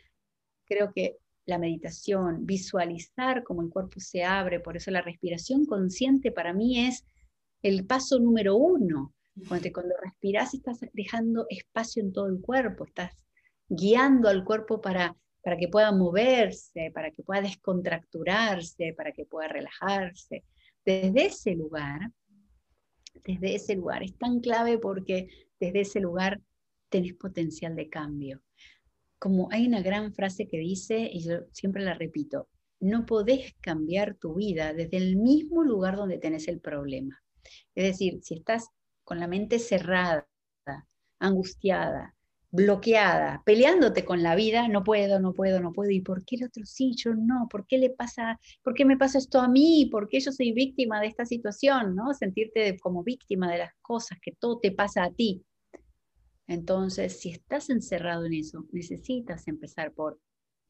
creo 0.67 0.93
que 0.93 1.17
la 1.47 1.59
meditación, 1.59 2.45
visualizar 2.45 3.45
cómo 3.45 3.63
el 3.63 3.71
cuerpo 3.71 4.01
se 4.01 4.25
abre, 4.25 4.61
por 4.61 4.77
eso 4.77 4.91
la 4.91 5.01
respiración 5.01 5.65
consciente 5.65 6.33
para 6.33 6.53
mí 6.53 6.87
es 6.87 7.07
el 7.63 7.87
paso 7.87 8.19
número 8.19 8.57
uno. 8.57 9.15
Cuando, 9.49 9.71
cuando 9.73 9.95
respiras 10.03 10.55
estás 10.55 10.81
dejando 10.93 11.47
espacio 11.49 12.03
en 12.03 12.13
todo 12.13 12.27
el 12.27 12.41
cuerpo, 12.41 12.85
estás 12.85 13.13
guiando 13.69 14.29
al 14.29 14.45
cuerpo 14.45 14.81
para, 14.81 15.17
para 15.43 15.57
que 15.57 15.69
pueda 15.69 15.93
moverse, 15.93 16.91
para 16.93 17.11
que 17.11 17.23
pueda 17.23 17.43
descontracturarse, 17.43 18.95
para 18.97 19.13
que 19.13 19.25
pueda 19.25 19.49
relajarse. 19.49 20.43
Desde 20.85 21.27
ese 21.27 21.55
lugar, 21.55 22.11
desde 23.25 23.55
ese 23.55 23.77
lugar, 23.77 24.03
es 24.03 24.17
tan 24.17 24.41
clave 24.41 24.79
porque 24.79 25.29
desde 25.61 25.81
ese 25.81 26.01
lugar 26.01 26.41
tenés 26.89 27.15
potencial 27.15 27.77
de 27.77 27.89
cambio 27.89 28.43
como 29.19 29.49
hay 29.51 29.67
una 29.67 29.83
gran 29.83 30.13
frase 30.13 30.47
que 30.49 30.59
dice, 30.59 31.11
y 31.13 31.21
yo 31.21 31.41
siempre 31.53 31.83
la 31.83 31.95
repito, 31.95 32.49
no 32.81 33.07
podés 33.07 33.55
cambiar 33.61 34.17
tu 34.17 34.35
vida 34.35 34.73
desde 34.75 34.99
el 34.99 35.17
mismo 35.17 35.63
lugar 35.65 35.97
donde 35.97 36.19
tenés 36.19 36.49
el 36.49 36.61
problema. 36.61 37.23
Es 37.75 37.85
decir, 37.85 38.21
si 38.23 38.35
estás 38.35 38.69
con 39.05 39.21
la 39.21 39.29
mente 39.29 39.59
cerrada, 39.59 40.27
angustiada, 41.19 42.15
bloqueada, 42.51 43.43
peleándote 43.45 44.05
con 44.05 44.23
la 44.23 44.35
vida, 44.35 44.69
no 44.69 44.85
puedo, 44.85 45.21
no 45.21 45.33
puedo, 45.33 45.61
no 45.61 45.73
puedo, 45.73 45.91
¿y 45.91 46.01
por 46.01 46.25
qué 46.25 46.37
el 46.37 46.45
otro 46.45 46.65
sí, 46.65 46.95
yo 46.97 47.15
no? 47.15 47.49
¿Por 47.51 47.67
qué 47.67 47.79
le 47.79 47.91
pasa, 47.91 48.39
por 48.63 48.75
qué 48.75 48.85
me 48.85 48.97
pasa 48.97 49.19
esto 49.19 49.41
a 49.41 49.49
mí? 49.49 49.89
¿Por 49.91 50.09
qué 50.09 50.21
yo 50.21 50.33
soy 50.33 50.53
víctima 50.53 51.01
de 51.01 51.09
esta 51.09 51.25
situación? 51.25 51.95
¿no? 51.95 52.15
Sentirte 52.15 52.79
como 52.79 53.03
víctima 53.03 53.51
de 53.51 53.59
las 53.59 53.73
cosas, 53.83 54.19
que 54.23 54.33
todo 54.33 54.59
te 54.59 54.73
pasa 54.73 55.05
a 55.05 55.11
ti. 55.13 55.45
Entonces, 56.47 57.21
si 57.21 57.31
estás 57.31 57.71
encerrado 57.71 58.27
en 58.27 58.35
eso, 58.35 58.67
necesitas 58.73 59.49
empezar 59.49 59.93
por 59.93 60.21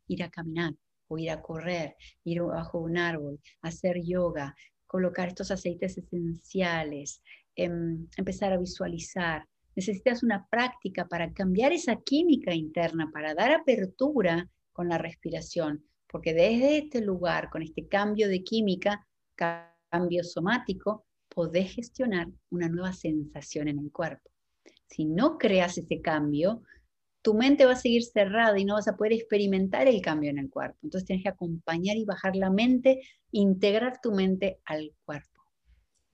ir 0.09 0.23
a 0.23 0.31
caminar 0.31 0.75
o 1.09 1.19
ir 1.19 1.31
a 1.31 1.43
correr, 1.43 1.97
ir 2.25 2.43
bajo 2.43 2.79
un 2.79 2.97
árbol, 2.97 3.41
hacer 3.63 4.03
yoga, 4.03 4.55
colocar 4.87 5.29
estos 5.29 5.51
aceites 5.51 5.99
esenciales, 5.99 7.23
em, 7.55 8.09
empezar 8.17 8.53
a 8.53 8.59
visualizar. 8.59 9.47
Necesitas 9.75 10.23
una 10.23 10.47
práctica 10.49 11.07
para 11.07 11.33
cambiar 11.33 11.73
esa 11.73 11.97
química 11.97 12.55
interna, 12.55 13.11
para 13.13 13.35
dar 13.35 13.53
apertura 13.53 14.49
con 14.73 14.89
la 14.89 14.99
respiración, 14.99 15.85
porque 16.09 16.33
desde 16.33 16.79
este 16.79 17.01
lugar, 17.03 17.51
con 17.51 17.63
este 17.63 17.87
cambio 17.87 18.29
de 18.29 18.43
química, 18.43 19.07
cambio 19.35 20.25
somático, 20.25 21.07
podés 21.29 21.73
gestionar 21.75 22.29
una 22.51 22.69
nueva 22.69 22.93
sensación 22.93 23.69
en 23.69 23.79
el 23.79 23.93
cuerpo 23.93 24.31
si 24.89 25.05
no 25.05 25.39
creas 25.39 25.79
ese 25.79 26.01
cambio, 26.01 26.63
tu 27.23 27.35
mente 27.35 27.67
va 27.67 27.73
a 27.73 27.77
seguir 27.77 28.05
cerrada 28.05 28.59
y 28.59 28.65
no 28.65 28.75
vas 28.75 28.87
a 28.87 28.97
poder 28.97 29.13
experimentar 29.13 29.89
el 29.89 30.01
cambio 30.01 30.31
en 30.31 30.39
el 30.39 30.49
cuerpo. 30.49 30.79
Entonces 30.83 31.07
tienes 31.07 31.25
que 31.25 31.29
acompañar 31.29 31.97
y 31.97 32.05
bajar 32.05 32.37
la 32.37 32.51
mente, 32.51 33.01
integrar 33.33 34.01
tu 34.01 34.13
mente 34.13 34.61
al 34.65 34.93
cuerpo. 35.05 35.43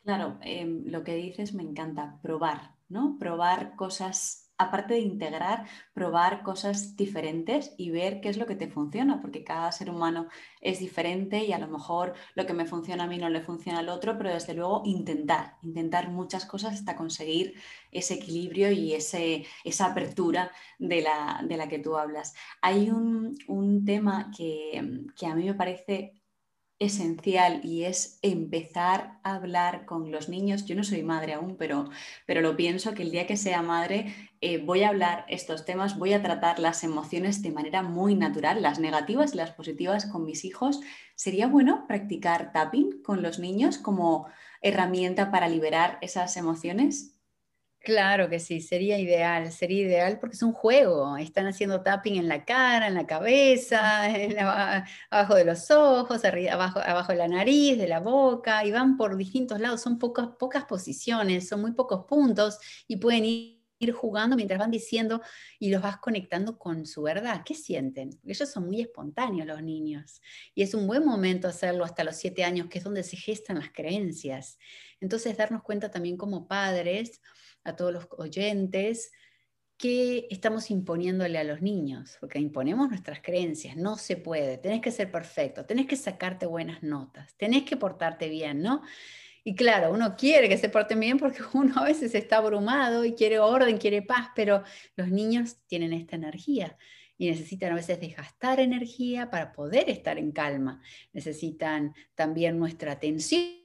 Claro, 0.05 0.39
em, 0.41 0.85
lo 0.87 1.05
que 1.05 1.15
dices 1.15 1.55
me 1.55 1.63
encanta, 1.63 2.19
probar, 2.23 2.77
¿no? 2.89 3.19
Probar 3.21 3.77
cosas 3.77 4.52
aparte 4.63 4.95
de 4.95 5.01
integrar, 5.01 5.67
probar 5.93 6.43
cosas 6.43 6.97
diferentes 6.97 7.75
y 7.77 7.91
ver 7.91 8.21
qué 8.21 8.29
es 8.29 8.37
lo 8.37 8.47
que 8.47 8.55
te 8.55 8.69
funciona, 8.69 9.21
porque 9.21 9.45
cada 9.45 9.71
ser 9.73 9.91
humano 9.91 10.29
es 10.61 10.79
diferente 10.81 11.45
y 11.45 11.53
a 11.53 11.59
lo 11.59 11.69
mejor 11.69 12.15
lo 12.35 12.47
que 12.47 12.55
me 12.55 12.67
funciona 12.67 13.05
a 13.05 13.07
mí 13.07 13.19
no 13.19 13.29
le 13.29 13.43
funciona 13.43 13.81
al 13.81 13.89
otro, 13.89 14.17
pero 14.17 14.33
desde 14.33 14.55
luego 14.55 14.83
intentar, 14.85 15.57
intentar 15.63 16.11
muchas 16.11 16.47
cosas 16.47 16.75
hasta 16.75 16.97
conseguir 16.97 17.55
ese 17.91 18.15
equilibrio 18.15 18.71
y 18.73 18.95
ese, 18.95 19.45
esa 19.65 19.87
apertura 19.87 20.51
de 20.79 21.03
la, 21.03 21.69
que 21.69 21.79
tú 21.79 21.97
hablas. 21.97 22.35
Hay 22.61 22.91
un, 22.91 23.37
tema 23.85 24.31
que, 24.37 25.05
que 25.17 25.27
a 25.27 25.35
mí 25.35 25.45
me 25.45 25.55
parece 25.55 26.22
esencial 26.85 27.61
y 27.65 27.85
es 27.85 28.19
empezar 28.23 29.19
a 29.23 29.37
hablar 29.37 29.87
con 29.87 30.11
los 30.11 30.29
niños. 30.29 30.65
Yo 30.67 30.75
no 30.75 30.85
soy 30.85 31.03
madre 31.03 31.35
aún, 31.35 31.57
pero, 31.57 31.89
pero 32.27 32.41
lo 32.41 32.57
pienso 32.57 32.95
que 32.95 33.03
el 33.03 33.11
día 33.11 33.27
que 33.27 33.37
sea 33.37 33.63
madre 33.63 34.15
eh, 34.41 34.59
voy 34.59 34.83
a 34.83 34.89
hablar 34.89 35.25
estos 35.29 35.65
temas, 35.65 35.99
voy 35.99 36.13
a 36.13 36.23
tratar 36.23 36.59
las 36.59 36.83
emociones 36.85 37.43
de 37.43 37.53
manera 37.53 37.83
muy 37.83 38.15
natural, 38.15 38.61
las 38.63 38.79
negativas 38.79 39.35
y 39.35 39.37
las 39.37 39.53
positivas 39.53 40.07
con 40.07 40.25
mis 40.25 40.45
hijos. 40.45 40.81
¿Sería 41.15 41.47
bueno 41.47 41.87
practicar 41.87 42.53
tapping 42.53 43.03
con 43.03 43.23
los 43.23 43.39
niños 43.39 43.79
como 43.79 44.27
herramienta 44.61 45.31
para 45.31 45.49
liberar 45.49 45.99
esas 46.01 46.37
emociones? 46.37 47.22
Claro 47.85 48.29
que 48.31 48.39
sí, 48.39 48.61
sería 48.61 48.97
ideal, 49.01 49.51
sería 49.51 49.83
ideal 49.83 50.21
porque 50.21 50.37
es 50.37 50.43
un 50.45 50.53
juego. 50.53 51.17
Están 51.17 51.49
haciendo 51.49 51.83
tapping 51.83 52.15
en 52.17 52.29
la 52.29 52.45
cara, 52.45 52.87
en 52.87 52.95
la 52.95 53.07
cabeza, 53.09 54.05
abajo 55.11 55.35
de 55.35 55.45
los 55.45 55.69
ojos, 55.73 56.23
abajo, 56.25 56.79
abajo 56.79 57.11
de 57.11 57.19
la 57.19 57.27
nariz, 57.27 57.77
de 57.79 57.89
la 57.89 57.99
boca, 57.99 58.65
y 58.65 58.71
van 58.71 58.97
por 58.97 59.17
distintos 59.17 59.59
lados. 59.59 59.81
Son 59.83 59.99
pocas, 59.99 60.29
pocas 60.39 60.65
posiciones, 60.65 61.49
son 61.49 61.61
muy 61.61 61.73
pocos 61.73 62.05
puntos 62.07 62.59
y 62.87 62.99
pueden 62.99 63.25
ir 63.25 63.93
jugando 63.93 64.37
mientras 64.37 64.61
van 64.61 64.71
diciendo 64.71 65.21
y 65.59 65.71
los 65.71 65.83
vas 65.83 65.97
conectando 65.97 66.57
con 66.59 66.87
su 66.87 67.03
verdad. 67.03 67.43
¿Qué 67.45 67.55
sienten? 67.55 68.11
ellos 68.25 68.49
son 68.49 68.67
muy 68.67 68.81
espontáneos 68.81 69.45
los 69.45 69.61
niños 69.61 70.21
y 70.55 70.63
es 70.63 70.75
un 70.75 70.87
buen 70.87 71.05
momento 71.05 71.49
hacerlo 71.49 71.85
hasta 71.85 72.05
los 72.05 72.15
siete 72.17 72.45
años, 72.45 72.69
que 72.69 72.79
es 72.79 72.85
donde 72.85 73.03
se 73.03 73.17
gestan 73.17 73.59
las 73.59 73.73
creencias. 73.73 74.57
Entonces, 75.01 75.37
darnos 75.37 75.65
cuenta 75.65 75.91
también 75.91 76.17
como 76.17 76.47
padres 76.47 77.21
a 77.65 77.77
todos 77.77 77.93
los 77.93 78.09
oyentes 78.19 79.13
que 79.77 80.29
estamos 80.31 80.71
imponiéndole 80.71 81.39
a 81.39 81.45
los 81.45 81.61
niños, 81.61 82.17
porque 82.21 82.39
imponemos 82.39 82.89
nuestras 82.89 83.21
creencias, 83.21 83.77
no 83.77 83.97
se 83.97 84.17
puede, 84.17 84.59
tenés 84.59 84.81
que 84.81 84.93
ser 84.93 85.11
perfecto, 85.11 85.67
tenés 85.67 85.87
que 85.87 85.97
sacarte 85.97 86.47
buenas 86.47 86.85
notas, 86.85 87.35
tenés 87.37 87.65
que 87.65 87.77
portarte 87.77 88.29
bien, 88.29 88.63
¿no? 88.63 88.83
Y 89.45 89.57
claro, 89.57 89.93
uno 89.93 90.15
quiere 90.17 90.49
que 90.49 90.57
se 90.57 90.69
porten 90.69 91.01
bien 91.01 91.19
porque 91.19 91.43
uno 91.55 91.81
a 91.81 91.85
veces 91.85 92.15
está 92.15 92.37
abrumado 92.37 93.05
y 93.05 93.15
quiere 93.15 93.41
orden, 93.41 93.79
quiere 93.79 94.03
paz, 94.03 94.29
pero 94.37 94.63
los 94.95 95.09
niños 95.09 95.57
tienen 95.67 95.93
esta 95.93 96.15
energía 96.15 96.77
y 97.19 97.29
necesitan 97.29 97.73
a 97.73 97.77
veces 97.77 98.01
desgastar 98.01 98.61
energía 98.61 99.31
para 99.31 99.53
poder 99.53 99.91
estar 99.91 100.19
en 100.19 100.33
calma. 100.33 100.81
Necesitan 101.13 101.95
también 102.15 102.59
nuestra 102.59 102.93
atención 102.93 103.62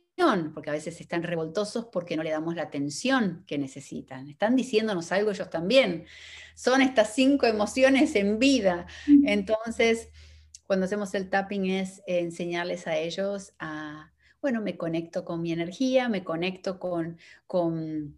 porque 0.53 0.71
a 0.71 0.73
veces 0.73 0.99
están 0.99 1.21
revoltosos 1.21 1.85
porque 1.85 2.17
no 2.17 2.23
le 2.23 2.31
damos 2.31 2.55
la 2.55 2.63
atención 2.63 3.43
que 3.45 3.57
necesitan. 3.57 4.27
Están 4.29 4.55
diciéndonos 4.55 5.11
algo 5.11 5.29
ellos 5.31 5.49
también. 5.49 6.05
Son 6.55 6.81
estas 6.81 7.13
cinco 7.13 7.45
emociones 7.45 8.15
en 8.15 8.39
vida. 8.39 8.87
Entonces, 9.25 10.09
cuando 10.65 10.85
hacemos 10.85 11.13
el 11.13 11.29
tapping 11.29 11.67
es 11.67 12.01
enseñarles 12.07 12.87
a 12.87 12.97
ellos 12.97 13.53
a, 13.59 14.11
bueno, 14.41 14.61
me 14.61 14.75
conecto 14.75 15.23
con 15.23 15.41
mi 15.41 15.51
energía, 15.51 16.09
me 16.09 16.23
conecto 16.23 16.79
con, 16.79 17.19
con, 17.45 18.17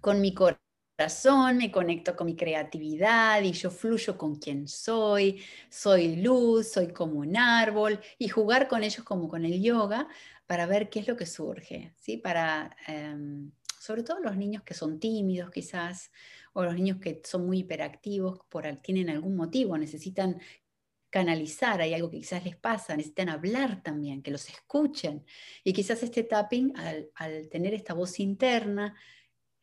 con 0.00 0.20
mi 0.22 0.32
corazón, 0.32 1.58
me 1.58 1.70
conecto 1.70 2.16
con 2.16 2.26
mi 2.26 2.34
creatividad 2.34 3.42
y 3.42 3.52
yo 3.52 3.70
fluyo 3.70 4.16
con 4.16 4.36
quien 4.36 4.68
soy, 4.68 5.42
soy 5.68 6.16
luz, 6.16 6.72
soy 6.72 6.92
como 6.92 7.20
un 7.20 7.36
árbol 7.36 8.00
y 8.18 8.28
jugar 8.28 8.68
con 8.68 8.82
ellos 8.82 9.04
como 9.04 9.28
con 9.28 9.44
el 9.44 9.60
yoga 9.60 10.08
para 10.46 10.66
ver 10.66 10.90
qué 10.90 11.00
es 11.00 11.08
lo 11.08 11.16
que 11.16 11.26
surge, 11.26 11.94
¿sí? 11.96 12.16
Para, 12.16 12.76
em, 12.86 13.52
sobre 13.80 14.02
todo 14.02 14.20
los 14.20 14.36
niños 14.36 14.62
que 14.62 14.74
son 14.74 14.98
tímidos 15.00 15.50
quizás, 15.50 16.10
o 16.52 16.64
los 16.64 16.74
niños 16.74 16.98
que 17.00 17.20
son 17.24 17.46
muy 17.46 17.60
hiperactivos, 17.60 18.40
tienen 18.82 19.10
algún 19.10 19.36
motivo, 19.36 19.76
necesitan 19.76 20.40
canalizar, 21.10 21.80
hay 21.80 21.94
algo 21.94 22.10
que 22.10 22.18
quizás 22.18 22.44
les 22.44 22.56
pasa, 22.56 22.96
necesitan 22.96 23.28
hablar 23.28 23.82
también, 23.82 24.22
que 24.22 24.32
los 24.32 24.48
escuchen. 24.48 25.24
Y 25.62 25.72
quizás 25.72 26.02
este 26.02 26.24
tapping, 26.24 26.72
al 26.76 27.48
tener 27.48 27.74
esta 27.74 27.94
voz 27.94 28.18
interna, 28.18 28.96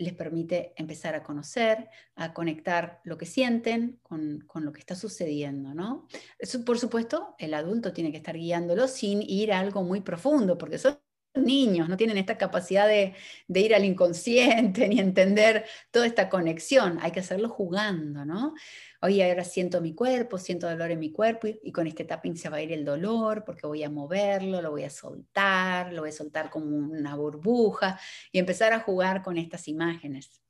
les 0.01 0.13
permite 0.13 0.73
empezar 0.75 1.15
a 1.15 1.23
conocer, 1.23 1.89
a 2.15 2.33
conectar 2.33 3.01
lo 3.03 3.17
que 3.17 3.25
sienten 3.25 3.99
con, 4.01 4.47
lo 4.55 4.73
que 4.73 4.79
está 4.79 4.95
sucediendo, 4.95 5.73
¿no? 5.73 6.07
Eso, 6.39 6.65
por 6.65 6.79
supuesto, 6.79 7.35
el 7.37 7.53
adulto 7.53 7.93
tiene 7.93 8.11
que 8.11 8.17
estar 8.17 8.35
guiándolo 8.35 8.87
sin 8.87 9.21
ir 9.21 9.53
a 9.53 9.59
algo 9.59 9.83
muy 9.83 10.01
profundo, 10.01 10.57
porque 10.57 10.77
son 10.77 10.99
niños, 11.33 11.87
no 11.89 11.97
tienen 11.97 12.17
esta 12.17 12.37
capacidad 12.37 12.87
de, 12.87 13.13
ir 13.47 13.75
al 13.75 13.85
inconsciente 13.85 14.87
ni 14.89 14.99
entender 14.99 15.65
toda 15.91 16.05
esta 16.05 16.29
conexión, 16.29 16.99
hay 17.01 17.11
que 17.11 17.21
hacerlo 17.21 17.49
jugando, 17.49 18.25
¿no? 18.25 18.53
oye, 19.01 19.27
ahora 19.27 19.43
siento 19.43 19.81
mi 19.81 19.93
cuerpo, 19.95 20.37
siento 20.37 20.69
dolor 20.69 20.91
en 20.91 20.99
mi 20.99 21.11
cuerpo 21.11 21.47
y, 21.47 21.71
con 21.71 21.87
este 21.87 22.05
tapping 22.05 22.37
se 22.37 22.49
va 22.49 22.57
a 22.57 22.61
ir 22.61 22.71
el 22.71 22.85
dolor 22.85 23.43
porque 23.45 23.67
voy 23.67 23.83
a 23.83 23.89
moverlo, 23.89 24.61
lo 24.61 24.71
voy 24.71 24.83
a 24.83 24.89
soltar, 24.89 25.91
lo 25.93 26.01
voy 26.01 26.09
a 26.09 26.13
soltar 26.13 26.49
como 26.49 26.67
una 26.77 27.15
burbuja 27.15 27.99
y 28.31 28.39
empezar 28.39 28.73
a 28.73 28.79
jugar 28.79 29.23
con 29.23 29.37
estas 29.37 29.67
imágenes. 29.67 30.41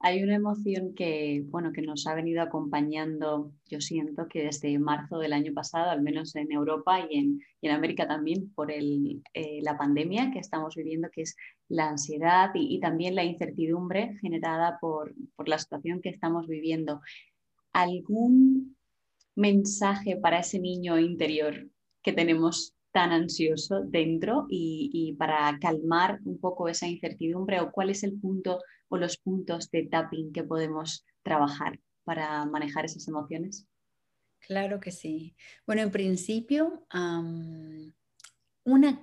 Hay 0.00 0.22
una 0.22 0.34
emoción 0.34 0.92
que, 0.94 1.44
bueno, 1.46 1.72
que 1.72 1.82
nos 1.82 2.06
ha 2.06 2.14
venido 2.14 2.42
acompañando, 2.42 3.52
yo 3.66 3.80
siento 3.80 4.26
que 4.28 4.44
desde 4.44 4.78
marzo 4.80 5.18
del 5.18 5.32
año 5.32 5.52
pasado, 5.54 5.90
al 5.90 6.02
menos 6.02 6.34
en 6.34 6.50
Europa 6.50 7.06
y 7.08 7.18
en, 7.18 7.40
en 7.62 7.70
América 7.70 8.08
también, 8.08 8.52
por 8.52 8.72
el, 8.72 9.22
eh, 9.32 9.60
la 9.62 9.78
pandemia 9.78 10.32
que 10.32 10.40
estamos 10.40 10.74
viviendo, 10.74 11.08
que 11.10 11.22
es 11.22 11.36
la 11.68 11.88
ansiedad 11.90 12.50
y, 12.54 12.74
y 12.74 12.80
también 12.80 13.14
la 13.14 13.24
incertidumbre 13.24 14.16
generada 14.20 14.78
por, 14.80 15.14
por, 15.36 15.48
la 15.48 15.58
situación 15.58 16.00
que 16.00 16.08
estamos 16.08 16.48
viviendo. 16.48 17.00
¿Algún 17.72 18.76
mensaje 19.36 20.16
para 20.16 20.40
ese 20.40 20.58
niño 20.58 20.98
interior 20.98 21.68
que 22.02 22.12
tenemos 22.12 22.75
tan 22.96 23.12
ansioso 23.12 23.82
dentro 23.84 24.46
y, 24.48 24.88
y 24.90 25.12
para 25.16 25.58
calmar 25.60 26.18
un 26.24 26.38
poco 26.38 26.66
esa 26.66 26.86
incertidumbre 26.86 27.60
o 27.60 27.70
cuál 27.70 27.90
es 27.90 28.02
el 28.04 28.18
punto 28.18 28.62
o 28.88 28.96
los 28.96 29.18
puntos 29.18 29.70
de 29.70 29.82
tapping 29.82 30.32
que 30.32 30.44
podemos 30.44 31.04
trabajar 31.22 31.78
para 32.04 32.46
manejar 32.46 32.86
esas 32.86 33.06
emociones? 33.06 33.66
Claro 34.38 34.80
que 34.80 34.92
sí. 34.92 35.36
Bueno, 35.66 35.82
en 35.82 35.90
principio, 35.90 36.86
una 38.64 39.02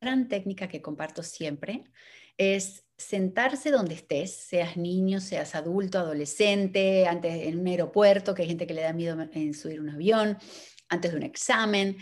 gran 0.00 0.28
técnica 0.28 0.68
que 0.68 0.80
comparto 0.80 1.24
siempre 1.24 1.90
es 2.38 2.84
sentarse 2.96 3.72
donde 3.72 3.94
estés, 3.94 4.32
seas 4.36 4.76
niño, 4.76 5.20
seas 5.20 5.56
adulto, 5.56 5.98
adolescente, 5.98 7.08
antes 7.08 7.48
en 7.48 7.58
un 7.58 7.66
aeropuerto, 7.66 8.32
que 8.32 8.42
hay 8.42 8.48
gente 8.48 8.68
que 8.68 8.74
le 8.74 8.82
da 8.82 8.92
miedo 8.92 9.20
en 9.32 9.54
subir 9.54 9.80
un 9.80 9.88
avión, 9.88 10.38
antes 10.88 11.10
de 11.10 11.16
un 11.16 11.24
examen, 11.24 11.96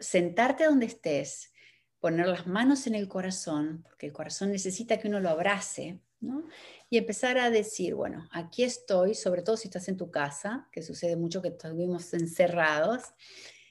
sentarte 0.00 0.64
donde 0.64 0.86
estés, 0.86 1.52
poner 2.00 2.26
las 2.26 2.46
manos 2.46 2.86
en 2.86 2.94
el 2.94 3.08
corazón, 3.08 3.82
porque 3.82 4.06
el 4.06 4.12
corazón 4.12 4.52
necesita 4.52 4.98
que 4.98 5.08
uno 5.08 5.20
lo 5.20 5.30
abrace, 5.30 6.00
y 6.90 6.98
empezar 6.98 7.38
a 7.38 7.50
decir, 7.50 7.94
bueno, 7.94 8.28
aquí 8.32 8.64
estoy, 8.64 9.14
sobre 9.14 9.42
todo 9.42 9.56
si 9.56 9.68
estás 9.68 9.88
en 9.88 9.96
tu 9.96 10.10
casa, 10.10 10.68
que 10.72 10.82
sucede 10.82 11.16
mucho 11.16 11.42
que 11.42 11.48
estuvimos 11.48 12.12
encerrados, 12.12 13.02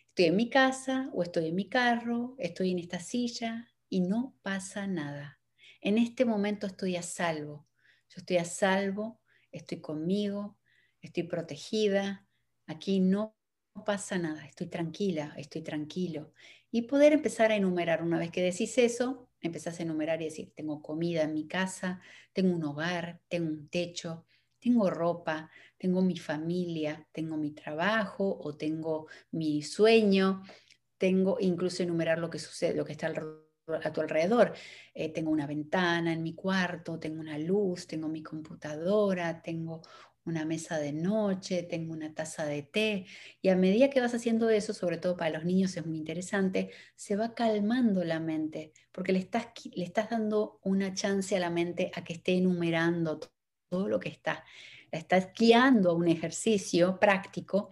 estoy 0.10 0.26
en 0.26 0.36
mi 0.36 0.50
casa 0.50 1.10
o 1.14 1.24
estoy 1.24 1.48
en 1.48 1.56
mi 1.56 1.68
carro, 1.68 2.36
estoy 2.38 2.72
en 2.72 2.80
esta 2.80 3.00
silla 3.00 3.68
y 3.90 4.02
no 4.02 4.38
pasa 4.42 4.88
nada. 4.88 5.40
En 5.82 5.98
este 5.98 6.26
momento 6.26 6.68
estoy 6.68 6.96
a 6.96 7.04
salvo. 7.04 7.68
Yo 8.10 8.20
estoy 8.20 8.38
a 8.38 8.46
salvo, 8.46 9.22
estoy 9.52 9.82
conmigo, 9.82 10.58
estoy 11.02 11.24
protegida. 11.24 12.26
Aquí 12.66 13.00
no 13.00 13.37
pasa 13.84 14.18
nada, 14.18 14.46
estoy 14.46 14.68
tranquila, 14.68 15.34
estoy 15.38 15.62
tranquilo. 15.62 16.34
Y 16.72 16.84
poder 16.84 17.14
empezar 17.14 17.52
a 17.52 17.56
enumerar 17.56 18.04
una 18.04 18.20
vez 18.20 18.32
que 18.32 18.42
decís 18.42 18.78
eso, 18.78 19.30
empezás 19.42 19.80
a 19.80 19.84
enumerar 19.84 20.22
y 20.22 20.26
decir, 20.26 20.54
tengo 20.56 20.82
comida 20.82 21.24
en 21.24 21.34
mi 21.34 21.48
casa, 21.48 22.02
tengo 22.34 22.56
un 22.56 22.64
hogar, 22.64 23.22
tengo 23.28 23.50
un 23.50 23.70
techo, 23.70 24.26
tengo 24.60 24.90
ropa, 24.90 25.50
tengo 25.78 26.02
mi 26.02 26.18
familia, 26.18 27.08
tengo 27.12 27.38
mi 27.38 27.52
trabajo 27.52 28.38
o 28.42 28.56
tengo 28.58 29.08
mi 29.32 29.62
sueño, 29.62 30.44
tengo 30.98 31.38
incluso 31.40 31.84
enumerar 31.84 32.20
lo 32.20 32.30
que 32.30 32.40
sucede, 32.40 32.76
lo 32.76 32.86
que 32.86 32.94
está 32.94 33.08
a 33.08 33.94
tu 33.94 34.02
alrededor. 34.02 34.54
Eh, 34.94 35.10
tengo 35.14 35.32
una 35.32 35.48
ventana 35.48 36.14
en 36.14 36.24
mi 36.24 36.34
cuarto, 36.34 37.00
tengo 37.00 37.22
una 37.22 37.38
luz, 37.38 37.88
tengo 37.88 38.08
mi 38.08 38.24
computadora, 38.24 39.42
tengo 39.42 39.82
una 40.28 40.46
mesa 40.46 40.78
de 40.78 40.94
noche, 40.94 41.64
tengo 41.64 41.94
una 41.94 42.14
taza 42.14 42.46
de 42.46 42.64
té. 42.64 43.06
Y 43.42 43.50
a 43.50 43.56
medida 43.56 43.90
que 43.90 44.02
vas 44.02 44.14
haciendo 44.14 44.50
eso, 44.50 44.74
sobre 44.74 44.98
todo 44.98 45.18
para 45.18 45.32
los 45.32 45.46
niños 45.46 45.76
es 45.78 45.86
muy 45.86 45.98
interesante, 45.98 46.72
se 46.96 47.16
va 47.16 47.34
calmando 47.34 48.04
la 48.04 48.20
mente, 48.20 48.74
porque 48.92 49.14
le 49.14 49.20
estás, 49.20 49.48
le 49.74 49.84
estás 49.84 50.10
dando 50.10 50.60
una 50.64 50.94
chance 50.94 51.36
a 51.36 51.40
la 51.40 51.50
mente 51.50 51.92
a 51.96 52.04
que 52.04 52.14
esté 52.14 52.34
enumerando 52.38 53.20
todo 53.70 53.88
lo 53.88 54.00
que 54.00 54.10
está. 54.10 54.44
La 54.92 55.00
estás 55.00 55.30
guiando 55.38 55.92
a 55.92 55.94
un 55.94 56.08
ejercicio 56.08 57.00
práctico 57.00 57.70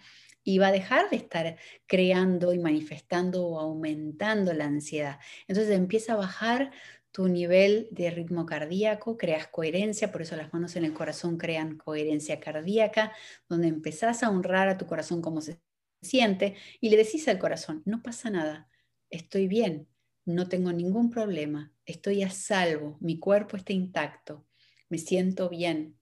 y 0.48 0.60
va 0.60 0.68
a 0.68 0.72
dejar 0.72 1.10
de 1.10 1.18
estar 1.18 1.58
creando 1.88 2.54
y 2.54 2.60
manifestando 2.60 3.46
o 3.48 3.60
aumentando 3.60 4.54
la 4.54 4.66
ansiedad. 4.66 5.20
Entonces 5.48 5.76
empieza 5.76 6.14
a 6.14 6.18
bajar 6.18 6.72
tu 7.16 7.30
nivel 7.30 7.88
de 7.92 8.12
ritmo 8.12 8.46
cardíaco, 8.46 9.16
creas 9.16 9.48
coherencia, 9.48 10.12
por 10.12 10.22
eso 10.22 10.36
las 10.36 10.52
manos 10.52 10.76
en 10.76 10.84
el 10.84 10.94
corazón 10.94 11.38
crean 11.38 11.78
coherencia 11.78 12.42
cardíaca, 12.42 13.14
donde 13.48 13.70
empezás 13.70 14.22
a 14.22 14.30
honrar 14.30 14.68
a 14.68 14.78
tu 14.78 14.86
corazón 14.86 15.22
como 15.22 15.40
se 15.40 15.62
siente 16.02 16.58
y 16.82 16.90
le 16.90 16.98
decís 16.98 17.26
al 17.30 17.40
corazón, 17.40 17.82
no 17.86 18.04
pasa 18.04 18.30
nada, 18.30 18.70
estoy 19.10 19.48
bien, 19.48 19.88
no 20.26 20.50
tengo 20.50 20.74
ningún 20.74 21.10
problema, 21.10 21.72
estoy 21.86 22.22
a 22.22 22.30
salvo, 22.30 22.98
mi 23.00 23.18
cuerpo 23.18 23.56
está 23.56 23.72
intacto, 23.72 24.46
me 24.90 24.98
siento 24.98 25.48
bien, 25.48 25.98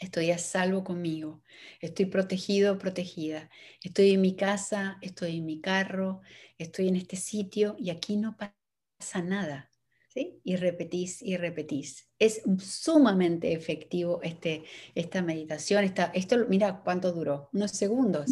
estoy 0.00 0.30
a 0.30 0.38
salvo 0.38 0.84
conmigo, 0.84 1.42
estoy 1.82 2.06
protegido 2.06 2.78
protegida, 2.78 3.50
estoy 3.82 4.12
en 4.12 4.22
mi 4.22 4.36
casa, 4.36 4.96
estoy 5.02 5.36
en 5.36 5.44
mi 5.44 5.60
carro, 5.60 6.22
estoy 6.56 6.88
en 6.88 6.96
este 6.96 7.16
sitio 7.16 7.76
y 7.78 7.90
aquí 7.90 8.16
no 8.16 8.38
pasa 8.38 9.20
nada. 9.22 9.70
¿Sí? 10.08 10.40
Y 10.44 10.56
repetís 10.56 11.22
y 11.22 11.36
repetís. 11.36 12.08
Es 12.18 12.42
sumamente 12.58 13.52
efectivo 13.52 14.20
este, 14.22 14.64
esta 14.94 15.22
meditación. 15.22 15.84
Esta, 15.84 16.10
esto, 16.14 16.46
mira 16.48 16.80
cuánto 16.82 17.12
duró, 17.12 17.48
unos 17.52 17.72
segundos. 17.72 18.30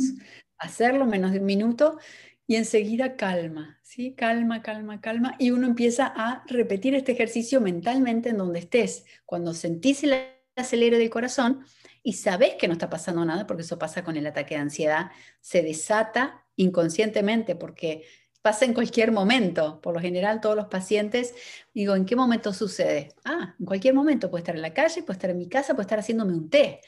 Hacerlo 0.59 1.07
menos 1.07 1.33
de 1.33 1.39
un 1.39 1.45
minuto 1.45 1.99
y 2.47 2.57
enseguida 2.57 3.17
calma, 3.17 3.79
¿sí? 3.83 4.15
Calma, 4.15 4.63
calma, 4.63 5.01
calma. 5.01 5.35
Y 5.39 5.51
uno 5.51 5.67
empieza 5.67 6.07
a 6.07 6.45
repetir 6.47 6.95
este 6.95 7.13
ejercicio 7.13 7.61
mentalmente 7.61 8.31
en 8.31 8.39
donde 8.39 8.61
estés. 8.61 9.05
Cuando 9.25 9.53
sentís 9.53 10.05
el 10.05 10.15
acelere 10.57 10.99
del 10.99 11.11
corazón 11.11 11.65
y 12.03 12.15
sabes 12.15 12.55
que 12.55 12.69
no 12.69 12.73
está 12.73 12.89
pasando 12.89 13.25
nada, 13.25 13.47
porque 13.47 13.63
eso 13.63 13.79
pasa 13.79 14.05
con 14.05 14.17
el 14.17 14.27
ataque 14.27 14.55
de 14.55 14.61
ansiedad, 14.61 15.11
se 15.41 15.63
desata 15.63 16.47
inconscientemente 16.57 17.57
porque 17.57 18.05
pasa 18.47 18.65
en 18.65 18.75
cualquier 18.75 19.11
momento. 19.11 19.81
Por 19.81 19.93
lo 19.93 20.01
general, 20.01 20.41
todos 20.41 20.55
los 20.55 20.67
pacientes, 20.67 21.35
digo, 21.75 21.97
¿en 21.97 22.05
qué 22.05 22.15
momento 22.15 22.53
sucede? 22.53 23.09
Ah, 23.25 23.57
en 23.59 23.67
cualquier 23.67 23.93
momento, 23.93 24.31
puede 24.31 24.43
estar 24.43 24.55
en 24.55 24.63
la 24.63 24.73
calle, 24.73 25.03
puede 25.03 25.17
estar 25.17 25.31
en 25.31 25.39
mi 25.39 25.49
casa, 25.49 25.75
puede 25.75 25.83
estar 25.87 25.99
haciéndome 25.99 26.33
un 26.33 26.49
té. 26.49 26.81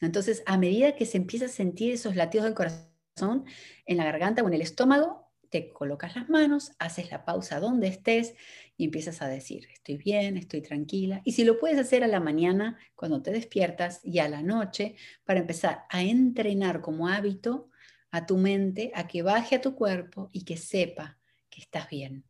Entonces, 0.00 0.44
a 0.46 0.56
medida 0.58 0.94
que 0.94 1.04
se 1.04 1.16
empieza 1.16 1.46
a 1.46 1.48
sentir 1.48 1.92
esos 1.92 2.14
latidos 2.14 2.44
del 2.44 2.54
corazón, 2.54 3.46
en 3.84 3.96
la 3.96 4.04
garganta 4.04 4.44
o 4.44 4.46
en 4.46 4.54
el 4.54 4.62
estómago, 4.62 5.28
te 5.50 5.72
colocas 5.72 6.14
las 6.14 6.28
manos, 6.28 6.70
haces 6.78 7.10
la 7.10 7.24
pausa 7.24 7.58
donde 7.58 7.88
estés 7.88 8.36
y 8.76 8.84
empiezas 8.84 9.22
a 9.22 9.26
decir, 9.26 9.66
estoy 9.72 9.96
bien, 9.96 10.36
estoy 10.36 10.62
tranquila. 10.62 11.20
Y 11.24 11.32
si 11.32 11.42
lo 11.42 11.58
puedes 11.58 11.80
hacer 11.80 12.04
a 12.04 12.06
la 12.06 12.20
mañana, 12.20 12.78
cuando 12.94 13.22
te 13.22 13.32
despiertas, 13.32 13.98
y 14.04 14.20
a 14.20 14.28
la 14.28 14.42
noche, 14.42 14.94
para 15.24 15.40
empezar 15.40 15.82
a 15.90 16.04
entrenar 16.04 16.80
como 16.80 17.08
hábito 17.08 17.71
a 18.12 18.26
tu 18.26 18.36
mente, 18.36 18.92
a 18.94 19.08
que 19.08 19.22
baje 19.22 19.56
a 19.56 19.60
tu 19.60 19.74
cuerpo 19.74 20.28
y 20.32 20.44
que 20.44 20.56
sepa 20.56 21.18
que 21.50 21.60
estás 21.60 21.88
bien, 21.88 22.24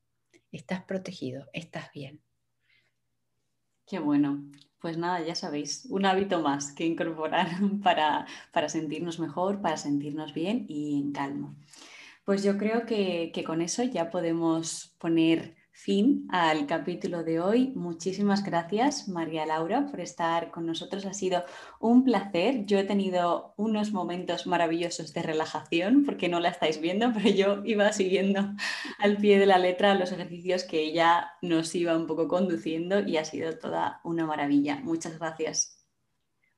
estás 0.50 0.82
protegido, 0.84 1.46
estás 1.52 1.92
bien. 1.92 2.22
Qué 3.86 3.98
bueno. 3.98 4.44
Pues 4.78 4.96
nada, 4.96 5.20
ya 5.22 5.34
sabéis, 5.34 5.86
un 5.90 6.06
hábito 6.06 6.40
más 6.40 6.72
que 6.72 6.86
incorporar 6.86 7.48
para, 7.82 8.26
para 8.52 8.68
sentirnos 8.68 9.18
mejor, 9.20 9.60
para 9.60 9.76
sentirnos 9.76 10.34
bien 10.34 10.66
y 10.68 10.98
en 10.98 11.12
calma. 11.12 11.54
Pues 12.24 12.42
yo 12.42 12.56
creo 12.58 12.86
que, 12.86 13.30
que 13.34 13.44
con 13.44 13.60
eso 13.60 13.82
ya 13.82 14.10
podemos 14.10 14.94
poner 14.98 15.56
fin 15.72 16.28
al 16.30 16.66
capítulo 16.66 17.24
de 17.24 17.40
hoy. 17.40 17.72
Muchísimas 17.74 18.44
gracias, 18.44 19.08
María 19.08 19.46
Laura, 19.46 19.86
por 19.86 20.00
estar 20.00 20.50
con 20.50 20.66
nosotros. 20.66 21.06
Ha 21.06 21.14
sido 21.14 21.44
un 21.80 22.04
placer. 22.04 22.66
Yo 22.66 22.78
he 22.78 22.84
tenido 22.84 23.54
unos 23.56 23.92
momentos 23.92 24.46
maravillosos 24.46 25.12
de 25.12 25.22
relajación, 25.22 26.04
porque 26.04 26.28
no 26.28 26.40
la 26.40 26.50
estáis 26.50 26.80
viendo, 26.80 27.12
pero 27.14 27.30
yo 27.30 27.62
iba 27.64 27.92
siguiendo 27.92 28.54
al 28.98 29.16
pie 29.16 29.38
de 29.38 29.46
la 29.46 29.58
letra 29.58 29.94
los 29.94 30.12
ejercicios 30.12 30.64
que 30.64 30.80
ella 30.80 31.32
nos 31.40 31.74
iba 31.74 31.96
un 31.96 32.06
poco 32.06 32.28
conduciendo 32.28 33.00
y 33.00 33.16
ha 33.16 33.24
sido 33.24 33.58
toda 33.58 34.00
una 34.04 34.26
maravilla. 34.26 34.80
Muchas 34.82 35.18
gracias. 35.18 35.78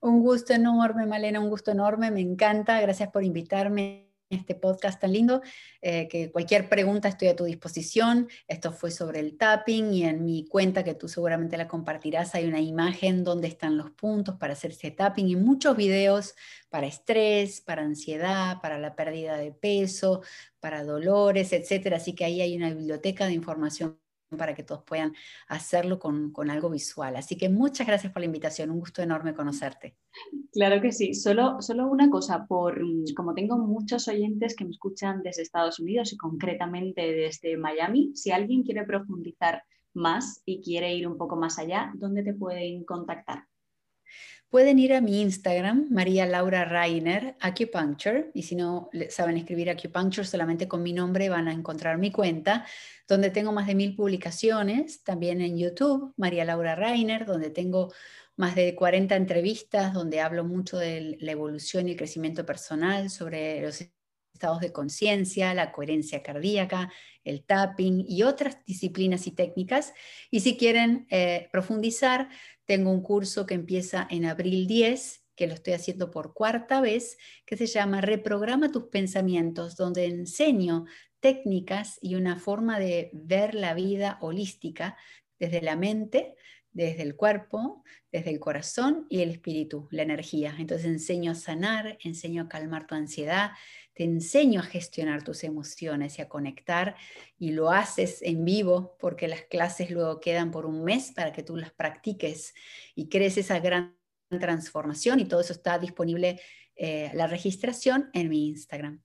Un 0.00 0.20
gusto 0.20 0.52
enorme, 0.52 1.06
Malena, 1.06 1.40
un 1.40 1.48
gusto 1.48 1.70
enorme. 1.70 2.10
Me 2.10 2.20
encanta. 2.20 2.78
Gracias 2.80 3.10
por 3.10 3.24
invitarme 3.24 4.03
este 4.34 4.54
podcast 4.54 5.00
tan 5.00 5.12
lindo, 5.12 5.42
eh, 5.80 6.08
que 6.08 6.30
cualquier 6.30 6.68
pregunta 6.68 7.08
estoy 7.08 7.28
a 7.28 7.36
tu 7.36 7.44
disposición. 7.44 8.28
Esto 8.48 8.72
fue 8.72 8.90
sobre 8.90 9.20
el 9.20 9.36
tapping 9.36 9.92
y 9.92 10.04
en 10.04 10.24
mi 10.24 10.46
cuenta, 10.46 10.84
que 10.84 10.94
tú 10.94 11.08
seguramente 11.08 11.56
la 11.56 11.68
compartirás, 11.68 12.34
hay 12.34 12.46
una 12.46 12.60
imagen 12.60 13.24
donde 13.24 13.48
están 13.48 13.76
los 13.76 13.90
puntos 13.90 14.36
para 14.36 14.52
hacerse 14.52 14.90
tapping 14.90 15.28
y 15.28 15.36
muchos 15.36 15.76
videos 15.76 16.34
para 16.68 16.86
estrés, 16.86 17.60
para 17.60 17.82
ansiedad, 17.82 18.60
para 18.60 18.78
la 18.78 18.96
pérdida 18.96 19.36
de 19.36 19.52
peso, 19.52 20.22
para 20.60 20.84
dolores, 20.84 21.52
etcétera. 21.52 21.96
Así 21.98 22.14
que 22.14 22.24
ahí 22.24 22.40
hay 22.40 22.56
una 22.56 22.70
biblioteca 22.70 23.26
de 23.26 23.32
información 23.32 24.03
para 24.36 24.54
que 24.54 24.62
todos 24.62 24.82
puedan 24.84 25.14
hacerlo 25.48 25.98
con, 25.98 26.32
algo 26.50 26.70
visual. 26.70 27.16
Así 27.16 27.36
que 27.36 27.48
muchas 27.48 27.86
gracias 27.86 28.12
por 28.12 28.20
la 28.20 28.26
invitación, 28.26 28.70
un 28.70 28.80
gusto 28.80 29.02
enorme 29.02 29.34
conocerte. 29.34 29.96
Claro 30.52 30.80
que 30.80 30.92
sí, 30.92 31.14
solo, 31.14 31.60
solo 31.60 31.86
una 31.88 32.10
cosa, 32.10 32.46
por, 32.46 32.80
como 33.16 33.34
tengo 33.34 33.56
muchos 33.58 34.08
oyentes 34.08 34.54
que 34.54 34.64
me 34.64 34.70
escuchan 34.70 35.22
desde 35.22 35.42
Estados 35.42 35.80
Unidos 35.80 36.12
y 36.12 36.16
concretamente 36.16 37.02
desde 37.12 37.56
Miami, 37.56 38.12
si 38.14 38.30
alguien 38.30 38.62
quiere 38.62 38.84
profundizar 38.84 39.62
más 39.94 40.42
y 40.44 40.60
quiere 40.60 40.94
ir 40.94 41.06
un 41.06 41.16
poco 41.16 41.36
más 41.36 41.58
allá, 41.58 41.92
¿dónde 41.94 42.22
te 42.22 42.34
pueden 42.34 42.84
contactar? 42.84 43.44
Pueden 44.54 44.78
ir 44.78 44.94
a 44.94 45.00
mi 45.00 45.20
Instagram, 45.20 45.88
María 45.90 46.26
Laura 46.26 46.64
Rainer, 46.64 47.34
Acupuncture, 47.40 48.30
y 48.34 48.44
si 48.44 48.54
no 48.54 48.88
saben 49.08 49.36
escribir 49.36 49.68
Acupuncture 49.68 50.24
solamente 50.24 50.68
con 50.68 50.80
mi 50.80 50.92
nombre 50.92 51.28
van 51.28 51.48
a 51.48 51.52
encontrar 51.52 51.98
mi 51.98 52.12
cuenta, 52.12 52.64
donde 53.08 53.30
tengo 53.30 53.50
más 53.50 53.66
de 53.66 53.74
mil 53.74 53.96
publicaciones, 53.96 55.02
también 55.02 55.40
en 55.40 55.58
YouTube, 55.58 56.14
María 56.16 56.44
Laura 56.44 56.76
Rainer, 56.76 57.26
donde 57.26 57.50
tengo 57.50 57.92
más 58.36 58.54
de 58.54 58.76
40 58.76 59.16
entrevistas, 59.16 59.92
donde 59.92 60.20
hablo 60.20 60.44
mucho 60.44 60.78
de 60.78 61.16
la 61.18 61.32
evolución 61.32 61.88
y 61.88 61.90
el 61.90 61.96
crecimiento 61.96 62.46
personal, 62.46 63.10
sobre 63.10 63.60
los 63.60 63.84
de 64.60 64.72
conciencia, 64.72 65.54
la 65.54 65.72
coherencia 65.72 66.22
cardíaca, 66.22 66.92
el 67.24 67.44
tapping 67.44 68.04
y 68.06 68.22
otras 68.22 68.64
disciplinas 68.64 69.26
y 69.26 69.32
técnicas. 69.32 69.94
Y 70.30 70.40
si 70.40 70.56
quieren 70.56 71.06
eh, 71.10 71.48
profundizar, 71.50 72.28
tengo 72.66 72.90
un 72.90 73.02
curso 73.02 73.46
que 73.46 73.54
empieza 73.54 74.06
en 74.10 74.26
abril 74.26 74.66
10, 74.66 75.24
que 75.34 75.46
lo 75.46 75.54
estoy 75.54 75.72
haciendo 75.72 76.10
por 76.10 76.34
cuarta 76.34 76.80
vez, 76.80 77.18
que 77.44 77.56
se 77.56 77.66
llama 77.66 78.00
Reprograma 78.00 78.70
tus 78.70 78.84
pensamientos, 78.84 79.76
donde 79.76 80.06
enseño 80.06 80.84
técnicas 81.20 81.98
y 82.02 82.14
una 82.14 82.38
forma 82.38 82.78
de 82.78 83.10
ver 83.12 83.54
la 83.54 83.74
vida 83.74 84.18
holística 84.20 84.96
desde 85.38 85.62
la 85.62 85.74
mente, 85.74 86.36
desde 86.74 87.02
el 87.02 87.16
cuerpo, 87.16 87.82
desde 88.12 88.30
el 88.30 88.40
corazón 88.40 89.06
y 89.08 89.22
el 89.22 89.30
espíritu, 89.30 89.88
la 89.90 90.02
energía. 90.02 90.54
Entonces 90.58 90.86
enseño 90.86 91.32
a 91.32 91.34
sanar, 91.34 91.96
enseño 92.02 92.42
a 92.42 92.48
calmar 92.48 92.86
tu 92.86 92.94
ansiedad, 92.94 93.52
te 93.94 94.04
enseño 94.04 94.60
a 94.60 94.64
gestionar 94.64 95.22
tus 95.22 95.44
emociones 95.44 96.18
y 96.18 96.22
a 96.22 96.28
conectar 96.28 96.96
y 97.38 97.52
lo 97.52 97.70
haces 97.70 98.22
en 98.22 98.44
vivo 98.44 98.96
porque 99.00 99.28
las 99.28 99.42
clases 99.42 99.90
luego 99.90 100.20
quedan 100.20 100.50
por 100.50 100.66
un 100.66 100.84
mes 100.84 101.12
para 101.12 101.32
que 101.32 101.42
tú 101.42 101.56
las 101.56 101.72
practiques 101.72 102.54
y 102.94 103.08
crees 103.08 103.38
esa 103.38 103.60
gran 103.60 103.96
transformación 104.28 105.20
y 105.20 105.26
todo 105.26 105.40
eso 105.40 105.52
está 105.52 105.78
disponible, 105.78 106.40
eh, 106.76 107.10
la 107.14 107.26
registración 107.26 108.10
en 108.12 108.28
mi 108.28 108.48
Instagram. 108.48 109.00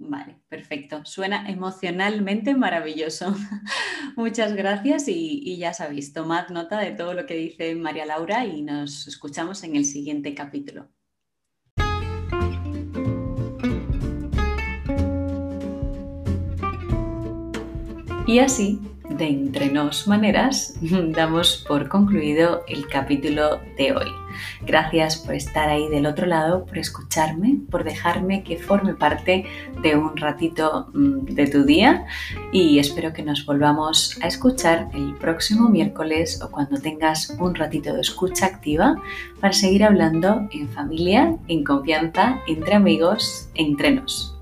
Vale, 0.00 0.40
perfecto. 0.48 1.04
Suena 1.04 1.48
emocionalmente 1.50 2.54
maravilloso. 2.54 3.34
Muchas 4.16 4.54
gracias 4.54 5.08
y, 5.08 5.40
y, 5.42 5.58
ya 5.58 5.74
sabéis, 5.74 6.12
tomad 6.12 6.50
nota 6.50 6.78
de 6.78 6.92
todo 6.92 7.14
lo 7.14 7.26
que 7.26 7.34
dice 7.34 7.74
María 7.74 8.06
Laura 8.06 8.46
y 8.46 8.62
nos 8.62 9.08
escuchamos 9.08 9.64
en 9.64 9.74
el 9.74 9.84
siguiente 9.84 10.34
capítulo. 10.34 10.88
Y 18.28 18.40
así, 18.40 18.78
de 19.08 19.26
entre 19.26 19.70
nos 19.70 20.06
maneras, 20.06 20.76
damos 20.82 21.64
por 21.66 21.88
concluido 21.88 22.62
el 22.68 22.86
capítulo 22.86 23.58
de 23.78 23.92
hoy. 23.92 24.06
Gracias 24.66 25.16
por 25.16 25.34
estar 25.34 25.70
ahí 25.70 25.88
del 25.88 26.04
otro 26.04 26.26
lado, 26.26 26.66
por 26.66 26.76
escucharme, 26.76 27.56
por 27.70 27.84
dejarme 27.84 28.44
que 28.44 28.58
forme 28.58 28.92
parte 28.92 29.46
de 29.80 29.96
un 29.96 30.14
ratito 30.18 30.88
mm, 30.92 31.24
de 31.24 31.46
tu 31.46 31.64
día 31.64 32.04
y 32.52 32.78
espero 32.78 33.14
que 33.14 33.22
nos 33.22 33.46
volvamos 33.46 34.18
a 34.20 34.26
escuchar 34.26 34.90
el 34.92 35.14
próximo 35.14 35.70
miércoles 35.70 36.42
o 36.42 36.50
cuando 36.50 36.78
tengas 36.78 37.34
un 37.40 37.54
ratito 37.54 37.94
de 37.94 38.02
escucha 38.02 38.44
activa 38.44 39.00
para 39.40 39.54
seguir 39.54 39.84
hablando 39.84 40.46
en 40.52 40.68
familia, 40.68 41.34
en 41.48 41.64
confianza, 41.64 42.42
entre 42.46 42.74
amigos, 42.74 43.48
entre 43.54 43.92
nos. 43.92 44.37